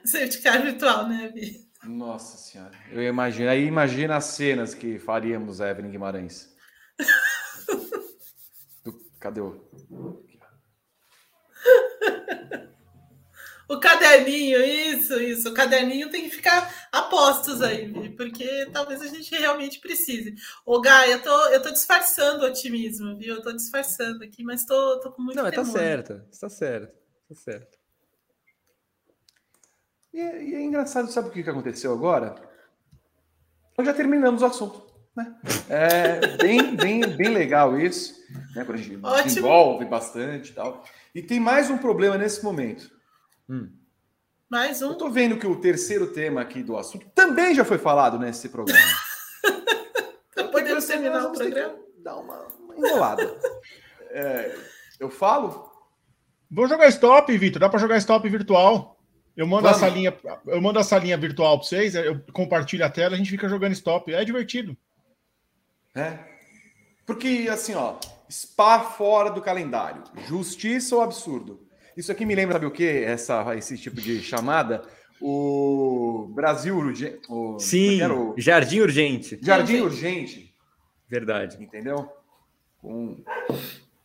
[0.05, 1.69] safety car virtual, né, Vi?
[1.83, 2.77] Nossa senhora.
[2.91, 3.49] Eu imagino.
[3.49, 6.55] Aí imagina as cenas que faríamos, Evelyn Guimarães.
[9.19, 9.59] Cadê o.
[13.71, 15.49] O caderninho, isso, isso.
[15.49, 20.35] O caderninho tem que ficar a postos aí, porque talvez a gente realmente precise.
[20.65, 23.35] Ô, Gai, eu tô, eu tô disfarçando o otimismo, viu?
[23.35, 26.93] Eu tô disfarçando aqui, mas tô, tô com muito Não, tá certo, está certo,
[27.29, 27.79] tá certo.
[30.13, 32.35] E é, e é, engraçado, sabe o que aconteceu agora?
[33.77, 34.85] Nós já terminamos o assunto.
[35.15, 35.33] Né?
[35.69, 38.21] É bem, bem, bem legal isso,
[38.53, 38.65] né?
[38.65, 39.23] Quando a gente Ótimo.
[39.23, 40.83] desenvolve bastante e tal.
[41.15, 42.99] E tem mais um problema nesse momento.
[43.51, 43.69] Hum.
[44.49, 44.91] Mais um.
[44.91, 48.47] Eu tô vendo que o terceiro tema aqui do assunto também já foi falado nesse
[48.47, 48.81] programa.
[50.31, 51.75] então, podemos terminar o programa?
[51.97, 53.37] Dar uma, uma enrolada.
[54.11, 54.57] é,
[54.97, 55.69] eu falo?
[56.49, 57.59] Vou jogar stop, Vitor.
[57.59, 58.97] Dá para jogar stop virtual.
[59.35, 59.77] Eu mando Vamos.
[59.77, 63.29] a salinha, eu mando a salinha virtual para vocês, eu compartilho a tela, a gente
[63.29, 64.13] fica jogando stop.
[64.13, 64.77] É divertido.
[65.93, 66.19] É.
[67.05, 67.97] Porque assim, ó,
[68.29, 70.03] spa fora do calendário.
[70.27, 71.70] Justiça ou absurdo?
[71.95, 72.87] Isso aqui me lembra, sabe o que?
[72.87, 74.83] Essa, esse tipo de chamada?
[75.19, 77.21] O Brasil Urgente.
[77.29, 78.33] O, Sim, o...
[78.37, 79.39] Jardim Urgente.
[79.41, 80.55] Jardim Urgente.
[81.07, 81.61] Verdade.
[81.61, 82.11] Entendeu?
[82.79, 83.23] Com,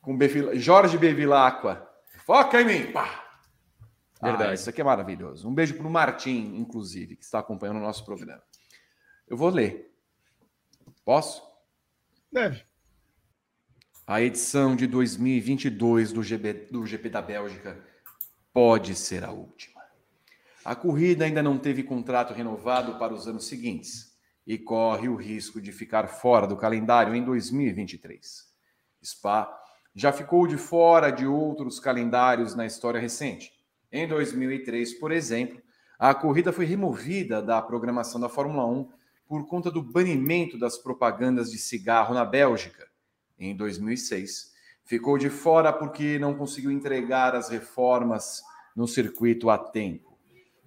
[0.02, 0.58] com Befil...
[0.58, 1.88] Jorge Bevilacqua.
[2.26, 2.92] Foca em mim!
[2.92, 3.24] Pá!
[4.20, 4.50] Verdade.
[4.50, 5.48] Ah, isso aqui é maravilhoso.
[5.48, 8.42] Um beijo para o Martim, inclusive, que está acompanhando o nosso programa.
[9.28, 9.92] Eu vou ler.
[11.04, 11.42] Posso?
[12.32, 12.65] Deve.
[14.08, 17.76] A edição de 2022 do GP, do GP da Bélgica
[18.52, 19.82] pode ser a última.
[20.64, 25.60] A corrida ainda não teve contrato renovado para os anos seguintes e corre o risco
[25.60, 28.46] de ficar fora do calendário em 2023.
[29.04, 29.52] Spa
[29.92, 33.50] já ficou de fora de outros calendários na história recente.
[33.90, 35.60] Em 2003, por exemplo,
[35.98, 38.88] a corrida foi removida da programação da Fórmula 1
[39.26, 42.86] por conta do banimento das propagandas de cigarro na Bélgica
[43.38, 44.54] em 2006.
[44.84, 48.42] Ficou de fora porque não conseguiu entregar as reformas
[48.74, 50.16] no circuito a tempo.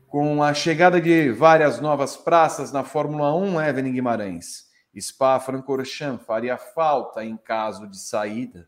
[0.08, 4.68] Com a chegada de várias novas praças na Fórmula 1, Evelyn Guimarães,
[5.00, 8.68] Spa-Francorchamps faria falta em caso de saída?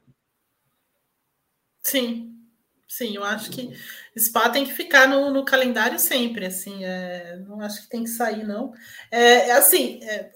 [1.82, 2.38] Sim,
[2.88, 3.72] sim, eu acho que
[4.18, 8.10] Spa tem que ficar no, no calendário sempre, assim, é, não acho que tem que
[8.10, 8.72] sair, não.
[9.10, 10.32] É, é assim, é,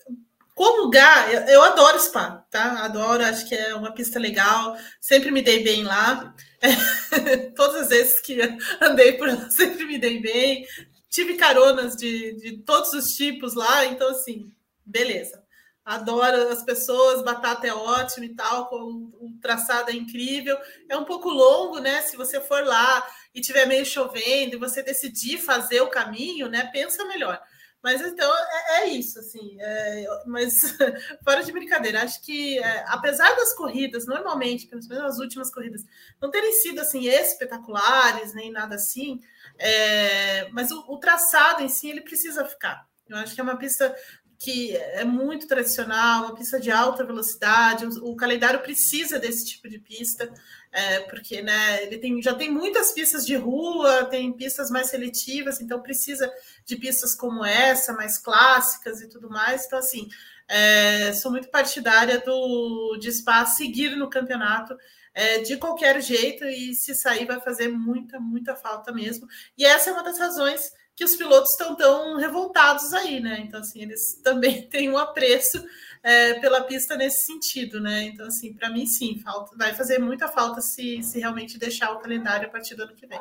[0.55, 2.83] como Gá, eu, eu, adoro Spa, tá?
[2.83, 6.33] Adoro, acho que é uma pista legal, sempre me dei bem lá.
[6.61, 8.39] É, todas as vezes que
[8.81, 10.65] andei por lá, sempre me dei bem.
[11.09, 14.49] Tive caronas de, de todos os tipos lá, então, assim,
[14.83, 15.45] beleza
[15.85, 20.57] adora as pessoas, batata é ótimo e tal, com o traçado é incrível.
[20.89, 22.01] É um pouco longo, né?
[22.01, 26.67] Se você for lá e tiver meio chovendo e você decidir fazer o caminho, né?
[26.73, 27.39] Pensa melhor.
[27.85, 29.57] Mas então é, é isso, assim.
[29.59, 30.55] É, mas
[31.23, 35.85] fora de brincadeira, acho que é, apesar das corridas, normalmente, menos as últimas corridas,
[36.19, 39.21] não terem sido assim espetaculares nem nada assim,
[39.59, 42.87] é, mas o, o traçado em si ele precisa ficar.
[43.07, 43.95] Eu acho que é uma pista
[44.39, 47.85] que é muito tradicional, uma pista de alta velocidade.
[48.01, 50.33] O, calendário precisa desse tipo de pista,
[50.75, 55.61] é, porque né, ele tem, já tem muitas pistas de rua, tem pistas mais seletivas,
[55.61, 56.29] então precisa
[56.65, 59.65] de pistas como essa, mais clássicas e tudo mais.
[59.65, 60.09] Então, assim,
[60.49, 64.77] é, sou muito partidária do de Spa seguir no campeonato.
[65.17, 69.25] É, de qualquer jeito, e se sair, vai fazer muita, muita falta mesmo.
[69.57, 73.39] E essa é uma das razões que os pilotos estão tão revoltados aí, né?
[73.39, 75.65] Então, assim, eles também têm um apreço
[76.05, 78.03] é, pela pista nesse sentido, né?
[78.03, 81.99] Então, assim, para mim, sim, falta, vai fazer muita falta se, se realmente deixar o
[81.99, 83.19] calendário a partir do ano que vem.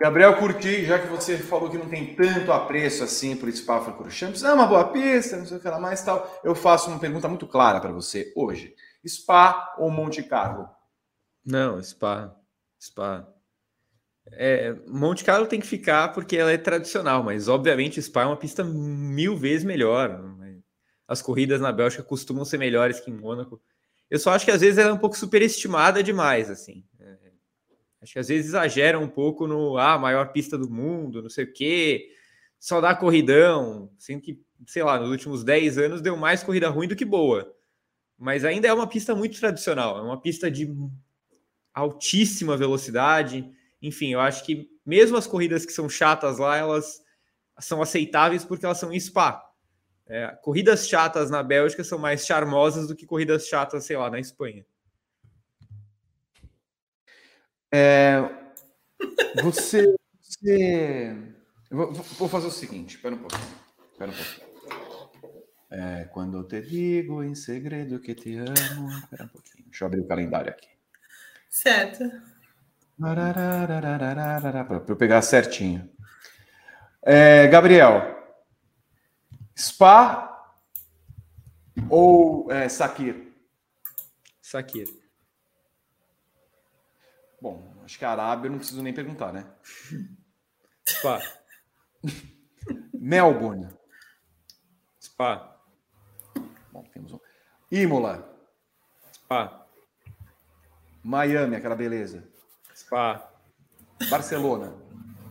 [0.00, 4.52] Gabriel Curti, já que você falou que não tem tanto apreço assim por Spa-Francorchamps, é
[4.52, 7.46] uma boa pista, não sei o que lá mais tal, eu faço uma pergunta muito
[7.46, 8.72] clara para você hoje.
[9.06, 10.68] Spa ou Monte Carlo?
[11.44, 12.36] Não, Spa.
[12.80, 13.26] Spa.
[14.32, 18.36] É, Monte Carlo tem que ficar porque ela é tradicional, mas obviamente Spa é uma
[18.36, 20.20] pista mil vezes melhor.
[21.06, 23.60] As corridas na Bélgica costumam ser melhores que em Mônaco.
[24.10, 26.84] Eu só acho que às vezes ela é um pouco superestimada demais, assim.
[26.98, 27.16] É,
[28.02, 31.44] acho que às vezes exagera um pouco no ah, maior pista do mundo, não sei
[31.44, 32.08] o quê,
[32.58, 36.88] só dá corridão, sendo que, sei lá, nos últimos 10 anos deu mais corrida ruim
[36.88, 37.52] do que boa.
[38.18, 40.68] Mas ainda é uma pista muito tradicional, é uma pista de
[41.74, 43.52] altíssima velocidade
[43.86, 47.02] enfim, eu acho que mesmo as corridas que são chatas lá, elas
[47.60, 49.44] são aceitáveis porque elas são em Spa.
[50.06, 54.20] É, corridas chatas na Bélgica são mais charmosas do que corridas chatas, sei lá, na
[54.20, 54.64] Espanha.
[57.72, 58.20] É,
[59.42, 59.94] você.
[60.20, 61.16] você...
[61.70, 63.42] Vou, vou, fazer o seguinte, espera um pouquinho.
[63.92, 64.54] Espera um pouquinho.
[65.70, 68.90] É, quando eu te digo em segredo que te amo.
[68.90, 69.64] Espera um pouquinho.
[69.66, 70.68] Deixa eu abrir o calendário aqui.
[71.50, 72.04] Certo.
[73.00, 75.90] Para eu pegar certinho.
[77.02, 78.23] É, Gabriel,
[79.56, 80.52] Spa
[81.88, 83.32] ou é, Sakir?
[84.40, 84.88] Sakir.
[87.40, 89.46] Bom, acho que a Arábia eu não preciso nem perguntar, né?
[90.86, 91.20] Spa.
[92.94, 93.68] Melbourne.
[95.00, 95.60] Spa.
[96.72, 97.20] Bom, temos um.
[97.70, 98.34] Imola.
[99.12, 99.66] Spa.
[101.02, 102.26] Miami, aquela beleza.
[102.74, 103.30] Spa.
[104.08, 104.74] Barcelona.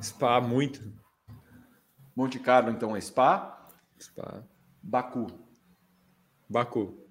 [0.01, 0.93] Spa, muito.
[2.15, 3.62] Monte Carlo, então, é Spa.
[4.03, 4.43] Spa.
[4.81, 5.27] Baku.
[6.49, 7.07] Baku.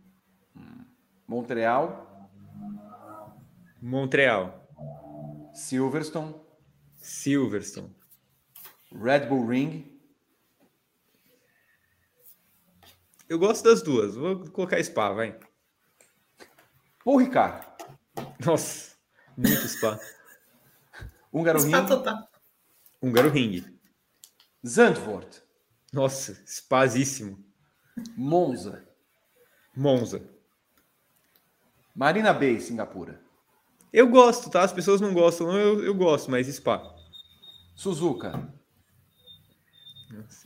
[1.27, 2.07] Montreal.
[3.81, 4.69] Montreal.
[5.55, 6.35] Silverstone.
[7.01, 7.95] Silverstone.
[8.93, 10.01] Red Bull Ring.
[13.29, 14.15] Eu gosto das duas.
[14.15, 15.39] Vou colocar Spa, vai.
[17.03, 17.67] Paul Ricard.
[18.45, 18.95] Nossa,
[19.37, 19.99] muito Spa.
[21.33, 21.73] Húngaro Ring.
[23.03, 23.81] Húngaro Ring.
[24.65, 25.42] Zandvoort.
[25.93, 27.45] Nossa, espazíssimo.
[28.17, 28.89] Monza.
[29.77, 30.23] Monza.
[31.95, 33.21] Marina Bay, Singapura.
[33.93, 34.63] Eu gosto, tá?
[34.63, 36.83] As pessoas não gostam, eu, eu gosto, mas Spa.
[37.75, 38.51] Suzuka.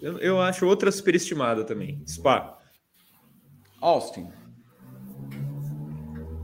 [0.01, 2.05] Eu, eu acho outra superestimada também.
[2.07, 2.59] Spa.
[3.81, 4.33] Austin.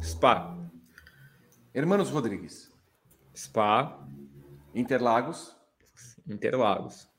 [0.01, 0.57] Spa.
[1.75, 2.71] Hermanos Rodrigues.
[3.35, 4.07] Spa.
[4.75, 5.57] Interlagos.
[6.27, 7.12] Interlagos.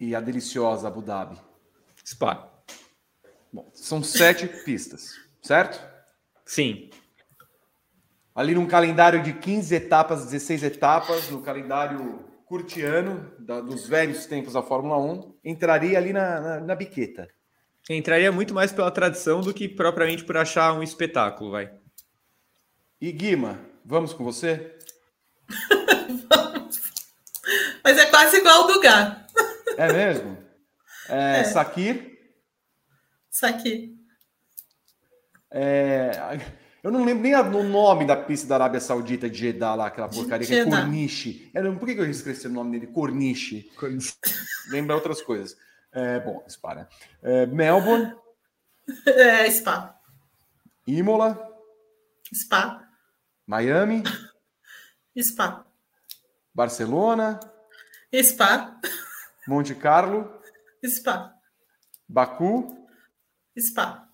[0.00, 1.38] E a deliciosa Abu Dhabi.
[2.04, 2.48] Spa.
[3.52, 5.80] Bom, são sete pistas, certo?
[6.44, 6.90] Sim.
[8.34, 14.54] Ali num calendário de 15 etapas, 16 etapas, no calendário curtiano da, dos velhos tempos
[14.54, 17.28] da Fórmula 1 entraria ali na, na, na biqueta.
[17.90, 21.70] Entraria muito mais pela tradição do que propriamente por achar um espetáculo, vai.
[23.00, 24.74] E Guima, vamos com você?
[27.84, 29.26] Mas é quase igual ao do Gá.
[29.78, 30.36] É mesmo?
[31.08, 31.44] É, é.
[31.44, 32.18] Sakir?
[33.30, 33.90] Sakir.
[35.52, 36.10] É,
[36.82, 40.08] eu não lembro nem o nome da pista da Arábia Saudita de Jeddah lá, aquela
[40.08, 41.48] porcaria que é Corniche.
[41.54, 42.92] É, por que eu esqueci o nome dele?
[42.92, 43.70] Corniche.
[44.68, 45.56] Lembra outras coisas.
[45.92, 46.88] É, bom, Spa, né?
[47.22, 48.14] É, Melbourne.
[49.06, 50.00] É, Spa.
[50.86, 51.38] Imola.
[52.34, 52.88] Spa.
[53.46, 54.02] Miami.
[55.22, 55.66] Spa.
[56.54, 57.38] Barcelona.
[58.22, 58.80] Spa.
[59.48, 60.42] Monte Carlo.
[60.84, 61.34] Spa.
[62.06, 62.86] Baku.
[63.58, 64.06] Spa.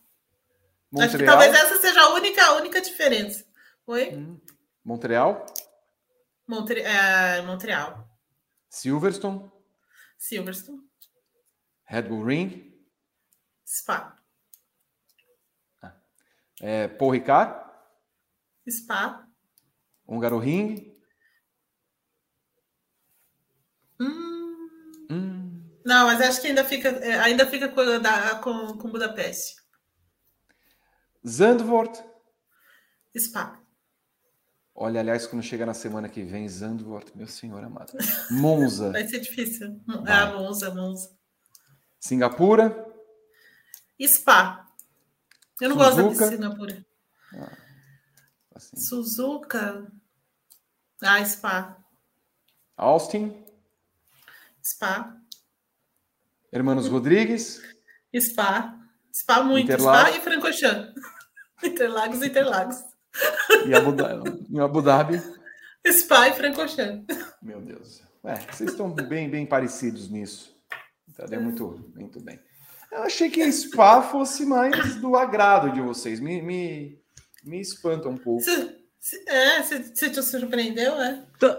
[0.92, 1.08] Montreal.
[1.08, 3.44] Acho que talvez essa seja a única, a única diferença.
[3.84, 4.14] Oi?
[4.14, 4.40] Hum.
[4.84, 5.44] Montreal.
[6.46, 8.08] Montre é, Montreal.
[8.70, 9.50] Silverstone.
[10.16, 10.82] Silverstone.
[11.84, 12.72] Red Bull Ring.
[13.66, 14.16] Spa.
[15.82, 15.96] Ah.
[16.60, 17.60] É, Paul Ricard.
[18.70, 19.26] Spa.
[20.06, 20.94] Húngaro Ring.
[23.98, 24.33] Hum.
[25.84, 27.84] Não, mas acho que ainda fica, é, ainda fica com,
[28.40, 29.56] com, com Budapeste.
[31.26, 32.02] Zandvoort.
[33.16, 33.60] Spa.
[34.74, 37.92] Olha, aliás, quando chegar na semana que vem, Zandvoort, meu senhor amado.
[38.30, 38.90] Monza.
[38.90, 39.80] Vai ser difícil.
[39.86, 40.12] Vai.
[40.12, 41.16] Ah, Monza, Monza.
[42.00, 42.92] Singapura.
[44.02, 44.68] Spa.
[45.60, 46.02] Eu não Suzuka.
[46.02, 46.86] gosto de Singapura.
[47.34, 47.56] Ah,
[48.54, 48.76] assim.
[48.76, 49.86] Suzuka.
[51.00, 51.76] Ah, Spa.
[52.76, 53.44] Austin.
[54.62, 55.16] Spa.
[56.54, 57.60] Hermanos Rodrigues.
[58.16, 58.78] Spa.
[59.12, 59.64] Spa muito.
[59.64, 60.10] Interlagos.
[60.10, 60.94] Spa e Francorchamps.
[61.64, 62.76] Interlagos, Interlagos.
[63.66, 64.46] E Abu Dhabi.
[64.48, 65.20] Em Abu Dhabi.
[65.84, 67.18] Spa e Francorchamps.
[67.42, 68.02] Meu Deus.
[68.24, 70.56] É, vocês estão bem, bem parecidos nisso.
[71.08, 72.38] Então, é muito, muito bem.
[72.92, 76.20] Eu achei que Spa fosse mais do agrado de vocês.
[76.20, 77.02] Me, me,
[77.42, 78.44] me espanta um pouco.
[79.26, 81.24] É, você te surpreendeu, é?
[81.36, 81.56] Então,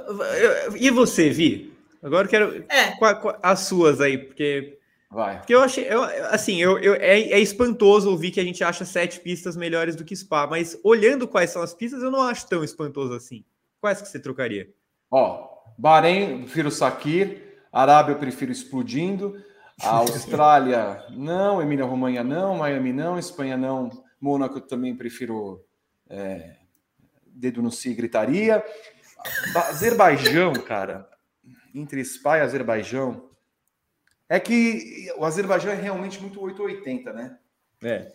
[0.78, 1.76] e você, Vi?
[2.02, 2.98] Agora eu quero é.
[3.44, 4.80] as suas aí, porque
[5.10, 5.38] Vai.
[5.38, 8.84] Porque eu achei, eu, assim, eu, eu, é, é, espantoso ouvir que a gente acha
[8.84, 12.48] sete pistas melhores do que Spa, mas olhando quais são as pistas, eu não acho
[12.48, 13.46] tão espantoso assim.
[13.80, 14.70] Quais que você trocaria?
[15.10, 15.48] Ó,
[15.78, 19.36] Bahrein, eu prefiro Sakir, Arábia, eu prefiro explodindo,
[19.82, 23.90] a Austrália, não, Emília Romanha, não, Miami, não, Espanha, não,
[24.20, 25.64] Mônaco, também prefiro
[26.10, 26.58] é,
[27.26, 28.64] dedo no si, gritaria.
[29.56, 31.10] Azerbaijão, cara,
[31.74, 33.30] entre Spa e Azerbaijão,
[34.28, 37.40] é que o Azerbaijão é realmente muito 880, né?
[37.84, 38.12] É.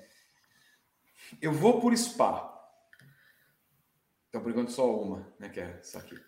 [1.40, 2.48] Eu vou por Spa.
[4.28, 5.48] Então, por enquanto, só uma, né?
[5.48, 6.18] Que é essa aqui.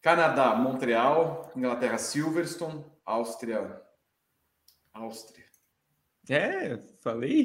[0.00, 1.52] Canadá, Montreal.
[1.54, 2.84] Inglaterra, Silverstone.
[3.04, 3.82] Áustria.
[4.92, 5.44] Áustria.
[6.28, 7.44] É, falei.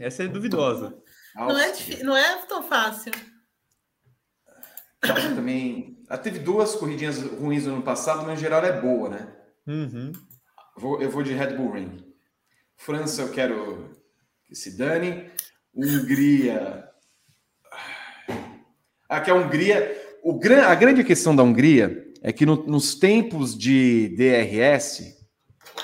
[0.00, 0.96] Essa é duvidosa.
[1.34, 3.12] Não é, não é tão fácil.
[5.00, 6.04] Também.
[6.08, 9.36] Ela teve duas corridinhas ruins no ano passado, mas em geral é boa, né?
[9.66, 10.12] Uhum.
[10.80, 12.02] Vou, eu vou de Red Bull Ring.
[12.74, 13.90] França, eu quero
[14.46, 15.30] que se dane.
[15.74, 16.88] Hungria.
[19.06, 20.18] Aqui a Hungria.
[20.22, 25.18] O, a grande questão da Hungria é que no, nos tempos de DRS,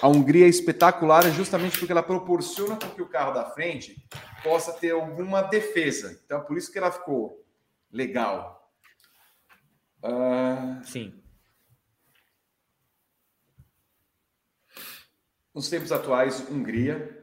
[0.01, 4.03] a Hungria é espetacular justamente porque ela proporciona com que o carro da frente
[4.43, 6.19] possa ter alguma defesa.
[6.25, 7.45] Então, por isso que ela ficou
[7.93, 8.73] legal.
[10.03, 10.83] Uh...
[10.85, 11.13] Sim.
[15.57, 17.19] Nos tempos atuais, Hungria.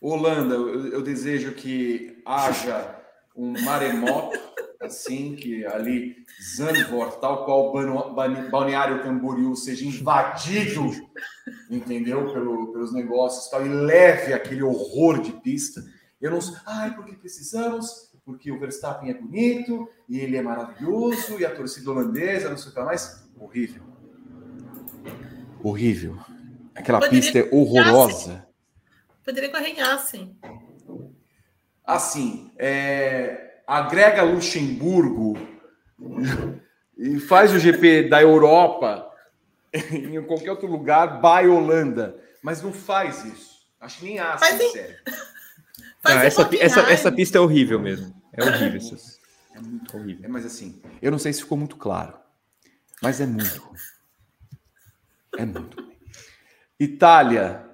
[0.00, 2.96] Holanda, eu, eu desejo que haja
[3.36, 4.38] um maremoto,
[4.80, 6.16] assim, que ali
[6.56, 7.72] Zandvoort, tal qual
[8.50, 10.90] Balneário Camboriú, seja invadido,
[11.68, 15.82] entendeu, Pelo, pelos negócios tal, e leve aquele horror de pista.
[16.20, 21.40] Eu não sei, ai, porque precisamos, porque o Verstappen é bonito, e ele é maravilhoso,
[21.40, 23.28] e a torcida holandesa, não sei o que mais.
[23.36, 23.82] Horrível.
[25.64, 26.16] Horrível.
[26.74, 28.46] Aquela Poderia pista é horrorosa.
[29.24, 30.36] Poderia correr Assen.
[31.84, 35.36] Assim, é, agrega Luxemburgo
[36.96, 39.10] e faz o GP da Europa
[39.72, 42.16] em qualquer outro lugar, by Holanda.
[42.42, 43.62] Mas não faz isso.
[43.80, 44.96] Acho que nem Assen, faz sério.
[46.04, 48.12] Não, essa, essa, essa pista é horrível mesmo.
[48.32, 49.20] É horrível isso.
[49.54, 50.24] É muito horrível.
[50.24, 52.18] É, mas assim, eu não sei se ficou muito claro.
[53.02, 53.78] Mas é muito ruim.
[55.36, 55.91] É muito ruim.
[56.82, 57.64] Itália,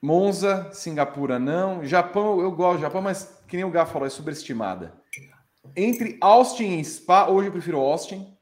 [0.00, 1.84] Monza, Singapura não.
[1.84, 4.94] Japão, eu gosto do Japão, mas que nem o Gá falou, é superestimada.
[5.76, 8.34] Entre Austin e Spa, hoje eu prefiro Austin.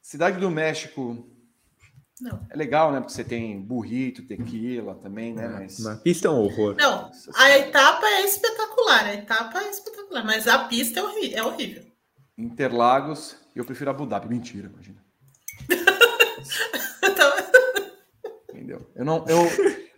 [0.00, 1.28] Cidade do México.
[2.20, 2.46] Não.
[2.48, 3.00] É legal, né?
[3.00, 5.48] Porque você tem burrito, tequila também, né?
[5.48, 5.80] Mas.
[5.80, 6.76] Na pista é um horror.
[6.78, 11.42] Não, a etapa é espetacular, a etapa é espetacular, mas a pista é, horri é
[11.42, 11.84] horrível.
[12.36, 14.28] Interlagos, eu prefiro Abu Dhabi.
[14.28, 15.04] Mentira, imagina.
[17.02, 17.57] Então,
[18.68, 18.86] Entendeu?
[18.94, 19.38] Eu não, eu,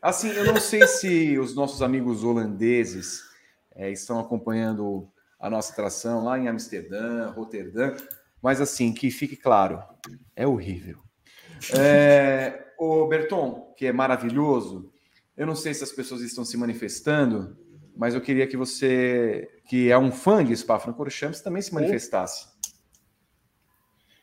[0.00, 3.24] assim, eu não sei se os nossos amigos holandeses
[3.74, 5.08] é, estão acompanhando
[5.40, 7.96] a nossa atração lá em Amsterdã, Roterdã,
[8.40, 9.82] mas assim, que fique claro,
[10.36, 11.00] é horrível.
[11.76, 14.92] É, o Berton, que é maravilhoso,
[15.36, 17.58] eu não sei se as pessoas estão se manifestando,
[17.96, 22.46] mas eu queria que você, que é um fã de Spa-Francorchamps, também se manifestasse.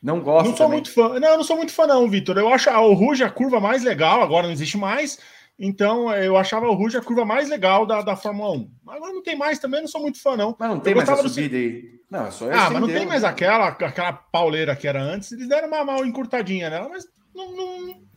[0.02, 0.76] Não gosta Não sou também?
[0.80, 1.18] muito fã.
[1.18, 2.38] Não, eu não sou muito fã, não, Vitor.
[2.38, 5.18] Eu acho o Ruge a curva mais legal, agora não existe mais.
[5.58, 8.70] Então, eu achava o Ruge a curva mais legal da, da Fórmula 1.
[8.86, 10.54] Agora não tem mais também, não sou muito fã, não.
[10.56, 11.98] Mas não tem mais a gostava do- subida aí.
[12.08, 15.32] Não, é só Ah, mas não tem mais aquela, aquela pauleira que era antes.
[15.32, 17.56] Eles deram uma mal encurtadinha nela, mas não.
[17.56, 18.08] não...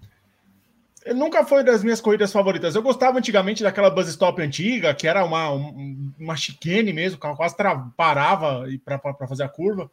[1.15, 2.75] Nunca foi das minhas corridas favoritas.
[2.75, 7.19] Eu gostava antigamente daquela bus stop antiga, que era uma, um- uma chicane mesmo, o
[7.19, 9.89] carro quase tra- parava para fazer a curva.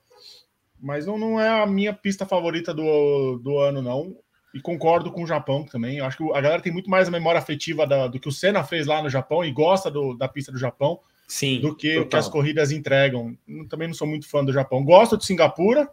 [0.81, 4.17] Mas não, não é a minha pista favorita do, do ano, não.
[4.55, 5.99] E concordo com o Japão também.
[5.99, 8.33] Eu acho que a galera tem muito mais a memória afetiva da- do que o
[8.33, 11.61] Senna fez lá no Japão e gosta do- da pista do Japão Sim.
[11.61, 13.37] do que o que as corridas entregam.
[13.47, 14.83] Eu Também não sou muito fã do Japão.
[14.85, 15.89] Gosto de Singapura.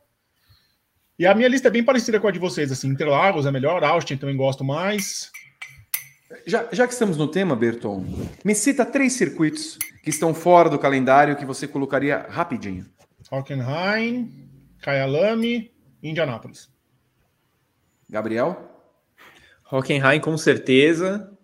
[1.17, 2.71] E a minha lista é bem parecida com a de vocês.
[2.71, 5.31] Assim, Interlagos é melhor, Austin também gosto mais.
[6.45, 8.05] Já, já que estamos no tema, Berton,
[8.43, 12.85] me cita três circuitos que estão fora do calendário que você colocaria rapidinho.
[13.31, 14.44] Hockenheim,
[14.85, 15.73] Kyalami
[16.03, 16.71] e Indianápolis.
[18.07, 18.55] Gabriel?
[19.71, 21.35] Hockenheim, com certeza.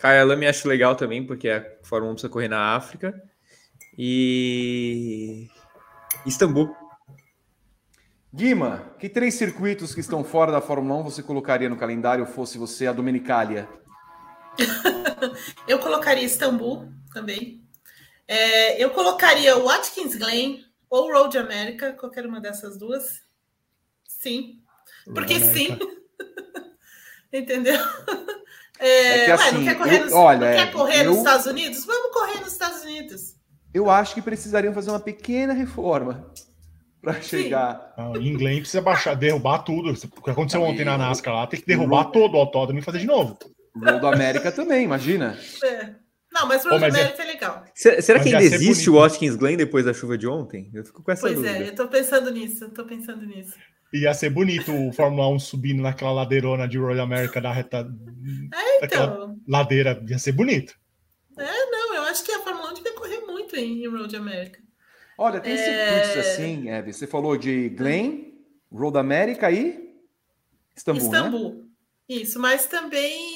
[0.00, 3.14] Kyalami acho legal também, porque a Fórmula 1 precisa correr na África.
[3.98, 5.46] E.
[6.24, 6.74] Istambul.
[8.32, 12.56] Guima, que três circuitos que estão fora da Fórmula 1 você colocaria no calendário fosse
[12.56, 13.68] você a Dominicália?
[15.68, 17.62] eu colocaria Istambul também.
[18.26, 23.20] É, eu colocaria o Watkins Glen ou Road America, qualquer uma dessas duas.
[24.06, 24.60] Sim.
[25.14, 25.78] Porque Road sim.
[27.32, 27.78] Entendeu?
[28.78, 31.04] É, É que ué, assim, não quer correr, eu- nos, olha, não quer correr eu-
[31.06, 31.86] nos Estados Unidos?
[31.86, 33.34] Vamos correr nos Estados Unidos.
[33.72, 36.30] Eu acho que precisariam fazer uma pequena reforma
[37.00, 37.94] para chegar.
[37.96, 39.92] Ah, em Glen precisa baixar, derrubar tudo.
[39.92, 42.82] O que aconteceu Não, ontem na NASCAR lá, tem que derrubar todo o autódromo e
[42.82, 43.38] fazer de novo.
[43.74, 45.38] Road América também, imagina.
[45.64, 45.94] É.
[46.38, 47.26] Não, mas Road mas é- America é...
[47.26, 47.64] legal.
[47.74, 48.90] Será, será que ainda existe bonito.
[48.92, 50.70] o Watkins Glen depois da chuva de ontem?
[50.74, 51.56] Eu fico com essa Pois dúvida.
[51.56, 53.54] é, eu tô pensando nisso, eu tô pensando nisso.
[53.92, 57.84] Ia ser bonito o Fórmula 1 subindo naquela ladeirona de Royal America da reta.
[58.80, 60.04] daquela Então, ladeira.
[60.08, 60.74] Ia ser bonito.
[61.36, 64.58] não, eu acho que a Fórmula 1 devia correr muito em Road America.
[65.18, 65.56] Olha, tem É.
[66.04, 66.92] circuitos assim, Hebe.
[66.92, 68.34] Você falou de Glen,
[68.70, 69.86] Road América e
[70.76, 71.16] Istambul, né?
[71.18, 71.64] Istambul.
[72.08, 73.35] Isso, mas também.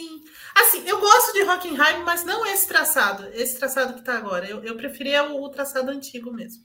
[0.60, 4.48] Assim, eu gosto de Hockenheim, mas não esse traçado, esse traçado que tá agora.
[4.48, 6.64] Eu, eu preferia o, o traçado antigo mesmo.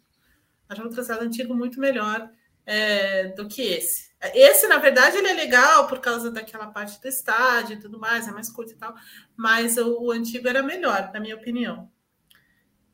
[0.67, 2.29] Acho o traçado antigo muito melhor
[2.65, 4.13] é, do que esse.
[4.33, 8.27] Esse, na verdade, ele é legal por causa daquela parte do estádio e tudo mais,
[8.27, 8.95] é mais curto e tal,
[9.35, 11.91] mas o, o antigo era melhor, na minha opinião.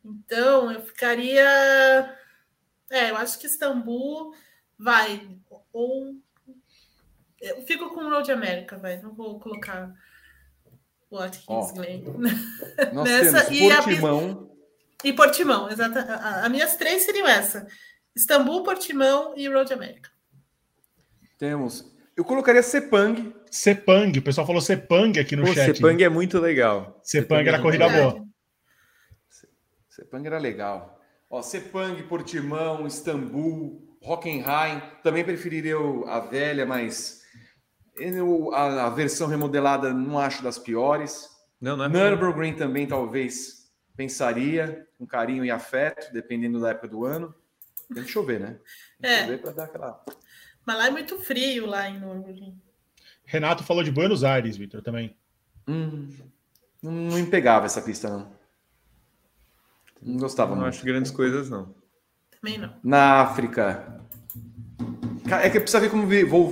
[0.03, 2.17] Então, eu ficaria.
[2.89, 4.35] É, eu acho que Istambul
[4.77, 5.29] vai.
[5.71, 6.15] Ou
[7.39, 9.01] eu fico com o Road America, vai.
[9.01, 9.93] Não vou colocar
[11.11, 12.03] Watkins Ó, Glen.
[12.93, 14.51] Nós Nessa- temos e a Portimão,
[15.03, 15.99] E Portimão, exata.
[15.99, 17.67] a- a- As minhas três seriam essa:
[18.15, 20.09] Istambul, Portimão e Road America.
[21.37, 21.89] temos.
[22.15, 23.33] Eu colocaria Sepang.
[23.49, 25.75] Sepang, o pessoal falou Sepang aqui no Pô, chat.
[25.75, 26.99] Sepang é muito legal.
[27.03, 28.11] Sepang era é corrida legal.
[28.11, 28.25] boa.
[29.89, 30.99] Sepang era legal.
[31.29, 34.81] Ó, Sepang, Portimão, Istambul, Hockenheim.
[35.03, 35.75] Também preferiria
[36.07, 37.20] a velha, mas
[37.95, 41.29] eu- a, a versão remodelada não acho das piores.
[41.59, 41.89] Não, não é.
[41.89, 47.33] Nürburgring também talvez pensaria com carinho e afeto, dependendo da época do ano.
[47.93, 48.59] Tem que chover, né?
[49.01, 49.21] Tem que É.
[49.23, 50.05] chover para dar aquela.
[50.65, 52.59] Mas lá é muito frio, lá em Nürburgring.
[53.25, 55.15] Renato falou de Buenos Aires, Vitor, também.
[55.67, 56.09] Hum,
[56.81, 58.31] não, não me pegava essa pista, não.
[60.01, 60.75] Não gostava Não muito.
[60.75, 61.75] acho grandes coisas, não.
[62.39, 62.73] Também não.
[62.83, 64.01] Na África.
[65.39, 66.07] É que precisa ver como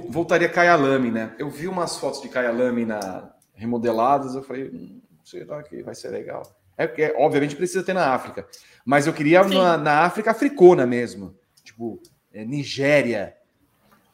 [0.09, 1.35] voltaria Kyalami, né?
[1.37, 6.09] Eu vi umas fotos de Kyalami na remodeladas, eu falei, hum, será que vai ser
[6.09, 6.43] legal?
[6.77, 8.47] É que, é, obviamente, precisa ter na África.
[8.85, 9.55] Mas eu queria Sim.
[9.55, 11.35] na, África africana mesmo.
[11.61, 12.01] Tipo,
[12.33, 13.35] é, Nigéria,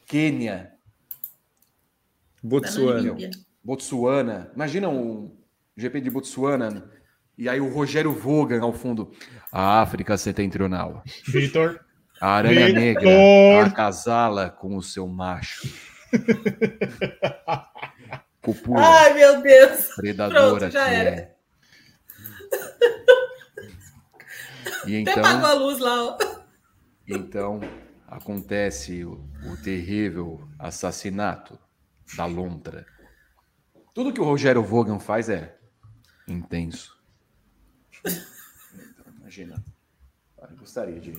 [0.07, 0.73] Quênia,
[2.41, 3.15] Botsuana.
[3.63, 4.51] Botsuana.
[4.55, 5.31] Imagina um
[5.77, 6.89] GP de Botsuana.
[7.37, 9.11] E aí o Rogério Vogan ao fundo.
[9.51, 11.03] A África Setentrional.
[11.27, 11.84] Vitor,
[12.21, 12.81] A aranha Vitor!
[12.81, 15.67] negra acasala com o seu macho.
[18.41, 18.79] Cupula.
[18.81, 19.87] Ai, meu Deus.
[19.95, 21.09] Predadora Pronto, já que era.
[21.09, 21.35] é.
[24.87, 26.17] E Até então, apagou a luz lá, ó.
[27.07, 27.59] então
[28.07, 31.57] acontece o, o terrível assassinato
[32.15, 32.85] da lontra.
[33.93, 35.57] Tudo que o Rogério Vogan faz é
[36.27, 36.95] intenso.
[39.19, 39.63] Imagina.
[40.37, 41.13] Eu gostaria de.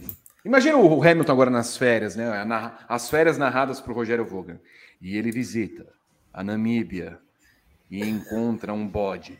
[0.46, 2.44] Imagina o Hamilton agora nas férias, né?
[2.44, 4.60] Na- As férias narradas por Rogério Vogan.
[5.00, 5.84] E ele visita
[6.32, 7.18] a Namíbia
[7.90, 9.36] e encontra um bode.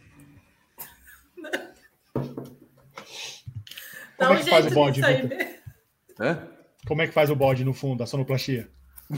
[4.16, 5.00] Como é que faz o bode?
[6.18, 6.48] Hã?
[6.88, 8.68] Como é que faz o bode no fundo, a sonoplastia?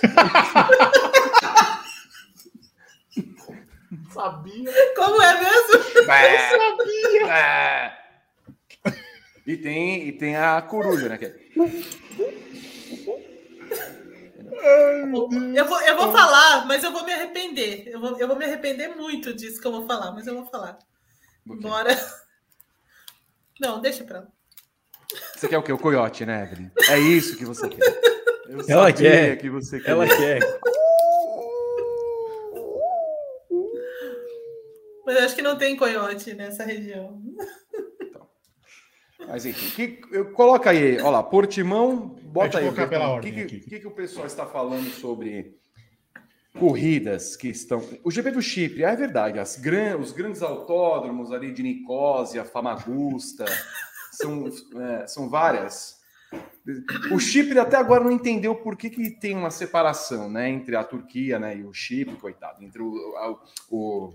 [4.12, 4.70] Sabia.
[4.96, 6.10] Como é mesmo?
[7.30, 7.98] É.
[9.46, 11.18] E tem, e tem a coruja, né?
[11.22, 11.34] é-
[15.54, 17.88] Eu vou, eu vou falar, mas eu vou me arrepender.
[17.88, 20.46] Eu vou, eu vou me arrepender muito disso que eu vou falar, mas eu vou
[20.46, 20.78] falar.
[21.44, 21.96] Bora.
[23.60, 24.26] Não, deixa pra lá.
[25.34, 25.72] Você quer o quê?
[25.72, 26.70] O coiote, né, Evelyn?
[26.88, 27.84] É isso que você quer.
[28.48, 29.36] Eu Ela sabia quer.
[29.38, 29.90] que você quer.
[29.90, 30.40] Ela quer.
[35.10, 37.20] Mas eu acho que não tem coiote nessa região.
[39.26, 42.74] Mas enfim, que, eu, coloca aí, olha lá, Portimão, bota Deixa eu aí.
[42.76, 45.58] colocar pela Bertão, ordem O que, que, que, que o pessoal está falando sobre
[46.56, 47.84] corridas que estão.
[48.04, 49.96] O GP do Chipre, ah, é verdade, as gran...
[49.98, 53.46] os grandes autódromos ali de Nicósia, Famagusta,
[54.12, 54.46] são,
[54.80, 55.98] é, são várias.
[57.10, 60.84] O Chipre até agora não entendeu por que, que tem uma separação né, entre a
[60.84, 62.94] Turquia né, e o Chipre, coitado, entre o,
[63.68, 64.14] o,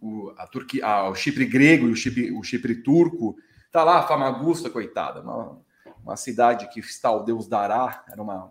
[0.00, 3.36] o, a Turquia, ah, o Chipre grego e o Chipre, o Chipre turco.
[3.70, 5.58] Tá lá a Famagusta, coitada, uma,
[6.02, 8.50] uma cidade que está o Deus dará, era uma,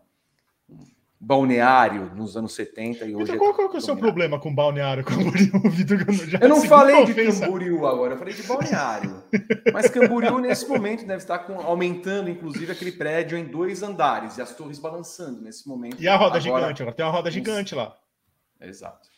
[0.70, 0.78] um
[1.20, 4.54] balneário nos anos 70 e hoje é qual, qual que é o seu problema com
[4.54, 6.00] balneário Camboriú, Vitor?
[6.28, 7.46] Já Eu não falei de ofensa.
[7.46, 9.24] Camboriú agora, eu falei de balneário.
[9.74, 14.42] Mas Camboriú, nesse momento, deve estar com- aumentando, inclusive, aquele prédio em dois andares e
[14.44, 16.00] as torres balançando nesse momento.
[16.00, 17.96] E a roda Agora- gigante, agora tem uma roda gigante lá.
[18.62, 19.10] Exato.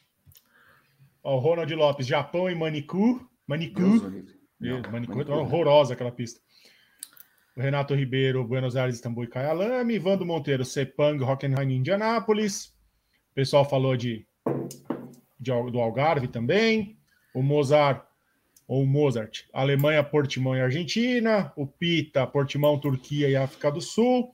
[1.23, 3.27] Ó, o Ronald Lopes, Japão e Manicu.
[3.47, 4.23] Manicu.
[4.59, 6.39] Deus Manicu, é horrorosa aquela pista.
[7.55, 9.97] O Renato Ribeiro, Buenos Aires, Istambul e Kyalami.
[9.97, 12.67] Vando Monteiro, Sepang, Hockenheim, Indianápolis.
[13.31, 14.25] O pessoal falou de,
[15.39, 16.97] de do Algarve também.
[17.33, 18.03] O Mozart,
[18.67, 21.51] ou Mozart, Alemanha, Portimão e Argentina.
[21.55, 24.33] O Pita, Portimão, Turquia e África do Sul.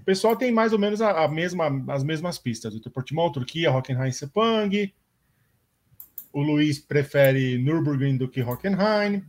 [0.00, 2.74] O pessoal tem mais ou menos a, a mesma, as mesmas pistas.
[2.74, 4.92] O Portimão, Turquia, Hockenheim, Sepang.
[6.32, 9.22] O Luiz prefere Nürburgring do que Hockenheim.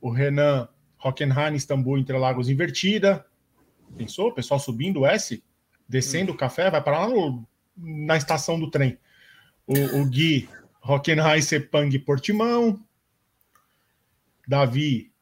[0.00, 0.68] O Renan,
[1.02, 3.24] Hockenheim, Istambul, Interlagos invertida.
[3.96, 4.28] Pensou?
[4.28, 5.42] O pessoal subindo o S,
[5.88, 8.98] descendo o café, vai parar lá no- na estação do trem.
[9.66, 10.48] O, o Gui,
[10.82, 12.78] Hockenheim, Sepang, Portimão.
[14.46, 15.12] Davi,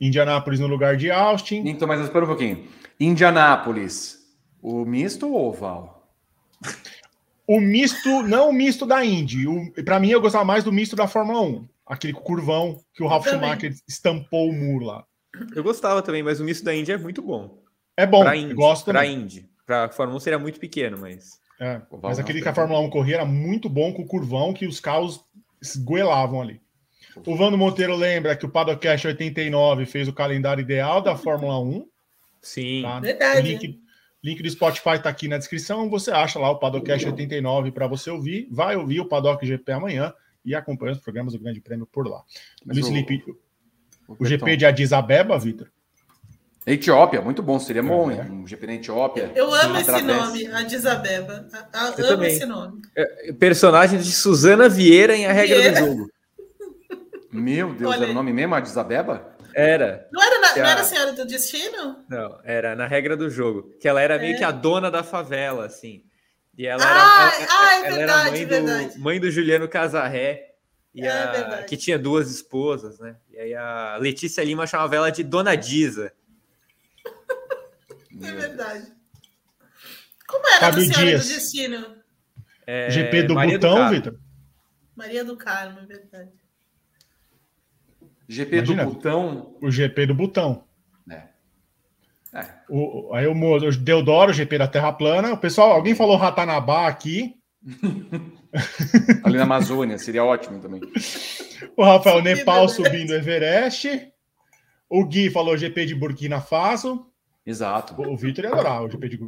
[0.00, 1.62] Indianápolis no lugar de Austin.
[1.66, 2.66] Então, mas espera um pouquinho.
[2.98, 4.18] Indianápolis,
[4.60, 6.12] o misto ou o oval?
[7.46, 9.44] O misto, não o misto da Indy.
[9.84, 11.68] Para mim, eu gostava mais do misto da Fórmula 1.
[11.86, 13.26] Aquele curvão que o Ralf.
[13.26, 15.04] Schumacher estampou o muro lá.
[15.54, 17.62] Eu gostava também, mas o misto da Índia é muito bom.
[17.96, 18.54] É bom, pra eu Indy.
[18.54, 19.16] gosto pra também.
[19.16, 19.48] Indy.
[19.66, 21.40] Pra Fórmula 1 seria muito pequeno, mas.
[21.60, 24.52] É, mas não, aquele que a Fórmula 1 corria era muito bom com o curvão
[24.52, 25.24] que os carros
[25.60, 26.60] esgoelavam ali.
[27.26, 31.86] O Vando Monteiro lembra que o Padocast 89 fez o calendário ideal da Fórmula 1.
[32.40, 32.82] Sim.
[32.82, 33.00] Tá?
[33.00, 33.48] Verdade.
[33.48, 33.80] Link,
[34.22, 35.88] link do Spotify está aqui na descrição.
[35.90, 38.46] Você acha lá o Padocast 89 para você ouvir.
[38.50, 40.12] Vai ouvir o Paddock GP amanhã
[40.44, 42.22] e acompanha os programas do Grande Prêmio por lá.
[42.64, 43.24] Mas Luiz o- Felipe,
[44.08, 45.68] o o GP de Addis Abeba, Vitor.
[46.64, 48.14] Etiópia, muito bom, seria bom, É.
[48.14, 48.30] hein?
[48.30, 49.32] Um GP na Etiópia.
[49.34, 51.48] Eu amo esse nome, Addis Abeba.
[51.72, 52.28] A- Eu amo também.
[52.36, 52.80] esse nome.
[53.40, 55.80] Personagem de Suzana Vieira em A Regra Vieira.
[55.80, 56.10] do Jogo.
[57.32, 59.31] Meu Deus, Olha era o nome mesmo, Addis Abeba?
[59.54, 60.08] Era.
[60.12, 62.04] Não era, na- não a- era a Senhora do Destino?
[62.08, 63.72] Não, era na regra do jogo.
[63.80, 64.38] Que ela era meio É.
[64.38, 66.04] que a dona da favela, assim.
[66.56, 68.94] E ela Ah, era, ah, é ela era verdade, mãe, verdade.
[68.94, 70.48] do, mãe do Juliano Casarré.
[70.94, 73.16] E É a- que tinha duas esposas, né?
[73.30, 76.12] E aí a Letícia Lima chamava ela de Dona Diza.
[78.22, 78.92] É verdade.
[80.28, 81.26] Como era Fábio a Senhora Dias.
[81.28, 81.96] do Destino?
[82.66, 83.88] É, GP do Maria Butão.
[83.90, 84.18] Vitor.
[84.94, 86.30] Maria do Carmo, é verdade.
[88.32, 88.84] GP Imagina.
[88.84, 89.56] do Butão.
[89.60, 90.64] O GP do Butão.
[91.10, 91.22] É.
[92.34, 92.46] É.
[92.68, 95.32] O, aí o, Deodoro, o GP da Terra Plana.
[95.32, 97.34] O pessoal, alguém falou Ratanabá aqui.
[99.24, 100.80] Ali na Amazônia, seria ótimo também.
[101.76, 102.76] O Rafael Nepal Everest.
[102.76, 104.12] subindo o Everest.
[104.90, 107.06] O Gui falou GP de Burkina Faso.
[107.46, 107.94] Exato.
[108.02, 109.20] O, o Vitor ia adorar o GP de.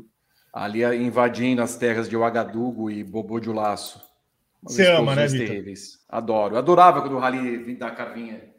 [0.53, 4.03] Ali invadindo as terras de Ouagadougou e Bobô de Laço.
[4.63, 5.65] Você ama, né, Vitor?
[6.09, 6.57] Adoro.
[6.57, 8.54] Adorava quando o Rally Dakar vinha.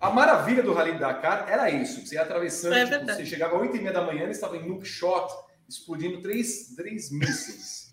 [0.00, 2.06] A maravilha do Rally Dakar era isso.
[2.06, 4.56] Você ia atravessando, é tipo, você chegava às 8 e meia da manhã, e estava
[4.56, 5.32] em Nukshot,
[5.68, 7.90] explodindo três, três mísseis.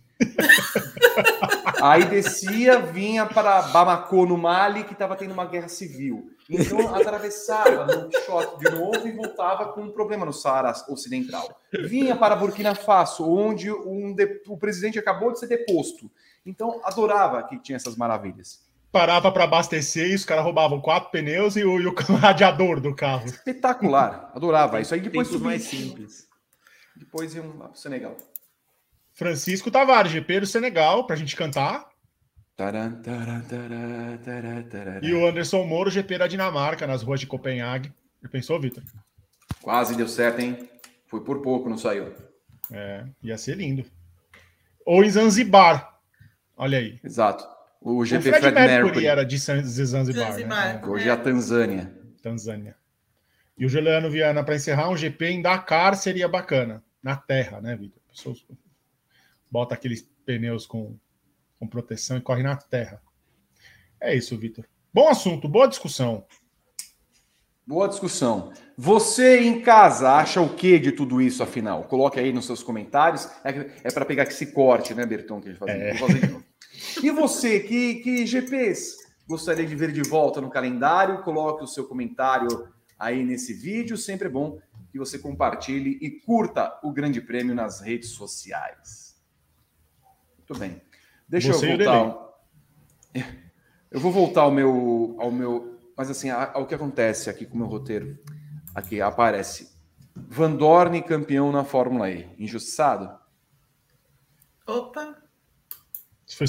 [1.82, 6.32] Aí descia, vinha para Bamako, no Mali, que estava tendo uma guerra civil.
[6.50, 11.62] Então atravessava no shot de novo e voltava com um problema no Saara Ocidental.
[11.72, 14.42] Vinha para Burkina Faso, onde um de...
[14.48, 16.10] o presidente acabou de ser deposto.
[16.46, 18.66] Então adorava que tinha essas maravilhas.
[18.92, 22.96] Parava para abastecer e os caras roubavam quatro pneus e o, e o radiador do
[22.96, 23.26] carro.
[23.26, 24.80] Espetacular, adorava.
[24.80, 26.28] Isso aí depois Tempos mais simples.
[26.96, 28.16] Depois iam para o Senegal.
[29.14, 31.90] Francisco Tavares, GP do Senegal, para a gente cantar.
[35.02, 37.94] E o Anderson Moro, GP da Dinamarca, nas ruas de Copenhague.
[38.22, 38.84] Já pensou, Vitor?
[39.62, 40.70] Quase deu certo, hein?
[41.08, 42.14] Foi por pouco, não saiu.
[42.72, 43.86] É, ia ser lindo.
[44.86, 46.00] Ou em Zanzibar.
[46.56, 47.00] Olha aí.
[47.04, 47.48] Exato.
[47.90, 50.32] O GP o Fred, Fred Mercury, Mercury era de Zanzibar.
[50.34, 50.74] Zanzibar.
[50.74, 50.82] Né?
[50.86, 51.90] Hoje é a Tanzânia.
[52.22, 52.76] Tanzânia.
[53.58, 56.84] E o Juliano Viana, para encerrar, um GP em Dakar seria bacana.
[57.02, 58.02] Na terra, né, Vitor?
[58.10, 58.46] Pessoas
[59.50, 60.98] bota aqueles pneus com,
[61.58, 63.02] com proteção e corre na terra.
[64.02, 64.66] É isso, Vitor.
[64.94, 66.26] Bom assunto, boa discussão.
[67.66, 68.52] Boa discussão.
[68.78, 71.86] Você em casa acha o que de tudo isso, afinal?
[71.86, 73.30] Coloque aí nos seus comentários.
[73.46, 75.72] É, é para pegar esse corte, né, Berton, que a gente faz.
[75.72, 75.94] É.
[77.04, 81.22] E você, que, que GPs gostaria de ver de volta no calendário?
[81.24, 83.98] Coloque o seu comentário aí nesse vídeo.
[83.98, 84.60] Sempre é bom
[84.92, 89.16] que você compartilhe e curta o Grande Prêmio nas redes sociais.
[90.38, 90.82] Muito bem.
[91.28, 92.28] Deixa Você eu voltar.
[93.90, 97.58] Eu vou voltar ao meu, ao meu, mas assim, ao que acontece aqui com o
[97.58, 98.20] meu roteiro.
[98.76, 99.72] Aqui aparece
[100.14, 102.30] Van Dorn campeão na Fórmula E.
[102.38, 103.18] Injustiçado?
[104.68, 105.16] Opa.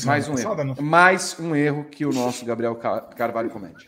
[0.04, 0.74] Mais um passada, erro.
[0.74, 0.84] Não?
[0.84, 3.86] Mais um erro que o nosso Gabriel Carvalho comete.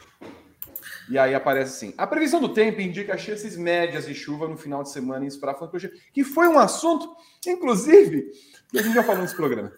[1.11, 4.85] E aí aparece assim: a previsão do tempo indica chances médias de chuva no final
[4.85, 7.13] de semana em Spa-Francorchamps, que foi um assunto,
[7.45, 8.31] inclusive,
[8.71, 9.73] que a gente já falou nesse programa.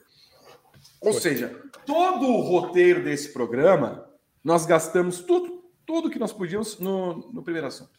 [1.01, 4.07] Ou seja, todo o roteiro desse programa,
[4.45, 7.91] nós gastamos tudo, tudo que nós podíamos no, no primeiro assunto.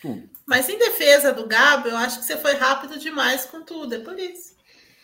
[0.00, 0.30] Tudo.
[0.46, 3.98] Mas em defesa do Gabo, eu acho que você foi rápido demais com tudo, é
[3.98, 4.51] por isso.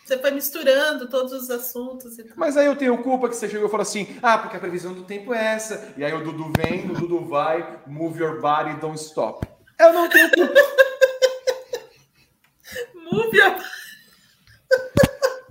[0.09, 2.17] Você foi misturando todos os assuntos.
[2.35, 4.91] Mas aí eu tenho culpa que você chegou e falou assim: ah, porque a previsão
[4.91, 5.93] do tempo é essa.
[5.95, 9.47] E aí o Dudu vem, o Dudu vai, move your body, don't stop.
[9.79, 10.53] Eu não tenho culpa.
[13.11, 13.63] move your body.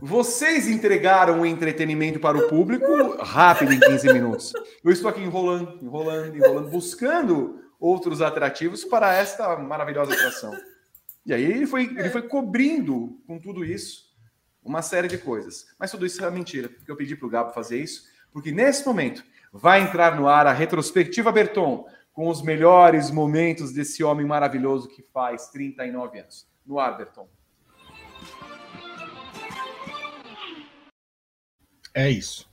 [0.02, 4.52] Vocês entregaram o entretenimento para o público rápido em 15 minutos.
[4.82, 10.52] Eu estou aqui enrolando, enrolando, enrolando, buscando outros atrativos para esta maravilhosa atração.
[11.24, 14.07] E aí ele foi, ele foi cobrindo com tudo isso
[14.68, 15.66] uma série de coisas.
[15.78, 18.86] Mas tudo isso é mentira, porque eu pedi para o Gabo fazer isso, porque nesse
[18.86, 24.88] momento vai entrar no ar a retrospectiva Berton com os melhores momentos desse homem maravilhoso
[24.88, 26.46] que faz 39 anos.
[26.66, 27.28] No ar, Berton.
[31.94, 32.48] É isso.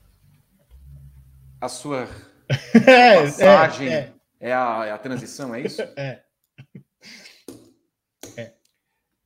[1.59, 2.07] A sua
[2.87, 4.49] é, passagem é, é.
[4.49, 5.81] é, a, é a transição, é isso?
[5.97, 6.07] É.
[6.07, 6.24] é.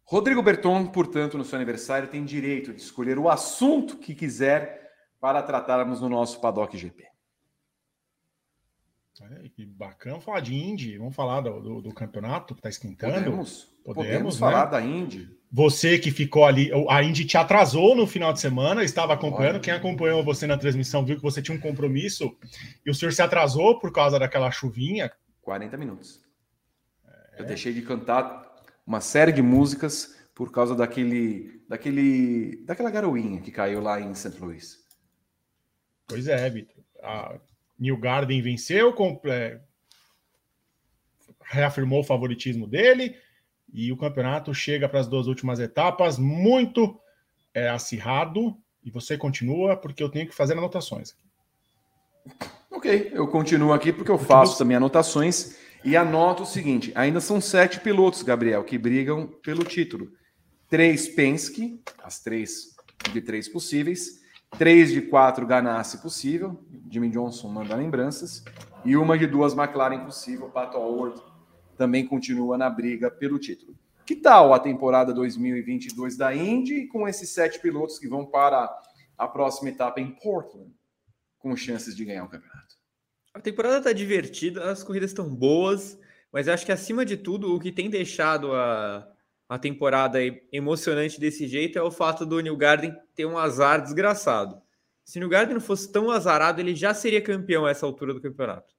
[0.10, 4.90] Rodrigo Berton, portanto, no seu aniversário, tem direito de escolher o assunto que quiser
[5.22, 7.06] para tratarmos no nosso Paddock GP.
[9.22, 10.98] É, que bacana falar de Indy.
[10.98, 13.14] Vamos falar do, do, do campeonato que está esquentando.
[13.14, 14.40] Podemos, podemos, podemos né?
[14.40, 15.30] falar da Indy.
[15.52, 19.56] Você que ficou ali, a Indy te atrasou no final de semana, estava acompanhando.
[19.56, 19.64] Olha.
[19.64, 22.36] Quem acompanhou você na transmissão viu que você tinha um compromisso
[22.84, 25.12] e o senhor se atrasou por causa daquela chuvinha.
[25.44, 26.20] 40 minutos.
[27.06, 27.42] É.
[27.42, 28.49] Eu deixei de cantar
[28.90, 34.36] uma série de músicas por causa daquele, daquele, daquela garoinha que caiu lá em St.
[34.40, 34.80] Louis.
[36.08, 36.84] Pois é, Vitor.
[37.04, 37.40] A
[37.78, 38.92] New Garden venceu,
[41.44, 43.16] reafirmou o favoritismo dele
[43.72, 47.00] e o campeonato chega para as duas últimas etapas muito
[47.54, 48.58] é, acirrado.
[48.84, 51.14] E você continua, porque eu tenho que fazer anotações.
[52.72, 57.40] Ok, eu continuo aqui porque eu faço também anotações e anoto o seguinte: ainda são
[57.40, 60.12] sete pilotos, Gabriel, que brigam pelo título.
[60.68, 62.76] Três Penske, as três
[63.12, 64.22] de três possíveis,
[64.58, 68.44] três de quatro Ganassi possível, Jimmy Johnson manda lembranças,
[68.86, 71.22] e uma de duas McLaren possível, Pato Howard
[71.78, 73.74] também continua na briga pelo título.
[74.06, 78.70] Que tal a temporada 2022 da Indy com esses sete pilotos que vão para
[79.18, 80.74] a próxima etapa em Portland
[81.38, 82.69] com chances de ganhar o campeonato?
[83.34, 86.00] A temporada está divertida, as corridas estão boas,
[86.32, 89.08] Mas acho que acima de tudo, o que tem deixado a,
[89.48, 90.20] a temporada
[90.52, 94.62] emocionante desse jeito é o fato do New Garden ter um azar desgraçado.
[95.04, 98.14] Se o New Garden não fosse tão azarado, ele já seria campeão a essa altura
[98.14, 98.76] do campeonato.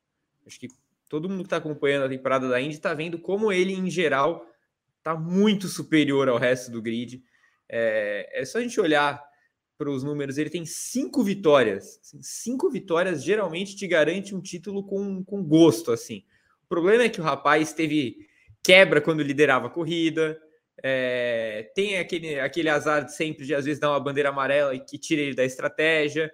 [0.46, 0.68] Acho que
[1.08, 4.46] todo mundo que está acompanhando a temporada da Indy está vendo como ele, em geral,
[4.98, 7.20] está muito superior ao resto do grid.
[7.68, 9.20] É, é só a gente olhar
[9.80, 11.98] para os números, ele tem cinco vitórias.
[12.02, 16.22] Assim, cinco vitórias geralmente te garante um título com, com gosto, assim.
[16.62, 18.28] O problema é que o rapaz teve
[18.62, 20.38] quebra quando liderava a corrida,
[20.82, 24.80] é, tem aquele, aquele azar de sempre de às vezes dar uma bandeira amarela e
[24.80, 26.30] que tira ele da estratégia.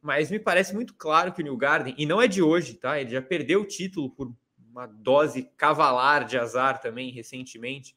[0.00, 3.00] Mas me parece muito claro que o New Garden, e não é de hoje, tá?
[3.00, 4.32] Ele já perdeu o título por
[4.70, 7.96] uma dose cavalar de azar também recentemente.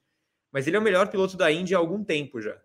[0.52, 2.60] Mas ele é o melhor piloto da Indy há algum tempo já.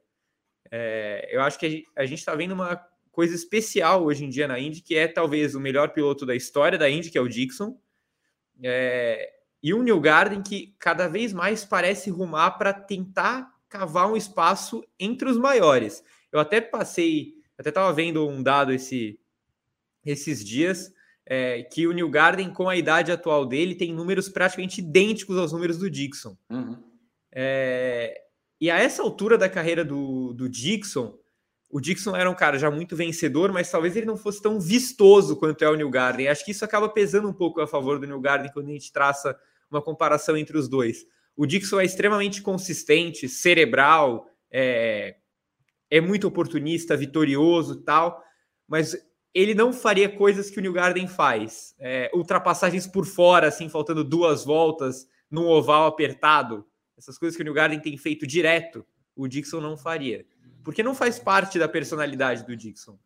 [0.70, 2.76] É, eu acho que a gente está vendo uma
[3.12, 6.78] coisa especial hoje em dia na Indy, que é talvez o melhor piloto da história
[6.78, 7.78] da Indy, que é o Dixon.
[8.62, 9.32] É,
[9.62, 14.84] e o New Garden que cada vez mais parece rumar para tentar cavar um espaço
[14.98, 16.04] entre os maiores.
[16.30, 19.18] Eu até passei, até estava vendo um dado esse,
[20.04, 20.92] esses dias,
[21.24, 25.52] é, que o New Garden, com a idade atual dele, tem números praticamente idênticos aos
[25.52, 26.36] números do Dixon.
[26.48, 26.82] Uhum.
[27.32, 28.25] É,
[28.60, 31.18] e a essa altura da carreira do, do Dixon,
[31.68, 35.36] o Dixon era um cara já muito vencedor, mas talvez ele não fosse tão vistoso
[35.36, 36.28] quanto é o New Garden.
[36.28, 38.92] Acho que isso acaba pesando um pouco a favor do New Garden quando a gente
[38.92, 39.38] traça
[39.70, 41.04] uma comparação entre os dois.
[41.36, 45.16] O Dixon é extremamente consistente, cerebral, é,
[45.90, 48.22] é muito oportunista, vitorioso tal,
[48.66, 48.96] mas
[49.34, 51.74] ele não faria coisas que o New Garden faz.
[51.78, 56.64] É, ultrapassagens por fora, assim, faltando duas voltas num oval apertado.
[56.96, 60.24] Essas coisas que o New Garden tem feito direto, o Dixon não faria
[60.66, 62.98] porque não faz parte da personalidade do Dixon.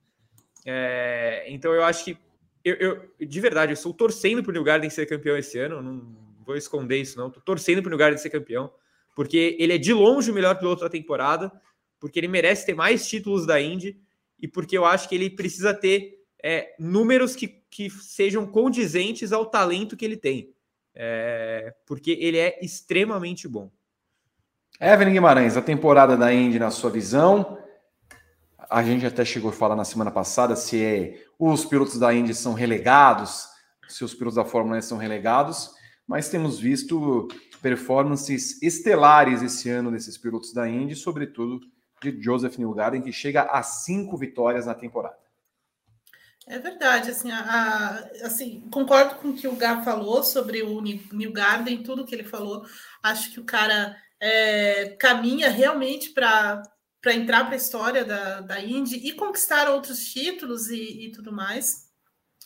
[0.64, 2.16] É, então eu acho que
[2.64, 5.82] eu, eu, de verdade, eu estou torcendo para o New Garden ser campeão esse ano.
[5.82, 7.26] Não vou esconder isso, não.
[7.26, 8.72] Estou torcendo para o New Garden ser campeão,
[9.14, 11.52] porque ele é de longe o melhor piloto da temporada,
[11.98, 14.00] porque ele merece ter mais títulos da Indy
[14.40, 19.44] e porque eu acho que ele precisa ter é, números que, que sejam condizentes ao
[19.44, 20.54] talento que ele tem.
[20.94, 23.70] É, porque ele é extremamente bom.
[24.80, 27.58] Evelyn Guimarães, a temporada da Indy na sua visão.
[28.70, 32.34] A gente até chegou a falar na semana passada se é, os pilotos da Indy
[32.34, 33.46] são relegados,
[33.86, 35.70] se os pilotos da Fórmula 1 são relegados,
[36.08, 37.28] mas temos visto
[37.60, 41.60] performances estelares esse ano desses pilotos da Indy, sobretudo
[42.00, 45.18] de Joseph Newgarden, que chega a cinco vitórias na temporada.
[46.46, 50.80] É verdade, assim, a, a, assim, concordo com o que o Gá falou sobre o
[50.80, 52.64] Newgarden, tudo que ele falou.
[53.02, 56.62] Acho que o cara é, caminha realmente para
[57.06, 61.88] entrar para a história da, da Indy e conquistar outros títulos e, e tudo mais.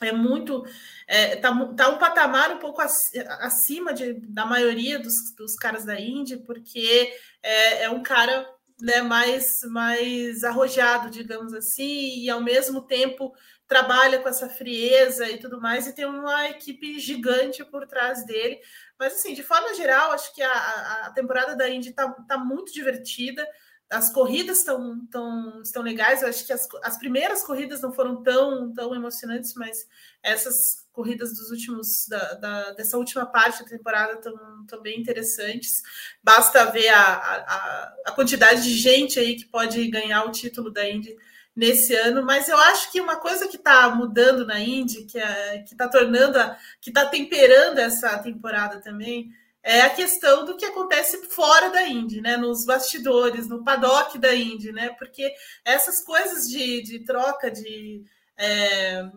[0.00, 0.64] É muito.
[1.06, 5.98] É, tá, tá, um patamar um pouco acima de, da maioria dos, dos caras da
[5.98, 8.46] Indy, porque é, é um cara
[8.80, 13.32] né, mais, mais arrojado, digamos assim, e ao mesmo tempo
[13.66, 18.60] trabalha com essa frieza e tudo mais, e tem uma equipe gigante por trás dele.
[18.98, 22.72] Mas, assim, de forma geral, acho que a, a temporada da Indy está tá muito
[22.72, 23.46] divertida.
[23.90, 26.22] As corridas estão tão, estão legais.
[26.22, 29.86] Eu acho que as, as primeiras corridas não foram tão, tão emocionantes, mas
[30.22, 35.82] essas corridas dos últimos da, da dessa última parte da temporada estão bem interessantes.
[36.22, 40.88] Basta ver a, a, a quantidade de gente aí que pode ganhar o título da
[40.88, 41.16] Indy
[41.54, 45.62] nesse ano, mas eu acho que uma coisa que está mudando na Indy, que é,
[45.62, 49.30] está tornando, a, que está temperando essa temporada também,
[49.62, 52.36] é a questão do que acontece fora da Indy, né?
[52.36, 54.90] Nos bastidores, no paddock da Indy, né?
[54.98, 55.32] Porque
[55.64, 58.04] essas coisas de, de troca de,
[58.36, 59.08] é,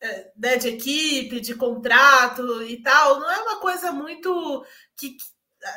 [0.00, 4.64] é, né, de equipe, de contrato e tal, não é uma coisa muito
[4.96, 5.16] que,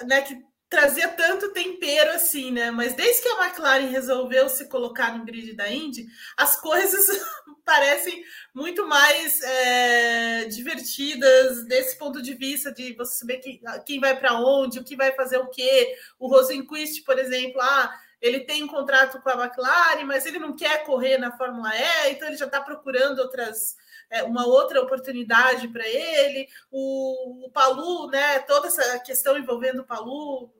[0.05, 2.71] né, que trazia tanto tempero assim, né?
[2.71, 7.05] Mas desde que a McLaren resolveu se colocar no grid da Indy, as coisas
[7.63, 8.23] parecem
[8.53, 14.39] muito mais é, divertidas desse ponto de vista de você saber quem, quem vai para
[14.39, 15.95] onde, o que vai fazer o quê.
[16.19, 20.55] O Rosenquist, por exemplo, ah, ele tem um contrato com a McLaren, mas ele não
[20.55, 23.75] quer correr na Fórmula E, então ele já está procurando outras
[24.23, 26.47] uma outra oportunidade para ele.
[26.71, 28.39] O, o Palu, né?
[28.39, 30.53] Toda essa questão envolvendo o Palu.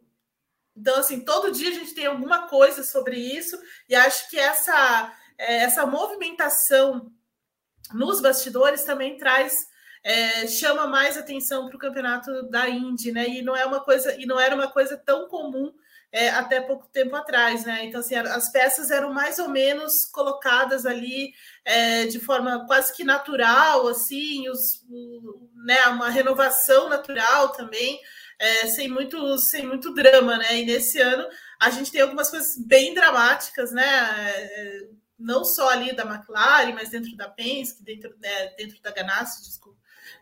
[0.76, 3.58] Então, assim, todo dia a gente tem alguma coisa sobre isso,
[3.88, 7.12] e acho que essa, é, essa movimentação
[7.94, 9.74] nos bastidores também traz.
[10.04, 13.28] É, chama mais atenção para o campeonato da Indy, né?
[13.28, 15.74] E não é uma coisa, e não era uma coisa tão comum
[16.16, 17.84] é, até pouco tempo atrás, né?
[17.84, 21.34] Então, assim, as peças eram mais ou menos colocadas ali
[21.66, 28.00] é, de forma quase que natural, assim, os, o, né, uma renovação natural também,
[28.40, 30.58] é, sem, muito, sem muito drama, né?
[30.62, 31.28] E nesse ano
[31.60, 33.84] a gente tem algumas coisas bem dramáticas, né?
[33.86, 34.88] É,
[35.20, 39.78] não só ali da McLaren, mas dentro da Penske, dentro, né, dentro da Ganassi, desculpa,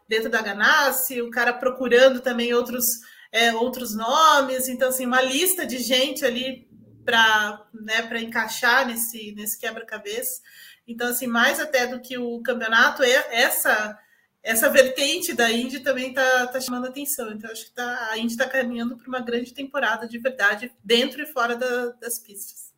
[0.07, 5.65] dentro da Ganassi, o cara procurando também outros é, outros nomes, então assim, uma lista
[5.65, 6.67] de gente ali
[7.03, 10.39] para né, encaixar nesse, nesse quebra-cabeça.
[10.87, 13.99] Então, assim, mais até do que o campeonato, é essa
[14.45, 17.31] essa vertente da Indy também está tá chamando atenção.
[17.31, 21.21] Então, acho que tá, a Indy está caminhando para uma grande temporada de verdade, dentro
[21.21, 22.73] e fora da, das pistas.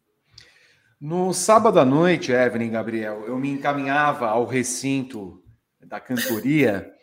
[1.01, 5.43] No sábado à noite, Evelyn Gabriel, eu me encaminhava ao recinto
[5.81, 6.94] da cantoria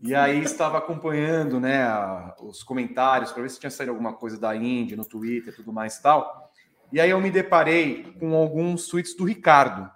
[0.00, 1.84] e aí estava acompanhando, né,
[2.40, 5.96] os comentários para ver se tinha saído alguma coisa da Indy no Twitter, tudo mais
[5.96, 6.52] e tal.
[6.92, 9.90] E aí eu me deparei com alguns tweets do Ricardo.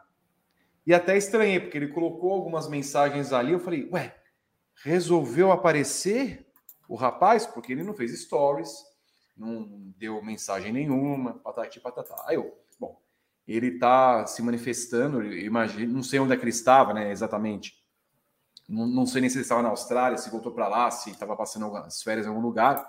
[0.84, 3.52] E até estranhei, porque ele colocou algumas mensagens ali.
[3.52, 4.16] Eu falei, ué,
[4.82, 6.46] resolveu aparecer
[6.88, 7.46] o rapaz?
[7.46, 8.70] Porque ele não fez stories,
[9.36, 12.16] não deu mensagem nenhuma, patati patatá.
[12.26, 13.00] Aí eu, bom,
[13.46, 17.81] ele está se manifestando, imagino, não sei onde é que ele estava, né, exatamente
[18.72, 21.64] não, sei nem se ele estava na Austrália, se voltou para lá, se estava passando
[21.64, 22.82] algumas férias em algum lugar.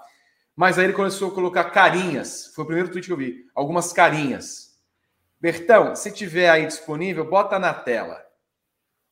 [0.56, 2.52] Mas aí ele começou a colocar carinhas.
[2.56, 3.46] Foi o primeiro tweet que eu vi.
[3.54, 4.80] Algumas carinhas.
[5.42, 8.24] Bertão, se tiver aí disponível, bota na tela.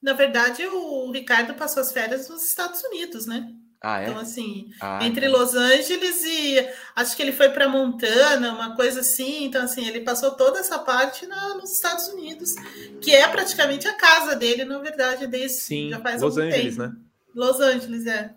[0.02, 3.54] Na verdade, o Ricardo passou as férias nos Estados Unidos, né?
[3.82, 4.10] Ah, é?
[4.10, 5.40] Então, assim, ah, entre então.
[5.40, 9.46] Los Angeles e acho que ele foi para Montana, uma coisa assim.
[9.46, 12.54] Então, assim, ele passou toda essa parte na, nos Estados Unidos,
[13.02, 16.90] que é praticamente a casa dele, na verdade, desde Sim, já faz Los Angeles, tempo.
[16.90, 16.96] né?
[17.34, 18.36] Los Angeles, é.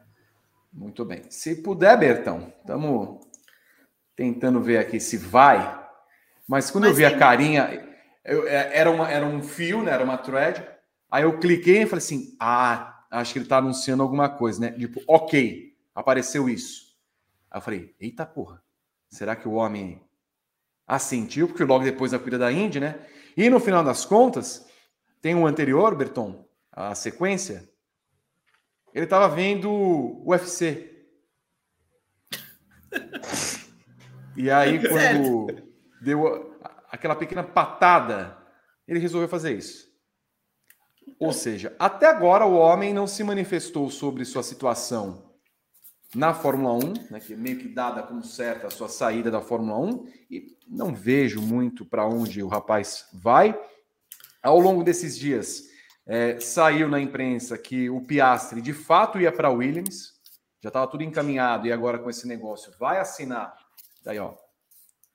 [0.72, 1.22] Muito bem.
[1.28, 3.20] Se puder, Bertão, estamos
[4.16, 5.78] tentando ver aqui se vai.
[6.48, 7.86] Mas quando Mas eu vi a carinha,
[8.24, 9.92] eu, é, era, uma, era um fio, né?
[9.92, 10.66] Era uma thread.
[11.10, 14.72] Aí eu cliquei e falei assim: ah, acho que ele está anunciando alguma coisa, né?
[14.72, 16.96] Tipo, ok, apareceu isso.
[17.50, 18.62] Aí eu falei, eita porra,
[19.08, 20.02] será que o homem
[20.86, 21.46] assentiu?
[21.48, 23.06] Porque logo depois da cuida da Indy, né?
[23.36, 24.68] E no final das contas,
[25.20, 27.68] tem um anterior, Berton, a sequência.
[28.92, 30.90] Ele estava vendo o UFC.
[34.36, 35.46] E aí, quando
[36.00, 36.58] deu
[36.90, 38.36] aquela pequena patada,
[38.84, 39.83] ele resolveu fazer isso.
[41.18, 45.34] Ou seja, até agora o homem não se manifestou sobre sua situação
[46.14, 49.40] na Fórmula 1, né, que é meio que dada como certa a sua saída da
[49.40, 53.58] Fórmula 1, e não vejo muito para onde o rapaz vai.
[54.42, 55.64] Ao longo desses dias,
[56.06, 60.12] é, saiu na imprensa que o Piastri de fato ia para Williams,
[60.60, 63.54] já estava tudo encaminhado, e agora com esse negócio vai assinar.
[64.04, 64.34] Daí, ó,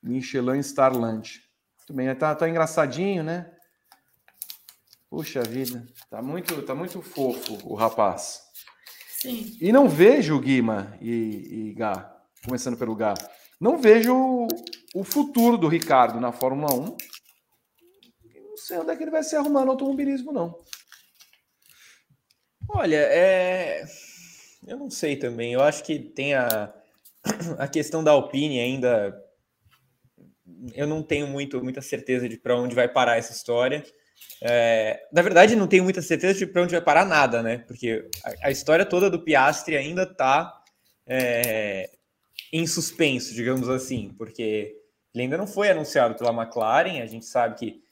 [0.02, 1.42] Michelin Starland.
[1.78, 3.50] Muito bem, tá, tá engraçadinho, né?
[5.10, 8.42] Puxa vida, tá muito, tá muito fofo o rapaz.
[9.08, 9.58] Sim.
[9.60, 13.14] E não vejo o Guima e, e Gá, começando pelo Gá,
[13.60, 14.46] não vejo o,
[14.94, 16.96] o futuro do Ricardo na Fórmula 1.
[18.36, 20.58] Não sei onde é que ele vai se arrumar no automobilismo, não.
[22.68, 23.84] Olha, é...
[24.64, 25.52] eu não sei também.
[25.52, 26.72] Eu acho que tem a,
[27.58, 29.12] a questão da Alpine ainda.
[30.72, 33.84] Eu não tenho muito, muita certeza de para onde vai parar essa história.
[34.42, 37.58] É, na verdade, não tenho muita certeza de para onde vai parar nada, né?
[37.58, 40.62] Porque a, a história toda do Piastri ainda está
[41.06, 41.90] é,
[42.52, 44.76] em suspenso, digamos assim, porque
[45.14, 47.02] ele ainda não foi anunciado pela McLaren.
[47.02, 47.82] A gente sabe que,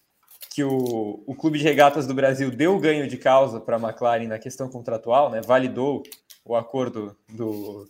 [0.55, 4.27] que o, o Clube de Regatas do Brasil deu ganho de causa para a McLaren
[4.27, 5.41] na questão contratual, né?
[5.43, 6.03] Validou
[6.45, 7.87] o acordo do,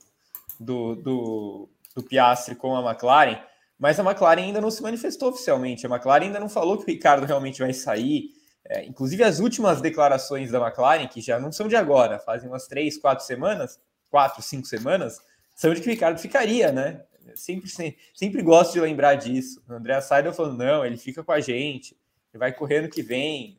[0.59, 3.39] do, do, do Piastri com a McLaren
[3.79, 5.87] mas a McLaren ainda não se manifestou oficialmente.
[5.87, 8.31] A McLaren ainda não falou que o Ricardo realmente vai sair.
[8.65, 12.67] É, inclusive, as últimas declarações da McLaren, que já não são de agora, fazem umas
[12.67, 13.81] três, quatro semanas,
[14.11, 15.21] quatro, cinco semanas,
[15.55, 17.03] são de que o Ricardo ficaria, né?
[17.35, 19.63] Sempre, sempre, sempre gosto de lembrar disso.
[19.69, 21.97] O André Seidel falando, não, ele fica com a gente,
[22.33, 23.59] ele vai correr no que vem.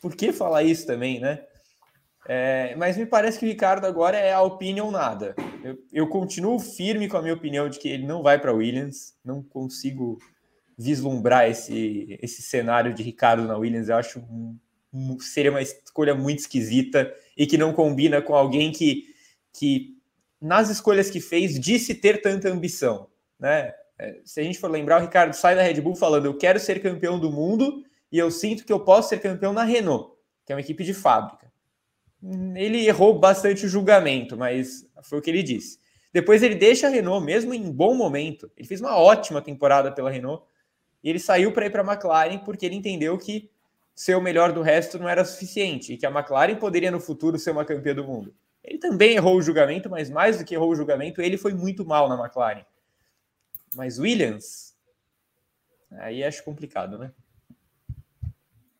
[0.00, 1.44] Por que falar isso também, né?
[2.26, 5.34] É, mas me parece que o Ricardo agora é a opinião nada.
[5.62, 9.14] Eu, eu, continuo firme com a minha opinião de que ele não vai para Williams.
[9.24, 10.18] Não consigo
[10.78, 13.88] vislumbrar esse, esse cenário de Ricardo na Williams.
[13.88, 14.22] Eu acho
[15.20, 19.04] seria uma escolha muito esquisita e que não combina com alguém que,
[19.52, 19.96] que
[20.40, 23.08] nas escolhas que fez, disse ter tanta ambição.
[23.38, 23.72] Né?
[23.98, 26.60] É, se a gente for lembrar, o Ricardo sai da Red Bull falando: Eu quero
[26.60, 27.82] ser campeão do mundo
[28.12, 30.12] e eu sinto que eu posso ser campeão na Renault,
[30.46, 31.51] que é uma equipe de fábrica
[32.54, 35.78] ele errou bastante o julgamento, mas foi o que ele disse.
[36.12, 38.50] Depois ele deixa a Renault, mesmo em bom momento.
[38.56, 40.44] Ele fez uma ótima temporada pela Renault.
[41.02, 43.50] E ele saiu para ir para a McLaren porque ele entendeu que
[43.94, 47.38] ser o melhor do resto não era suficiente e que a McLaren poderia no futuro
[47.38, 48.34] ser uma campeã do mundo.
[48.62, 51.84] Ele também errou o julgamento, mas mais do que errou o julgamento, ele foi muito
[51.84, 52.64] mal na McLaren.
[53.74, 54.76] Mas Williams,
[55.90, 57.10] aí acho complicado, né?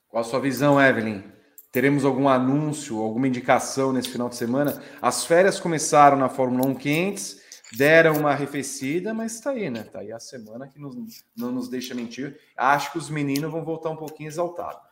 [0.08, 1.24] Qual a sua visão, Evelyn?
[1.72, 4.82] Teremos algum anúncio, alguma indicação nesse final de semana?
[5.00, 7.40] As férias começaram na Fórmula 1 quentes,
[7.72, 9.80] deram uma arrefecida, mas está aí, né?
[9.80, 10.94] Está aí a semana que nos,
[11.34, 12.38] não nos deixa mentir.
[12.54, 14.82] Acho que os meninos vão voltar um pouquinho exaltados.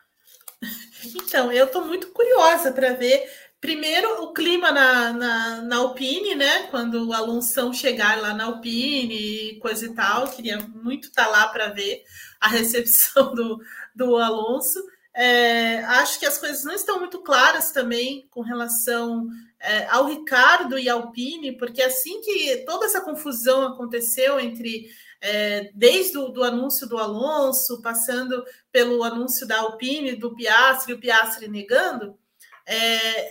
[1.04, 3.28] Então, eu estou muito curiosa para ver
[3.60, 6.62] Primeiro, o clima na, na, na, Alpine, né?
[6.70, 11.30] Quando o Alonso chegar lá na Alpine e coisa e tal, queria muito estar tá
[11.30, 12.02] lá para ver
[12.40, 13.58] a recepção do,
[13.94, 14.82] do Alonso.
[15.22, 19.28] É, acho que as coisas não estão muito claras também com relação
[19.60, 24.88] é, ao Ricardo e Alpine, porque assim que toda essa confusão aconteceu entre
[25.20, 28.42] é, desde o do anúncio do Alonso, passando
[28.72, 32.18] pelo anúncio da Alpine, do Piastri, o Piastri negando,
[32.64, 33.30] é,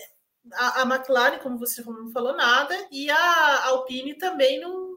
[0.53, 4.88] a, a, McLaren, como você não falou nada, e a Alpine também não.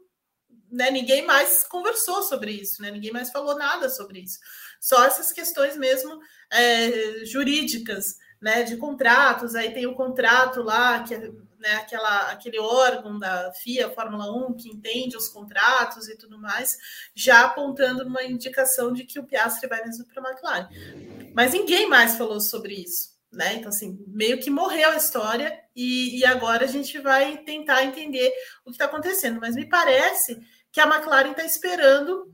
[0.73, 4.39] Né, ninguém mais conversou sobre isso, né, ninguém mais falou nada sobre isso.
[4.81, 6.19] Só essas questões mesmo
[6.51, 9.55] é, jurídicas, né, de contratos.
[9.55, 11.19] Aí tem o contrato lá, que é
[11.59, 16.77] né, aquela, aquele órgão da FIA, Fórmula 1, que entende os contratos e tudo mais,
[17.15, 20.69] já apontando uma indicação de que o Piastri vai mesmo para a McLaren.
[21.35, 23.55] Mas ninguém mais falou sobre isso né?
[23.55, 28.31] Então, assim, meio que morreu a história e, e agora a gente vai tentar entender
[28.65, 29.40] o que está acontecendo.
[29.40, 30.39] Mas me parece
[30.73, 32.32] que a McLaren está esperando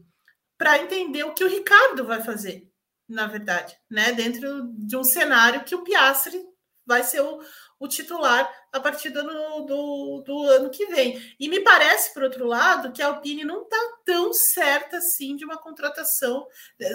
[0.56, 2.68] para entender o que o Ricardo vai fazer,
[3.08, 4.12] na verdade, né?
[4.12, 6.40] Dentro de um cenário que o Piastri
[6.86, 7.40] vai ser o,
[7.78, 11.20] o titular a partir do do, do ano que vem.
[11.38, 15.44] E me parece, por outro lado, que a Alpine não está tão certa assim de
[15.44, 16.46] uma contratação,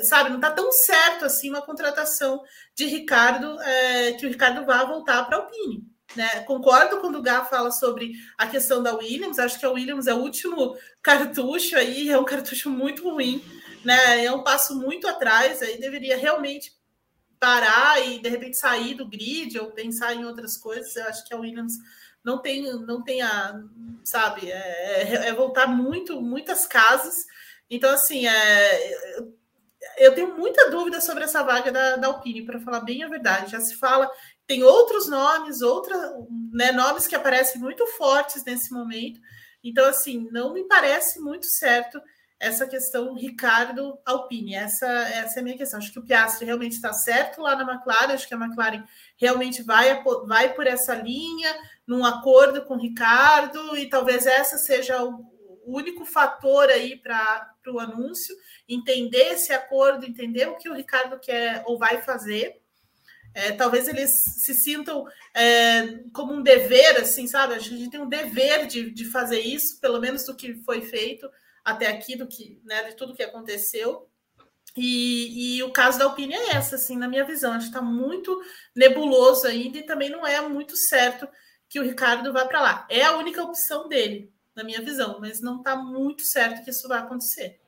[0.04, 0.30] sabe?
[0.30, 2.42] Não está tão certo assim uma contratação
[2.76, 5.93] de Ricardo, é, que o Ricardo vá voltar para a Alpine.
[6.16, 6.42] Né?
[6.42, 10.14] Concordo quando o Gá fala sobre a questão da Williams, acho que a Williams é
[10.14, 13.44] o último cartucho aí, é um cartucho muito ruim,
[13.84, 14.24] né?
[14.24, 16.72] É um passo muito atrás, aí deveria realmente
[17.40, 20.96] parar e de repente sair do grid ou pensar em outras coisas.
[20.96, 21.74] Eu acho que a Williams
[22.24, 23.62] não tem, não tem a,
[24.04, 27.26] sabe, é, é, é voltar muito, muitas casas.
[27.70, 29.18] Então, assim, é,
[29.98, 33.52] eu tenho muita dúvida sobre essa vaga da, da Alpine, para falar bem a verdade.
[33.52, 34.10] Já se fala,
[34.46, 35.96] tem outros nomes, outra,
[36.52, 39.20] né, nomes que aparecem muito fortes nesse momento.
[39.64, 42.02] Então, assim, não me parece muito certo
[42.44, 44.56] essa questão Ricardo Alpine.
[44.56, 45.80] Essa, essa é a minha questão.
[45.80, 48.14] Acho que o Piastri realmente está certo lá na McLaren.
[48.14, 48.84] Acho que a McLaren
[49.18, 51.56] realmente vai, vai por essa linha,
[51.88, 55.26] num acordo com o Ricardo, e talvez essa seja o
[55.66, 58.36] único fator aí para o anúncio.
[58.68, 62.62] Entender esse acordo, entender o que o Ricardo quer ou vai fazer.
[63.34, 67.54] É, talvez eles se sintam é, como um dever, assim, sabe?
[67.54, 71.30] A gente tem um dever de, de fazer isso, pelo menos do que foi feito
[71.64, 74.08] até aqui do que, né, de tudo que aconteceu.
[74.76, 77.54] E, e, o caso da Alpine é essa, assim, na minha visão.
[77.54, 78.42] Acho que está muito
[78.76, 81.28] nebuloso ainda e também não é muito certo
[81.70, 82.88] que o Ricardo vá para lá.
[82.90, 86.88] É a única opção dele, na minha visão, mas não está muito certo que isso
[86.88, 87.60] vai acontecer.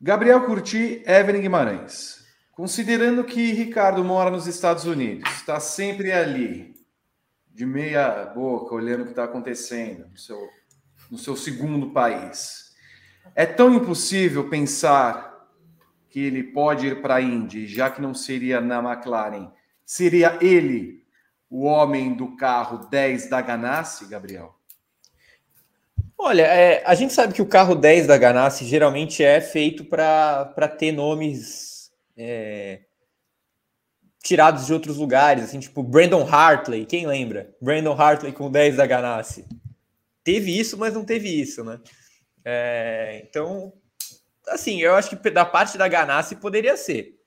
[0.00, 2.19] Gabriel Curti, Evelyn Guimarães.
[2.60, 6.74] Considerando que Ricardo mora nos Estados Unidos, está sempre ali,
[7.48, 10.36] de meia boca, olhando o que está acontecendo no seu
[11.10, 12.74] no seu segundo país.
[13.34, 15.48] É tão impossível pensar
[16.10, 19.50] que ele pode ir para a Indy, já que não seria na McLaren.
[19.86, 21.02] Seria ele
[21.48, 24.54] o homem do carro 10 da Ganassi, Gabriel?
[26.18, 30.68] Olha, é, a gente sabe que o carro 10 da Ganassi geralmente é feito para
[30.78, 31.69] ter nomes
[32.20, 32.82] é,
[34.22, 37.54] tirados de outros lugares, assim, tipo Brandon Hartley, quem lembra?
[37.60, 39.46] Brandon Hartley com o 10 da Ganassi
[40.22, 41.80] teve isso, mas não teve isso, né?
[42.44, 43.72] É, então,
[44.48, 47.18] assim, eu acho que da parte da Ganassi poderia ser.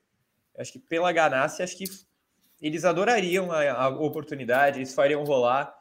[0.54, 1.84] Eu acho que pela Ganassi, acho que
[2.60, 5.74] eles adorariam a, a, oportunidade, eles fariam rolar.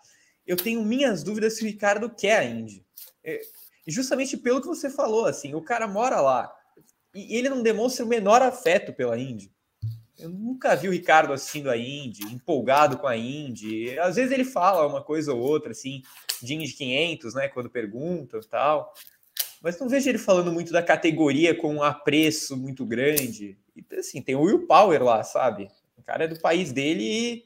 [0.45, 2.85] Eu tenho minhas dúvidas se o Ricardo quer a Indy.
[3.23, 3.39] É,
[3.87, 6.53] justamente pelo que você falou, assim, o cara mora lá
[7.13, 9.51] e ele não demonstra o menor afeto pela Indy.
[10.17, 13.99] Eu nunca vi o Ricardo assistindo a Indy, empolgado com a Indy.
[13.99, 16.01] Às vezes ele fala uma coisa ou outra, assim,
[16.41, 18.93] de Indy 500, né, quando perguntam e tal.
[19.61, 23.57] Mas não vejo ele falando muito da categoria com um apreço muito grande.
[23.75, 25.69] E, assim, tem o Will Power lá, sabe?
[25.97, 27.45] O cara é do país dele e,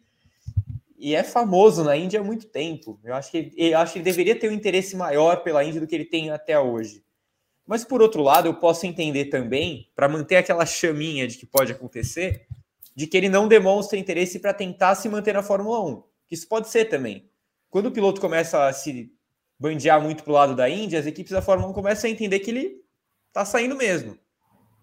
[0.97, 2.99] e é famoso na Índia há muito tempo.
[3.03, 5.87] Eu acho que eu acho que ele deveria ter um interesse maior pela Índia do
[5.87, 7.03] que ele tem até hoje.
[7.67, 11.73] Mas por outro lado, eu posso entender também, para manter aquela chaminha de que pode
[11.73, 12.47] acontecer,
[12.95, 16.03] de que ele não demonstra interesse para tentar se manter na Fórmula 1.
[16.31, 17.29] Isso pode ser também.
[17.69, 19.11] Quando o piloto começa a se
[19.59, 22.39] bandear muito para o lado da Índia, as equipes da Fórmula 1 começam a entender
[22.39, 22.81] que ele
[23.27, 24.17] está saindo mesmo.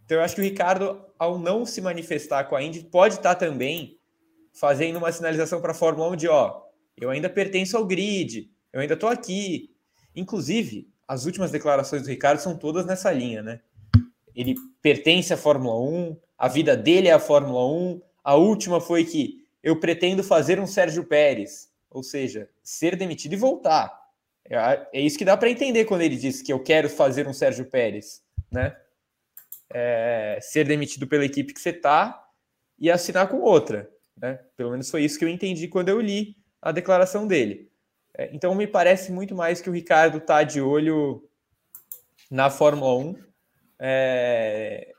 [0.05, 3.35] Então eu acho que o Ricardo, ao não se manifestar com a Indy, pode estar
[3.35, 3.99] tá também
[4.53, 6.63] fazendo uma sinalização para a Fórmula 1 de ó,
[6.97, 9.75] eu ainda pertenço ao grid, eu ainda estou aqui.
[10.15, 13.61] Inclusive, as últimas declarações do Ricardo são todas nessa linha, né?
[14.35, 18.03] Ele pertence à Fórmula 1, a vida dele é a Fórmula 1.
[18.25, 23.37] A última foi que eu pretendo fazer um Sérgio Pérez, ou seja, ser demitido e
[23.37, 23.97] voltar.
[24.45, 27.33] É, é isso que dá para entender quando ele diz que eu quero fazer um
[27.33, 28.21] Sérgio Pérez,
[28.51, 28.77] né?
[29.73, 32.29] É, ser demitido pela equipe que você tá
[32.77, 33.89] e assinar com outra,
[34.21, 34.41] né?
[34.57, 37.71] Pelo menos foi isso que eu entendi quando eu li a declaração dele.
[38.17, 41.23] É, então me parece muito mais que o Ricardo tá de olho
[42.31, 43.17] na Fórmula 1.
[43.79, 44.93] É,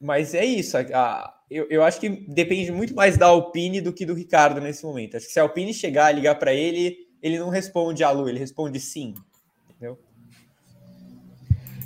[0.00, 0.76] mas é isso.
[0.76, 4.84] A, eu, eu acho que depende muito mais da Alpine do que do Ricardo nesse
[4.84, 5.16] momento.
[5.16, 8.78] Acho que se a Alpine chegar, ligar para ele, ele não responde alô, ele responde
[8.78, 9.14] sim.
[9.68, 9.98] Entendeu?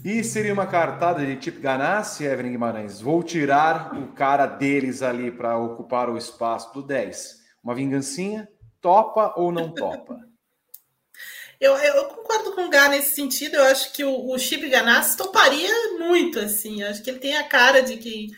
[0.05, 3.01] E seria uma cartada de tipo Ganassi, Evelyn Guimarães.
[3.01, 7.43] Vou tirar o cara deles ali para ocupar o espaço do 10.
[7.63, 8.47] Uma vingancinha?
[8.83, 10.21] Topa ou não topa?
[11.61, 13.57] Eu, eu, concordo com o Gá nesse sentido.
[13.57, 16.83] Eu acho que o, o Chip Ganassi toparia muito, assim.
[16.83, 18.29] Eu acho que ele tem a cara de quem,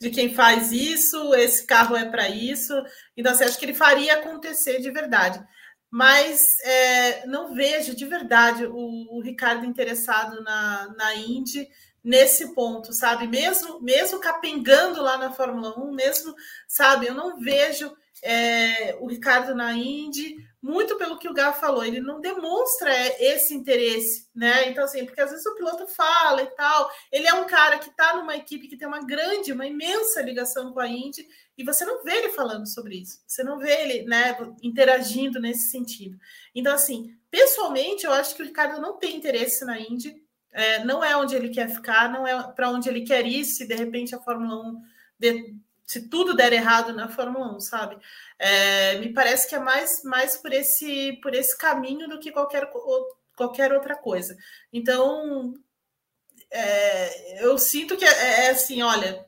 [0.00, 2.72] de quem faz isso, esse carro é para isso.
[3.16, 5.44] Então, assim, acho que ele faria acontecer de verdade
[5.90, 11.68] mas é, não vejo de verdade o, o, Ricardo interessado na, na Indy
[12.02, 13.26] nesse ponto, sabe?
[13.26, 16.34] Mesmo, mesmo capengando lá na Fórmula 1, mesmo,
[16.68, 17.06] sabe?
[17.06, 22.00] Eu não vejo é, o Ricardo na Indy, muito pelo que o Gá falou, ele
[22.00, 22.90] não demonstra
[23.22, 24.68] esse interesse, né?
[24.68, 27.88] Então, assim, porque às vezes o piloto fala e tal, ele é um cara que
[27.88, 31.26] está numa equipe que tem uma grande, uma imensa ligação com a Indy,
[31.56, 35.70] e você não vê ele falando sobre isso, você não vê ele né, interagindo nesse
[35.70, 36.18] sentido.
[36.54, 40.16] Então, assim, pessoalmente, eu acho que o Ricardo não tem interesse na Indy,
[40.52, 43.66] é, não é onde ele quer ficar, não é para onde ele quer ir, se
[43.66, 44.82] de repente a Fórmula 1,
[45.18, 45.54] de,
[45.86, 47.96] se tudo der errado na Fórmula 1, sabe?
[48.38, 52.68] É, me parece que é mais, mais por, esse, por esse caminho do que qualquer,
[53.36, 54.36] qualquer outra coisa.
[54.72, 55.54] Então,
[56.50, 59.24] é, eu sinto que é, é assim, olha,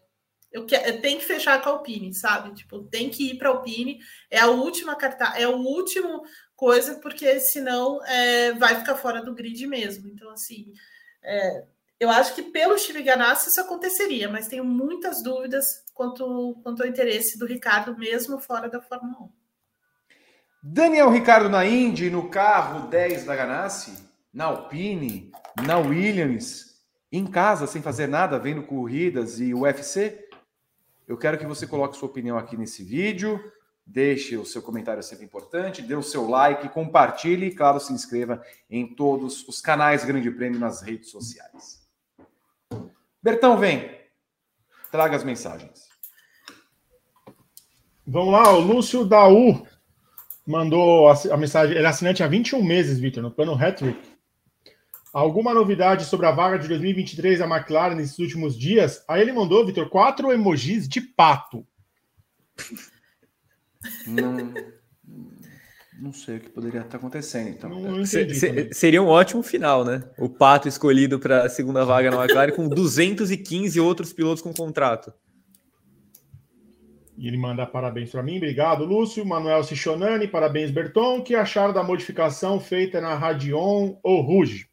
[0.51, 2.55] eu, que, eu tenho que fechar com a Alpine, sabe?
[2.55, 6.24] Tipo, tem que ir para a Alpine, é a última carta, é o último
[6.56, 10.09] coisa, porque senão é, vai ficar fora do grid mesmo.
[10.09, 10.72] Então, assim,
[11.22, 11.64] é,
[12.01, 16.89] eu acho que pelo Chile Ganassi isso aconteceria, mas tenho muitas dúvidas quanto, quanto ao
[16.89, 19.31] interesse do Ricardo, mesmo fora da Fórmula 1.
[20.62, 23.93] Daniel Ricardo na Indy, no carro 10 da Ganassi,
[24.33, 25.33] na Alpine,
[25.65, 30.29] na Williams, em casa, sem fazer nada, vendo corridas e UFC?
[31.07, 33.41] Eu quero que você coloque sua opinião aqui nesse vídeo,
[33.85, 38.45] deixe o seu comentário sempre importante, dê o seu like, compartilhe e, claro, se inscreva
[38.69, 41.78] em todos os canais Grande Prêmio nas redes sociais.
[43.23, 43.90] Bertão, vem.
[44.90, 45.89] Traga as mensagens.
[48.07, 49.66] Vamos lá, o Lúcio Daú
[50.47, 51.77] mandou a, mensagem.
[51.77, 54.01] Ele é assinante há 21 meses, Vitor, no plano Hattrick.
[55.12, 59.05] Alguma novidade sobre a vaga de 2023 da McLaren nesses últimos dias?
[59.07, 61.66] Aí ele mandou, Vitor, quatro emojis de pato.
[64.07, 64.55] Não,
[66.01, 67.49] não sei o que poderia estar acontecendo.
[67.49, 67.70] Então.
[67.70, 70.05] Não, não seria um ótimo final, né?
[70.16, 75.12] O pato escolhido para a segunda vaga na McLaren com 215 outros pilotos com contrato.
[77.16, 78.37] E ele manda parabéns para mim.
[78.37, 79.27] Obrigado, Lúcio.
[79.27, 81.19] Manuel Cichonani, parabéns, Berton.
[81.19, 84.69] O que acharam da modificação feita na Radion ou Rouge?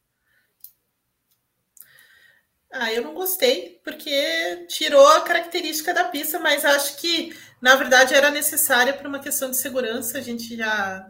[2.72, 8.14] Ah, eu não gostei, porque tirou a característica da pista, mas acho que, na verdade,
[8.14, 10.18] era necessária para uma questão de segurança.
[10.18, 11.10] A gente já,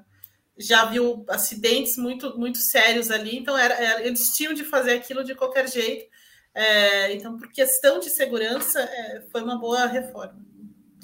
[0.57, 5.23] já viu acidentes muito, muito sérios ali, então era, era eles tinham de fazer aquilo
[5.23, 6.09] de qualquer jeito.
[6.53, 10.39] É, então, por questão de segurança, é, foi uma boa reforma.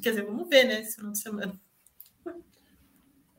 [0.01, 1.59] Quer dizer, vamos ver, né, esse final de semana.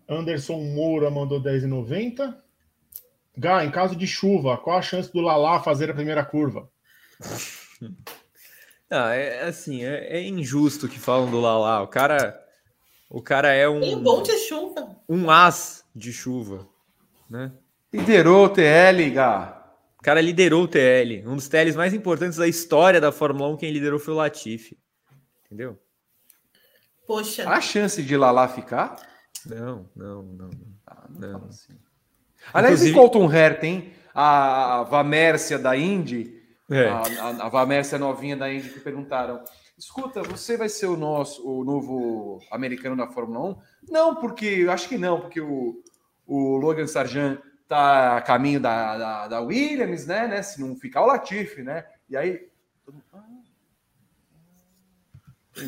[0.07, 2.37] Anderson Moura mandou 10,90.
[3.35, 6.69] Gá, em caso de chuva, qual a chance do Lala fazer a primeira curva?
[8.91, 11.81] Não, é, assim, é, é, injusto que falam do Lala.
[11.81, 12.39] O cara,
[13.09, 13.81] o cara é um.
[13.81, 14.95] Tem bom de chuva.
[15.09, 16.67] Um as de chuva,
[17.29, 17.53] né?
[17.93, 19.59] Liderou o TL, Gá.
[19.99, 21.23] O cara liderou o TL.
[21.27, 24.77] Um dos TLs mais importantes da história da Fórmula 1, quem liderou foi o Latifi.
[25.47, 25.79] Entendeu?
[27.07, 27.49] Poxa.
[27.49, 28.97] A chance de Lala ficar?
[29.47, 30.51] Não, não, não.
[30.87, 31.45] Ah, não, Não.
[31.49, 31.73] assim.
[32.53, 33.93] Aliás, Inclusive- e Colton Herta, hein?
[34.15, 36.35] A, a Vamércia da Indy,
[36.71, 36.89] É.
[36.89, 39.43] a, a, a Vamércia novinha da Indy que perguntaram:
[39.79, 43.57] escuta, você vai ser o nosso, o novo americano da Fórmula 1?
[43.89, 45.83] Não, porque eu acho que não, porque o,
[46.27, 47.39] o Logan Sargent
[47.69, 50.43] tá a caminho da, da, da Williams, né, né?
[50.43, 51.85] Se não ficar o Latifi, né?
[52.09, 52.49] E aí.
[53.13, 53.23] "Ah."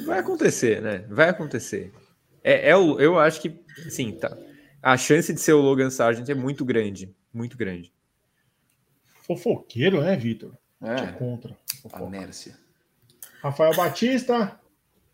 [0.07, 0.99] Vai acontecer, né?
[1.09, 1.93] Vai acontecer.
[2.43, 4.37] É, é o, eu acho que, sim, tá.
[4.83, 7.15] A chance de ser o Logan Sargent é muito grande.
[7.33, 7.93] Muito grande.
[9.27, 10.57] Fofoqueiro, né, Vitor?
[10.79, 11.57] Tinha É, contra.
[11.93, 12.01] a.
[12.11, 12.59] Nércia.
[13.43, 14.59] Rafael Batista,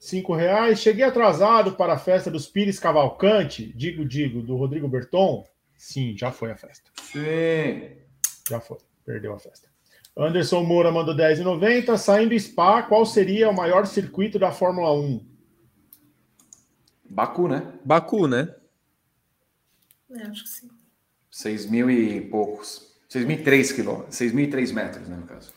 [0.01, 0.81] cinco reais.
[0.81, 3.73] Cheguei atrasado para a festa dos Pires Cavalcante.
[3.77, 5.47] Digo, digo, do Rodrigo Berton.
[5.77, 6.91] Sim, já foi a festa.
[7.03, 7.93] Sim.
[8.49, 8.79] Já foi.
[9.05, 9.69] Perdeu a festa.
[10.17, 11.97] Anderson Moura mandou 10,90.
[11.97, 15.29] Saindo Spa, qual seria o maior circuito da Fórmula 1?
[17.09, 17.73] Baku, né?
[17.85, 18.55] Baku, né?
[20.13, 20.69] É, acho que sim.
[21.31, 22.91] 6 mil e poucos.
[23.09, 24.17] 6.003 quilômetros.
[24.17, 25.53] 6.003 metros, né, no caso.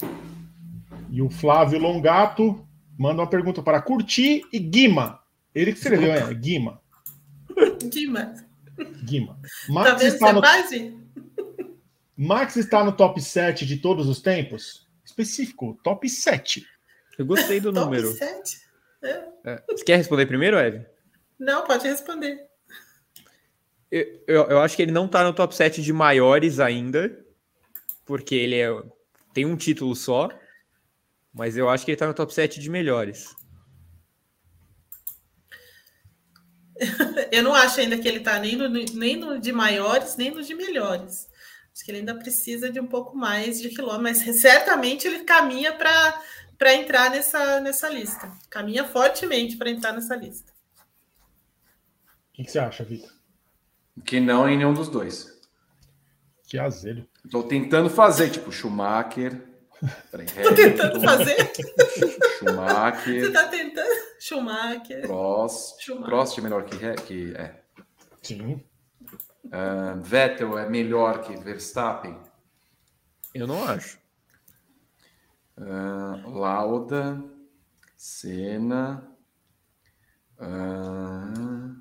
[1.10, 2.68] E o Flávio Longato
[2.98, 5.20] manda uma pergunta para Curti e Guima.
[5.54, 6.82] Ele que escreveu, é Guima.
[7.90, 8.44] Demais.
[9.04, 9.40] Guima.
[9.68, 10.14] Tá Max, vendo?
[10.14, 10.42] está no?
[12.18, 14.88] Max está no top 7 de todos os tempos?
[15.04, 16.66] Específico, top 7.
[17.18, 18.12] Eu gostei do Top número.
[18.14, 18.62] 7?
[19.04, 19.62] É.
[19.70, 20.86] Você quer responder primeiro, Eve?
[21.38, 22.48] Não, pode responder.
[23.92, 27.16] Eu, eu, eu acho que ele não tá no top 7 de maiores ainda,
[28.06, 28.70] porque ele é,
[29.34, 30.30] tem um título só,
[31.34, 33.36] mas eu acho que ele tá no top 7 de melhores.
[37.32, 40.44] Eu não acho ainda que ele tá nem no, nem no de maiores, nem no
[40.44, 41.28] de melhores.
[41.74, 45.74] Acho que ele ainda precisa de um pouco mais de quilômetros, mas certamente ele caminha
[45.74, 48.32] para entrar nessa, nessa lista.
[48.50, 50.52] Caminha fortemente para entrar nessa lista.
[52.32, 53.12] O que, que você acha, Vitor?
[54.06, 55.40] Que não em nenhum dos dois.
[56.48, 57.08] Que azedo.
[57.26, 59.53] Estou tentando fazer, tipo, Schumacher.
[60.44, 61.36] Tô tentando fazer.
[61.36, 63.90] Você Schumacher, tá tentando.
[64.20, 65.02] Schumacher.
[65.02, 65.82] Prost.
[65.84, 66.06] Schumacher.
[66.10, 67.62] Prost é melhor que, que é.
[68.22, 68.64] Sim.
[69.52, 72.18] Ah, Vettel é melhor que Verstappen.
[73.34, 74.00] Eu não acho.
[75.58, 77.22] Ah, Lauda,
[77.98, 79.04] Senna.
[80.40, 81.74] ah,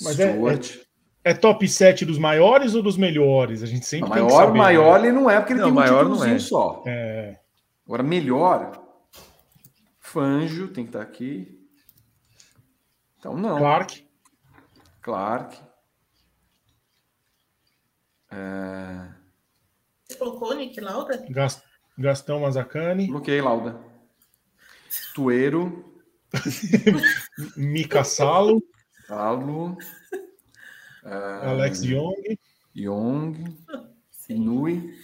[0.00, 0.87] Mas é- Stewart.
[1.24, 3.62] É top 7 dos maiores ou dos melhores?
[3.62, 5.08] A gente sempre Não, tem que maior, saber, maior né?
[5.08, 6.38] ele não é, porque ele Não, tem um maior não é.
[6.38, 6.82] só.
[6.86, 7.38] É,
[7.84, 8.82] Agora, melhor.
[10.00, 11.58] Fanjo tem que estar aqui.
[13.18, 13.58] Então, não.
[13.58, 14.06] Clark.
[15.02, 15.58] Clark.
[18.30, 19.08] É...
[20.06, 21.24] Você colocou o Nick Lauda?
[21.28, 21.62] Gas-
[21.98, 23.06] Gastão Mazacane.
[23.08, 23.78] Bloqueei, Lauda.
[25.14, 25.94] Tuero.
[27.56, 28.62] Mika Salo.
[31.04, 31.50] Allo.
[31.50, 32.38] Alex Young.
[32.74, 33.56] Young.
[34.28, 34.94] Inui.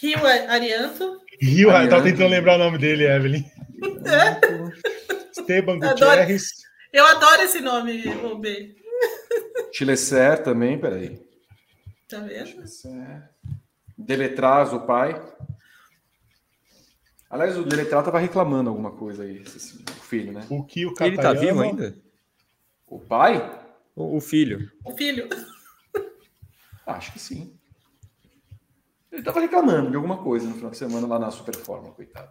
[0.00, 1.20] Rio Arianto.
[1.40, 3.44] Rio, eu tava tentando lembrar o nome dele, Evelyn.
[5.36, 5.78] Esteban.
[5.78, 6.48] Gutierrez.
[6.92, 8.76] Eu adoro esse nome, o B.
[9.72, 11.20] Chilecer também, peraí.
[12.08, 12.46] Tá vendo?
[12.46, 13.22] Chilecer.
[13.96, 15.20] Deletraz, o pai.
[17.30, 20.46] Aliás, o Deletraz tava reclamando alguma coisa aí, esse- o filho, né?
[20.50, 21.96] O Kio Ele tá vivo ainda?
[22.86, 23.60] O pai?
[23.96, 24.70] O, o filho.
[24.84, 25.28] O filho.
[26.86, 27.56] Acho que sim.
[29.12, 32.30] Ele tava reclamando de alguma coisa no final de semana lá na Superforma, coitado.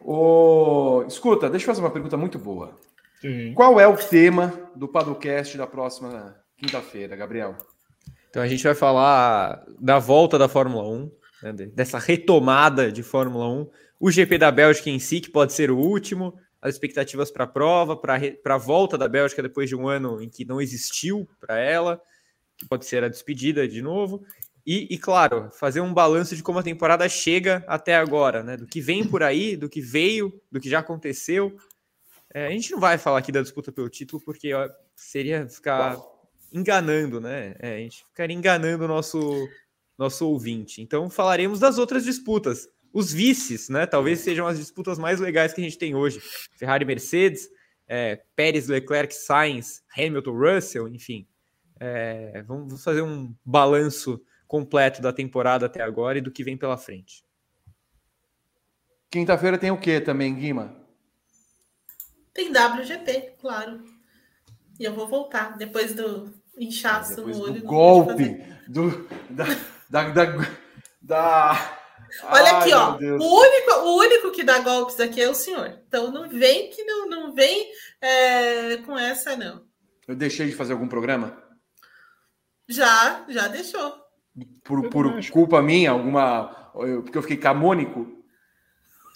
[0.00, 2.78] Ô, escuta, deixa eu fazer uma pergunta muito boa.
[3.20, 3.52] Sim.
[3.54, 7.56] Qual é o tema do Padocast da próxima quinta-feira, Gabriel?
[8.30, 11.10] Então a gente vai falar da volta da Fórmula 1,
[11.42, 13.68] né, de- dessa retomada de Fórmula 1,
[13.98, 17.46] o GP da Bélgica em si, que pode ser o último, as expectativas para a
[17.48, 21.58] prova, para a volta da Bélgica depois de um ano em que não existiu para
[21.58, 22.00] ela,
[22.56, 24.24] que pode ser a despedida de novo.
[24.66, 28.56] E, e, claro, fazer um balanço de como a temporada chega até agora, né?
[28.56, 31.56] Do que vem por aí, do que veio, do que já aconteceu.
[32.34, 35.96] É, a gente não vai falar aqui da disputa pelo título, porque ó, seria ficar
[36.52, 37.56] enganando, né?
[37.58, 39.48] É, a gente ficaria enganando o nosso,
[39.96, 40.82] nosso ouvinte.
[40.82, 42.68] Então falaremos das outras disputas.
[42.92, 43.86] Os vices, né?
[43.86, 46.20] Talvez sejam as disputas mais legais que a gente tem hoje.
[46.56, 47.48] Ferrari Mercedes,
[47.86, 51.26] é, Pérez, Leclerc, Sainz, Hamilton, Russell, enfim.
[51.80, 56.76] É, vamos fazer um balanço completo da temporada até agora e do que vem pela
[56.76, 57.24] frente.
[59.10, 60.74] Quinta-feira tem o que também, Guima?
[62.32, 63.82] Tem WGP, claro.
[64.78, 67.60] E eu vou voltar depois do inchaço Depois no olho.
[67.60, 69.44] do golpe, do, da,
[69.88, 70.24] da, da,
[71.00, 71.77] da,
[72.24, 72.96] Olha aqui, ó.
[72.96, 75.78] O único, o único que dá golpes aqui é o senhor.
[75.86, 77.70] Então não vem que não, não vem
[78.00, 79.66] é, com essa, não.
[80.06, 81.42] Eu deixei de fazer algum programa?
[82.68, 83.94] Já, já deixou.
[84.62, 86.70] Por, por culpa minha, alguma.
[86.72, 88.17] Porque eu fiquei camônico?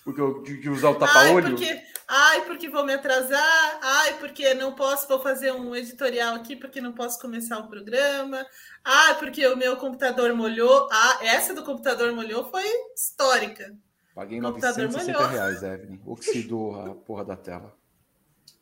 [0.05, 1.47] Porque eu tive que usar o tapa-olho?
[1.47, 3.79] Ai, porque, ai, porque vou me atrasar.
[3.83, 8.45] Ai, porque não posso, vou fazer um editorial aqui porque não posso começar o programa.
[8.85, 10.89] Ah, porque o meu computador molhou.
[10.91, 12.65] Ah, essa do computador molhou foi
[12.97, 13.73] histórica.
[14.15, 15.29] Paguei 960 molhou.
[15.29, 16.01] reais, Evelyn.
[16.05, 17.75] Oxidou a porra da tela.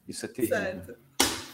[0.06, 0.58] Isso é terrível.
[0.58, 0.96] Certo.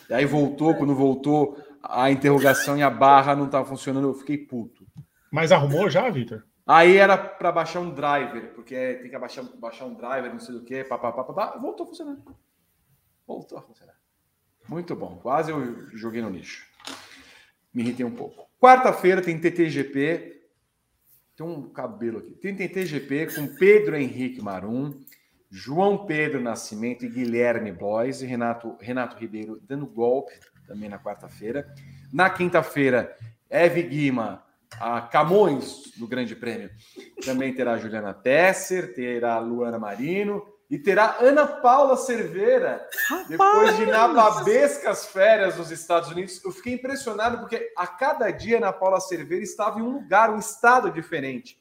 [0.09, 4.39] E aí voltou, quando voltou, a interrogação e a barra não estava funcionando, eu fiquei
[4.39, 4.87] puto.
[5.31, 6.45] Mas arrumou já, Vitor?
[6.67, 10.53] Aí era para baixar um driver, porque tem que baixar, baixar um driver, não sei
[10.53, 11.57] do que, papapá, papá.
[11.59, 12.17] Voltou a funcionar.
[13.25, 13.95] Voltou a funcionar.
[14.69, 15.17] Muito bom.
[15.23, 16.67] Quase eu joguei no lixo.
[17.73, 18.49] Me irritei um pouco.
[18.61, 20.43] Quarta-feira tem TTGP.
[21.37, 22.35] Tem um cabelo aqui.
[22.35, 25.05] Tem TTGP com Pedro Henrique Marum,
[25.49, 30.33] João Pedro Nascimento e Guilherme Blois e Renato, Renato Ribeiro dando golpe
[30.67, 31.73] também na quarta-feira.
[32.13, 33.15] Na quinta-feira,
[33.49, 34.46] Eve Guima
[34.81, 36.71] a Camões do Grande Prêmio.
[37.25, 42.87] Também terá a Juliana Tesser, terá a Luana Marino e terá Ana Paula Cerveira,
[43.29, 46.45] depois de nababescas férias nos Estados Unidos.
[46.45, 50.39] Eu fiquei impressionado porque a cada dia Ana Paula Cerveira estava em um lugar, um
[50.39, 51.61] estado diferente.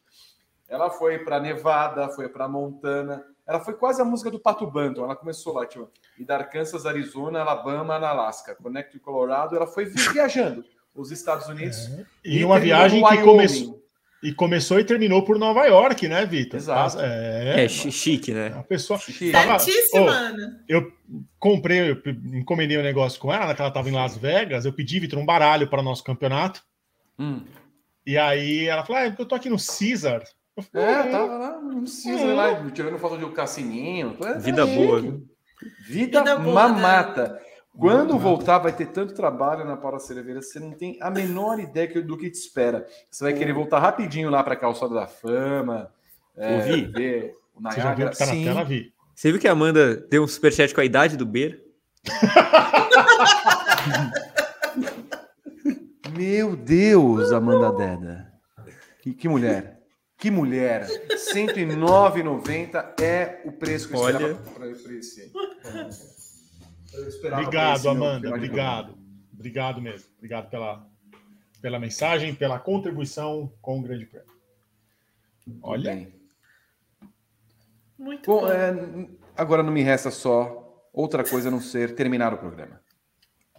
[0.67, 5.03] Ela foi para Nevada, foi para Montana, ela foi quase a música do Pato Banton.
[5.03, 5.87] Ela começou lá, tipo,
[6.17, 9.55] e da Arkansas, Arizona, Alabama, Alaska, Connecticut, Colorado.
[9.55, 10.65] Ela foi viajando
[10.95, 11.77] os Estados Unidos.
[11.77, 12.05] É.
[12.23, 13.85] E, e uma viagem que começou.
[14.23, 16.59] E começou e terminou por Nova York, né, Vitor?
[16.59, 16.97] Exato.
[16.99, 18.55] É, é chique, né?
[18.57, 18.97] A pessoa.
[18.97, 19.31] Chique.
[19.31, 20.91] Tava, oh, eu
[21.37, 22.01] comprei, eu
[22.33, 24.65] encomendei um negócio com ela, que ela estava em Las Vegas.
[24.65, 26.63] Eu pedi, Vitor, um baralho para o nosso campeonato.
[27.19, 27.41] Hum.
[28.03, 30.23] E aí ela falou: ah, eu tô aqui no Caesar.
[30.71, 32.33] Falei, é, tava lá no Caesar, é.
[32.33, 34.17] lá, tirando foto de um cassininho.
[34.39, 35.01] Vida é, boa.
[35.01, 35.21] Vida,
[35.87, 37.33] Vida boa, mamata.
[37.33, 37.39] Né?
[37.77, 42.01] Quando voltar, vai ter tanto trabalho na Paula Cerveira, você não tem a menor ideia
[42.01, 42.87] do que te espera.
[43.11, 45.91] Você vai querer voltar rapidinho lá para a Calçada da Fama.
[46.37, 46.85] É, Ouvi.
[46.85, 48.93] Ver o Você já viu que tá na tela, vi.
[49.13, 51.61] Você viu que a Amanda deu um superchat com a idade do Ber?
[56.15, 58.31] Meu Deus, Amanda Deda.
[59.01, 59.81] Que, que mulher.
[60.17, 60.85] Que mulher.
[60.85, 64.35] R$ 109,90 é o preço que eu Olha.
[64.35, 65.29] para esse.
[67.33, 68.29] Obrigado, Amanda.
[68.29, 68.97] Obrigado.
[69.33, 70.07] Obrigado mesmo.
[70.17, 70.87] Obrigado pela,
[71.61, 74.27] pela mensagem, pela contribuição com o Grande Prêmio.
[75.61, 75.95] Olha.
[75.95, 76.13] Bem.
[77.97, 78.41] Muito bom.
[78.41, 78.51] bom.
[78.51, 82.79] É, agora não me resta só outra coisa a não ser terminar o programa.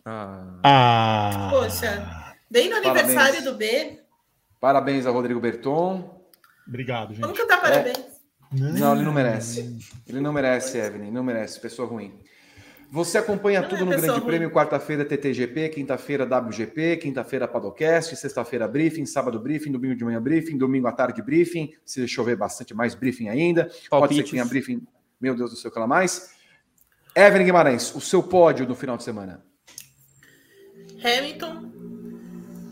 [0.05, 0.61] Ah.
[0.63, 1.49] ah.
[1.51, 3.05] Poxa, bem no parabéns.
[3.05, 4.01] aniversário do B.
[4.61, 6.25] Parabéns a Rodrigo Berton.
[6.67, 7.21] Obrigado, gente.
[7.21, 7.99] Vamos cantar parabéns.
[7.99, 8.17] É...
[8.53, 9.79] Não, ele não merece.
[10.07, 11.11] Ele não merece, Evelyn.
[11.11, 11.61] Não merece.
[11.61, 12.19] Pessoa ruim.
[12.91, 14.21] Você acompanha tudo no Grande ruim.
[14.21, 20.57] Prêmio, quarta-feira TTGP, quinta-feira WGP, quinta-feira Padocast, sexta-feira briefing, sábado briefing, domingo de manhã briefing,
[20.57, 23.65] domingo à tarde briefing, se chover bastante mais briefing ainda.
[23.65, 23.89] Palpites.
[23.91, 24.87] Pode ser que tenha briefing,
[25.21, 26.31] meu Deus do céu, que ela mais.
[27.15, 29.45] Evelyn Guimarães, o seu pódio no final de semana.
[31.03, 31.73] Hamilton,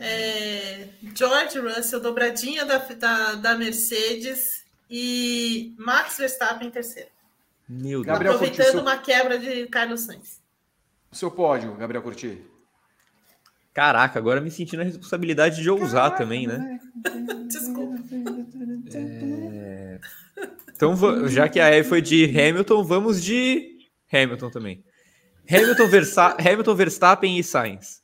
[0.01, 7.14] é, George Russell, dobradinha da, da, da Mercedes e Max Verstappen em terceiro.
[7.69, 8.07] Meu Deus.
[8.07, 10.41] Gabriel Aproveitando Curti, uma quebra de Carlos Sainz.
[11.13, 12.43] Seu pódio, Gabriel Curti.
[13.73, 16.79] Caraca, agora me sentindo a responsabilidade de ousar Caraca, também, né?
[17.49, 17.95] Desculpa.
[18.95, 19.99] É...
[20.75, 23.79] Então, já que a E foi de Hamilton, vamos de
[24.13, 24.85] Hamilton também.
[25.51, 26.37] Hamilton, Versa...
[26.39, 28.03] Hamilton Verstappen e Sainz.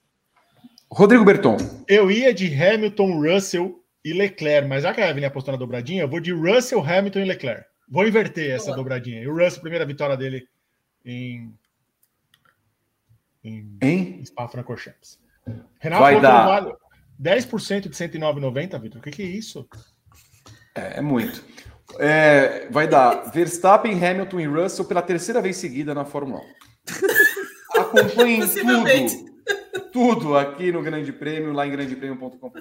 [0.90, 1.56] Rodrigo Berton.
[1.86, 6.02] Eu ia de Hamilton, Russell e Leclerc, mas já que a Evelyn apostou na dobradinha,
[6.02, 7.69] eu vou de Russell, Hamilton e Leclerc.
[7.90, 8.76] Vou inverter essa Boa.
[8.76, 9.20] dobradinha.
[9.20, 10.46] E o Russell, primeira vitória dele
[11.04, 11.52] em.
[13.42, 14.24] Em, em?
[14.24, 15.18] Spa-Francorchamps.
[15.80, 16.46] Renato Vai dar...
[16.46, 16.74] Vale
[17.20, 19.00] 10% de 109,90, Vitor.
[19.00, 19.68] O que, que é isso?
[20.74, 21.44] É, é muito.
[21.98, 26.40] É, vai dar Verstappen, Hamilton e Russell pela terceira vez seguida na Fórmula
[27.76, 27.80] 1.
[27.80, 32.60] Acompanhem tudo, tudo aqui no Grande Prêmio, lá em grandepremio.com.br.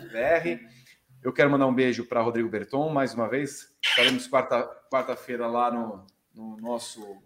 [1.22, 3.74] Eu quero mandar um beijo para Rodrigo Berton, mais uma vez.
[3.84, 7.18] Estaremos quarta-feira quarta lá no, no, nosso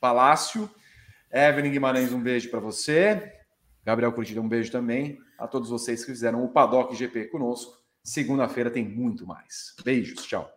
[0.00, 0.68] palácio.
[1.32, 3.32] Evelyn Guimarães, um beijo para você.
[3.84, 5.20] Gabriel Curtida, um beijo também.
[5.38, 7.78] A todos vocês que fizeram o Paddock GP conosco.
[8.02, 9.76] Segunda-feira tem muito mais.
[9.84, 10.50] Beijos, tchau.